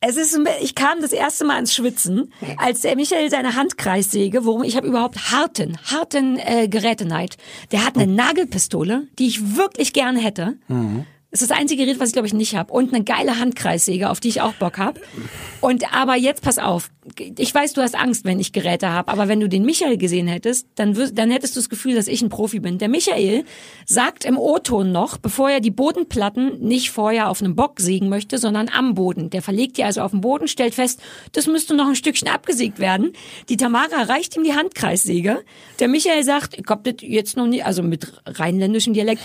[0.00, 4.62] es ist, ich kam das erste Mal ins Schwitzen, als der Michael seine Handkreissäge, worum
[4.62, 7.38] ich habe überhaupt harten, harten äh, Geräteneid.
[7.72, 10.58] Der hat eine Nagelpistole, die ich wirklich gerne hätte.
[11.34, 12.72] Das ist das einzige Gerät, was ich glaube ich nicht habe.
[12.72, 15.00] Und eine geile Handkreissäge, auf die ich auch Bock habe.
[15.60, 16.90] Und aber jetzt pass auf.
[17.36, 20.28] Ich weiß, du hast Angst, wenn ich Geräte habe, aber wenn du den Michael gesehen
[20.28, 22.78] hättest, dann, dann hättest du das Gefühl, dass ich ein Profi bin.
[22.78, 23.44] Der Michael
[23.84, 28.38] sagt im O-Ton noch, bevor er die Bodenplatten nicht vorher auf einem Bock sägen möchte,
[28.38, 29.30] sondern am Boden.
[29.30, 31.00] Der verlegt die also auf den Boden, stellt fest,
[31.32, 33.12] das müsste noch ein Stückchen abgesägt werden.
[33.48, 35.42] Die Tamara reicht ihm die Handkreissäge.
[35.80, 39.22] Der Michael sagt, ich hab das jetzt noch nie, also mit rheinländischem Dialekt,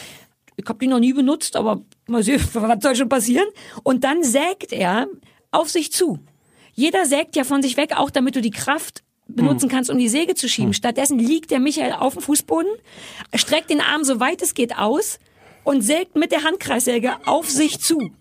[0.59, 3.47] ich habe die noch nie benutzt, aber mal sehen, was soll schon passieren?
[3.83, 5.07] Und dann sägt er
[5.51, 6.19] auf sich zu.
[6.73, 10.09] Jeder sägt ja von sich weg, auch damit du die Kraft benutzen kannst, um die
[10.09, 10.73] Säge zu schieben.
[10.73, 12.71] Stattdessen liegt der Michael auf dem Fußboden,
[13.35, 15.19] streckt den Arm so weit es geht aus
[15.63, 18.11] und sägt mit der Handkreissäge auf sich zu.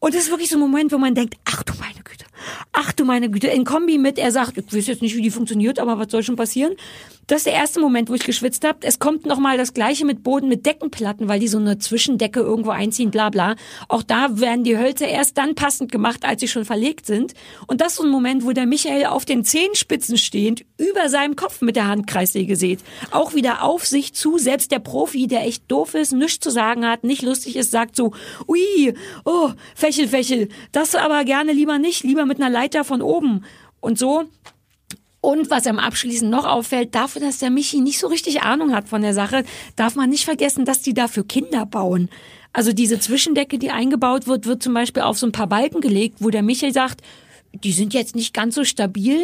[0.00, 2.26] Und das ist wirklich so ein Moment, wo man denkt, ach du meine Güte,
[2.72, 5.30] ach du meine Güte, in Kombi mit, er sagt, ich weiß jetzt nicht, wie die
[5.30, 6.74] funktioniert, aber was soll schon passieren?
[7.26, 8.78] Das ist der erste Moment, wo ich geschwitzt habe.
[8.82, 12.70] Es kommt nochmal das gleiche mit Boden mit Deckenplatten, weil die so eine Zwischendecke irgendwo
[12.70, 13.56] einziehen, bla bla.
[13.88, 17.32] Auch da werden die Hölzer erst dann passend gemacht, als sie schon verlegt sind.
[17.66, 21.34] Und das ist so ein Moment, wo der Michael auf den Zehenspitzen stehend über seinem
[21.34, 22.80] Kopf mit der Handkreissäge sieht.
[23.10, 24.36] Auch wieder auf sich zu.
[24.36, 27.96] Selbst der Profi, der echt doof ist, nichts zu sagen hat, nicht lustig ist, sagt
[27.96, 28.12] so,
[28.46, 30.48] ui, oh, Fächel, Fächel.
[30.72, 33.44] Das aber gerne lieber nicht, lieber mit einer Leiter von oben.
[33.80, 34.24] Und so
[35.24, 38.90] und was am abschließend noch auffällt, dafür, dass der Michi nicht so richtig Ahnung hat
[38.90, 42.10] von der Sache, darf man nicht vergessen, dass die dafür Kinder bauen.
[42.52, 46.16] Also diese Zwischendecke, die eingebaut wird, wird zum Beispiel auf so ein paar Balken gelegt,
[46.20, 47.00] wo der Michi sagt,
[47.52, 49.18] die sind jetzt nicht ganz so stabil.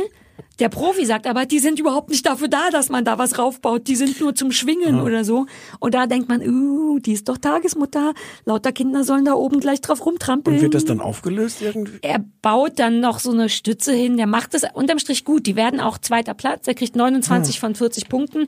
[0.59, 3.86] Der Profi sagt aber, die sind überhaupt nicht dafür da, dass man da was raufbaut.
[3.88, 5.03] Die sind nur zum Schwingen ja.
[5.03, 5.47] oder so.
[5.78, 8.14] Und da denkt man, uh, die ist doch Tagesmutter.
[8.45, 10.57] Lauter Kinder sollen da oben gleich drauf rumtrampeln.
[10.57, 11.99] Und wird das dann aufgelöst irgendwie?
[12.03, 14.16] Er baut dann noch so eine Stütze hin.
[14.16, 15.47] Der macht es unterm Strich gut.
[15.47, 16.66] Die werden auch zweiter Platz.
[16.66, 17.61] Er kriegt 29 ja.
[17.61, 18.47] von 40 Punkten.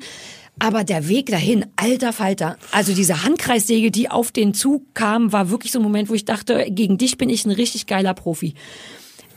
[0.59, 2.57] Aber der Weg dahin, alter Falter.
[2.73, 6.25] Also diese Handkreissäge, die auf den Zug kam, war wirklich so ein Moment, wo ich
[6.25, 8.55] dachte, gegen dich bin ich ein richtig geiler Profi.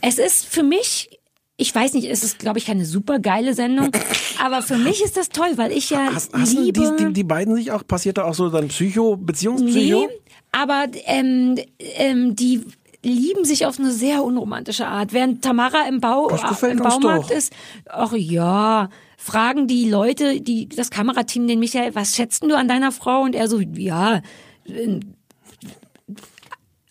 [0.02, 1.15] Es ist für mich
[1.56, 3.90] ich weiß nicht, es ist, glaube ich, keine super geile Sendung,
[4.44, 6.94] aber für mich ist das toll, weil ich ja hast, hast liebe...
[6.98, 10.06] Die, die, die beiden sich auch, passiert da auch so dann Psycho, Beziehungspsycho?
[10.06, 10.08] Nee,
[10.52, 12.64] aber ähm, ähm, die
[13.02, 15.12] lieben sich auf eine sehr unromantische Art.
[15.12, 17.36] Während Tamara im, Bau, äh, im Baumarkt doch.
[17.36, 17.52] ist,
[17.88, 22.92] ach ja, fragen die Leute, die das Kamerateam den Michael, was schätzt du an deiner
[22.92, 23.22] Frau?
[23.22, 24.22] Und er so, ja,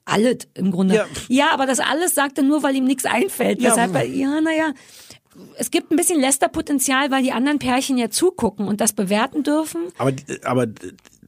[0.06, 0.96] alles im Grunde.
[0.96, 1.06] Ja.
[1.28, 3.62] ja, aber das alles sagt er nur, weil ihm nichts einfällt.
[3.62, 3.70] Ja.
[3.72, 4.74] Deshalb, ja, naja,
[5.58, 9.88] es gibt ein bisschen Lästerpotenzial, weil die anderen Pärchen ja zugucken und das bewerten dürfen.
[9.98, 10.68] Aber, aber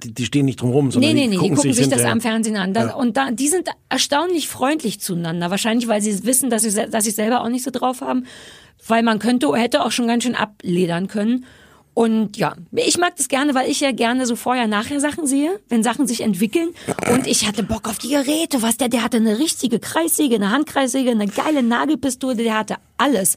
[0.03, 1.93] die, stehen nicht drum rum, sondern nee, nee, nee, die gucken, die gucken sich, sich
[1.93, 2.73] das am Fernsehen an.
[2.73, 2.95] Da, ja.
[2.95, 5.49] Und da, die sind erstaunlich freundlich zueinander.
[5.49, 8.25] Wahrscheinlich, weil sie wissen, dass sie, dass sie selber auch nicht so drauf haben.
[8.87, 11.45] Weil man könnte, hätte auch schon ganz schön abledern können.
[11.97, 15.81] Und ja, ich mag das gerne, weil ich ja gerne so vorher-nachher Sachen sehe, wenn
[15.81, 16.69] Sachen sich entwickeln.
[17.11, 18.61] Und ich hatte Bock auf die Geräte.
[18.61, 23.35] Was der, der hatte eine richtige Kreissäge, eine Handkreissäge, eine geile Nagelpistole, der hatte alles.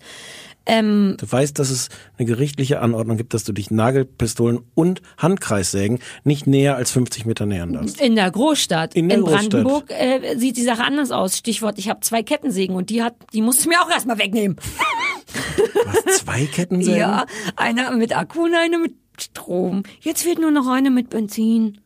[0.67, 1.89] Ähm, du weißt, dass es
[2.19, 7.47] eine gerichtliche Anordnung gibt, dass du dich Nagelpistolen und Handkreissägen nicht näher als 50 Meter
[7.47, 8.01] nähern darfst.
[8.01, 8.95] In der Großstadt.
[8.95, 11.37] In, der in Brandenburg Äh, sieht die Sache anders aus.
[11.37, 14.57] Stichwort, ich habe zwei Kettensägen und die hat, die musste ich mir auch erstmal wegnehmen.
[16.07, 16.99] Was, zwei Kettensägen?
[17.01, 17.25] Ja,
[17.57, 19.85] eine mit Akku und eine mit Strom.
[20.01, 21.81] Jetzt fehlt nur noch eine mit Benzin.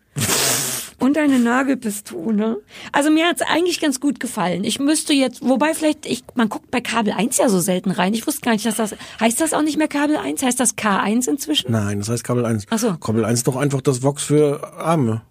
[0.99, 2.63] Und eine Nagelpistole.
[2.93, 4.65] Also mir hat's eigentlich ganz gut gefallen.
[4.65, 8.15] Ich müsste jetzt, wobei vielleicht, ich, man guckt bei Kabel 1 ja so selten rein.
[8.15, 10.43] Ich wusste gar nicht, dass das, heißt das auch nicht mehr Kabel 1?
[10.43, 11.73] Heißt das K1 inzwischen?
[11.73, 12.67] Nein, das heißt Kabel 1.
[12.71, 12.95] Ach so.
[12.95, 15.23] Kabel 1 ist doch einfach das Vox für Arme.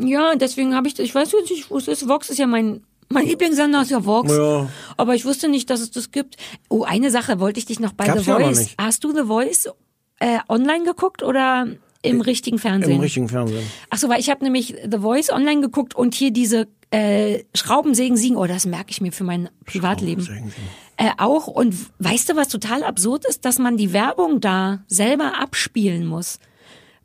[0.00, 2.08] Ja, deswegen habe ich, ich weiß jetzt nicht, wo es ist.
[2.08, 4.32] Vox ist ja mein mein Lieblingssender ist ja Vox.
[4.32, 4.68] Ja.
[4.96, 6.36] Aber ich wusste nicht, dass es das gibt.
[6.68, 8.74] Oh, eine Sache wollte ich dich noch bei Gab's The Voice.
[8.78, 9.68] Hast du The Voice
[10.20, 11.66] äh, online geguckt oder
[12.04, 12.96] im richtigen Fernsehen?
[12.96, 13.64] Im richtigen Fernsehen.
[13.90, 18.16] Ach so, weil ich habe nämlich The Voice online geguckt und hier diese äh, Schraubensägen
[18.16, 18.36] siegen.
[18.36, 20.52] Oh, das merke ich mir für mein Privatleben.
[20.96, 21.46] Äh, auch.
[21.48, 23.44] Und weißt du, was total absurd ist?
[23.44, 26.38] Dass man die Werbung da selber abspielen muss.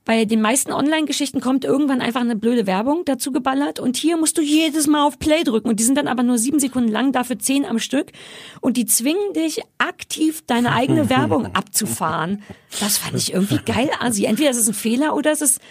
[0.10, 4.39] Bei den meisten Online-Geschichten kommt irgendwann einfach eine blöde Werbung dazu geballert und hier musst
[4.39, 7.12] du jedes Mal auf Play drücken und die sind dann aber nur sieben Sekunden lang,
[7.12, 8.12] dafür zehn am Stück
[8.60, 12.41] und die zwingen dich aktiv deine eigene Werbung abzufahren.
[12.80, 14.26] Das fand ich irgendwie geil, Asi.
[14.26, 15.62] Entweder ist es ein Fehler oder es ist...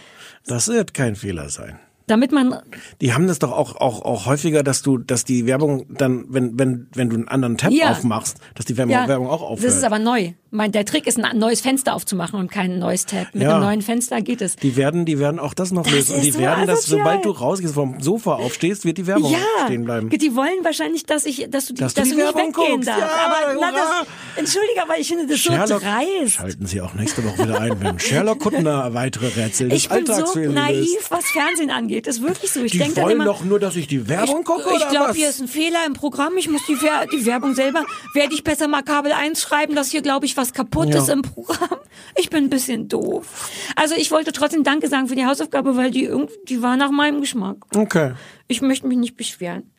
[0.47, 2.57] Das wird kein Fehler sein damit man
[3.01, 6.59] die haben das doch auch auch auch häufiger dass du dass die Werbung dann wenn
[6.59, 7.91] wenn wenn du einen anderen Tab ja.
[7.91, 11.07] aufmachst dass die Werbung, ja, Werbung auch aufhört das ist aber neu mein, der Trick
[11.07, 13.35] ist, ein neues Fenster aufzumachen und kein neues Tab.
[13.35, 13.57] Mit ja.
[13.57, 14.57] einem neuen Fenster geht es.
[14.57, 16.17] Die werden, die werden auch das noch das lösen.
[16.17, 19.35] Und die so werden das, sobald du rausgehst, vom Sofa aufstehst, wird die Werbung
[19.65, 20.09] stehen bleiben.
[20.09, 22.83] Die wollen wahrscheinlich, dass ich, dass du, die, dass, dass du, die du nicht weggehen
[22.83, 23.01] darfst.
[23.01, 24.07] Ja, aber na, das,
[24.37, 26.33] entschuldige, aber ich finde das Sherlock, so dreist.
[26.33, 30.07] Schalten Sie auch nächste Woche wieder ein, wenn Sherlock Kuttner weitere Rätsel des Ich bin
[30.07, 31.11] so naiv, ist.
[31.11, 31.98] was Fernsehen angeht.
[32.07, 32.63] Das ist wirklich so.
[32.63, 35.29] Ich die wollen immer, doch nur, dass ich die Werbung ich, gucke, Ich glaube, hier
[35.29, 36.37] ist ein Fehler im Programm.
[36.37, 36.77] Ich muss die,
[37.13, 37.85] die Werbung selber,
[38.15, 41.23] werde ich besser mal Kabel 1 schreiben, dass hier, glaube ich, was kaputt ist im
[41.23, 41.79] Programm.
[42.17, 43.51] Ich bin ein bisschen doof.
[43.77, 46.11] Also ich wollte trotzdem Danke sagen für die Hausaufgabe, weil die
[46.49, 47.57] die war nach meinem Geschmack.
[47.75, 48.13] Okay.
[48.47, 49.71] Ich möchte mich nicht beschweren.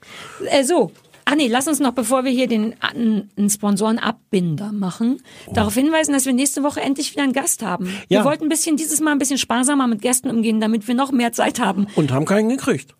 [0.46, 0.92] Äh, so.
[1.32, 5.54] Ah nee, lass uns noch, bevor wir hier den einen Sponsorenabbinder machen, oh.
[5.54, 7.86] darauf hinweisen, dass wir nächste Woche endlich wieder einen Gast haben.
[8.08, 8.22] Ja.
[8.22, 11.12] Wir wollten ein bisschen dieses Mal ein bisschen sparsamer mit Gästen umgehen, damit wir noch
[11.12, 11.86] mehr Zeit haben.
[11.96, 12.96] Und haben keinen gekriegt.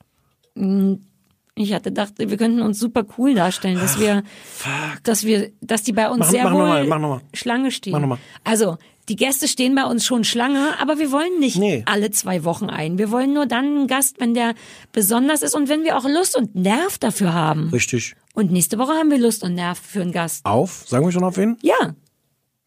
[1.62, 4.24] Ich hatte gedacht, wir könnten uns super cool darstellen, dass wir,
[4.56, 5.04] Fuck.
[5.04, 7.22] dass wir, dass die bei uns mach, sehr mach wohl noch mal, mach noch mal.
[7.34, 7.92] Schlange stehen.
[7.92, 8.18] Mach noch mal.
[8.46, 8.78] Also,
[9.10, 11.84] die Gäste stehen bei uns schon Schlange, aber wir wollen nicht Nee.
[11.86, 12.98] alle zwei Wochen ein.
[12.98, 14.54] Wir wollen nur dann einen Gast, wenn der
[14.94, 17.70] besonders ist und wenn wir auch Lust und Nerv dafür haben.
[17.72, 18.16] Richtig.
[18.36, 20.46] Und nächste Woche haben wir Lust und Nerv für einen Gast.
[20.46, 20.86] Auf?
[20.88, 21.58] Sagen wir schon auf wen?
[21.62, 21.94] Ja.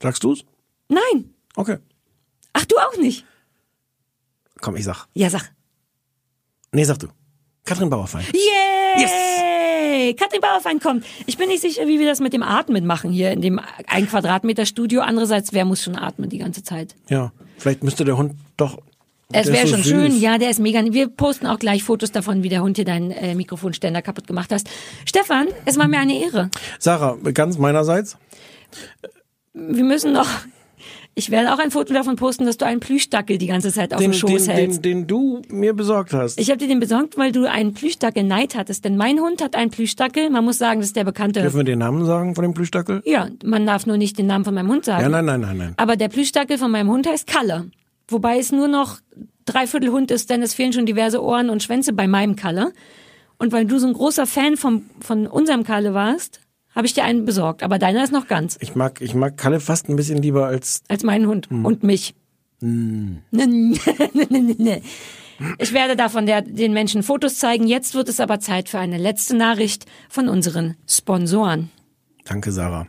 [0.02, 0.44] Sagst du's?
[0.88, 1.30] Nein.
[1.56, 1.78] Okay.
[2.52, 3.24] Ach, du auch nicht?
[4.60, 5.06] Komm, ich sag.
[5.14, 5.50] Ja, sag.
[6.72, 7.06] Nee, sag du.
[7.64, 8.24] Katrin Bauerfein.
[8.96, 10.14] Yay!
[10.14, 11.04] Katrin Bauerfein kommt.
[11.26, 14.08] Ich bin nicht sicher, wie wir das mit dem Atmen machen hier in dem ein
[14.08, 15.02] Quadratmeter Studio.
[15.02, 16.94] Andererseits, wer muss schon atmen die ganze Zeit?
[17.08, 17.32] Ja.
[17.58, 18.78] Vielleicht müsste der Hund doch.
[19.32, 19.92] Es wäre so schon süß.
[19.92, 20.20] schön.
[20.20, 20.82] Ja, der ist mega.
[20.92, 24.52] Wir posten auch gleich Fotos davon, wie der Hund hier deinen äh, Mikrofonständer kaputt gemacht
[24.52, 24.68] hast.
[25.06, 26.50] Stefan, es war mir eine Ehre.
[26.78, 28.18] Sarah, ganz meinerseits.
[29.54, 30.28] Wir müssen noch.
[31.14, 34.00] Ich werde auch ein Foto davon posten, dass du einen Plüschdackel die ganze Zeit auf
[34.00, 34.84] Den, dem Schoß den, hältst.
[34.84, 36.40] den, den du mir besorgt hast.
[36.40, 38.84] Ich habe dir den besorgt, weil du einen Plüschdackel Neid hattest.
[38.86, 40.30] Denn mein Hund hat einen Plüschdackel.
[40.30, 41.42] Man muss sagen, das ist der bekannte.
[41.42, 43.02] Dürfen wir den Namen sagen von dem Plüschdackel?
[43.04, 45.02] Ja, man darf nur nicht den Namen von meinem Hund sagen.
[45.02, 45.74] Ja, nein, nein, nein, nein.
[45.76, 47.70] Aber der Plüschdackel von meinem Hund heißt Kalle.
[48.08, 48.98] Wobei es nur noch
[49.44, 52.72] dreiviertel Hund ist, denn es fehlen schon diverse Ohren und Schwänze bei meinem Kalle.
[53.38, 56.40] Und weil du so ein großer Fan vom, von unserem Kalle warst,
[56.74, 57.62] habe ich dir einen besorgt.
[57.62, 58.56] Aber deiner ist noch ganz.
[58.60, 60.82] Ich mag, ich mag Kalle fast ein bisschen lieber als.
[60.88, 62.14] Als meinen Hund und mich.
[62.60, 63.22] Ne.
[65.58, 67.66] Ich werde davon der, den Menschen Fotos zeigen.
[67.66, 71.70] Jetzt wird es aber Zeit für eine letzte Nachricht von unseren Sponsoren.
[72.24, 72.86] Danke, Sarah.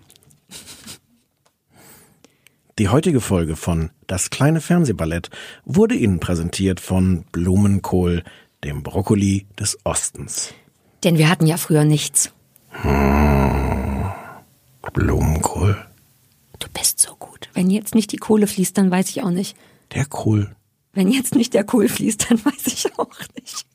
[2.80, 5.30] Die heutige Folge von Das kleine Fernsehballett
[5.64, 8.24] wurde Ihnen präsentiert von Blumenkohl,
[8.64, 10.54] dem Brokkoli des Ostens.
[11.04, 12.34] Denn wir hatten ja früher nichts.
[14.92, 15.78] Blumenkohl,
[16.60, 17.50] Du bist so gut.
[17.54, 19.56] Wenn jetzt nicht die Kohle fließt, dann weiß ich auch nicht.
[19.94, 20.56] der Kohl.
[20.94, 23.66] Wenn jetzt nicht der Kohl fließt, dann weiß ich auch nicht.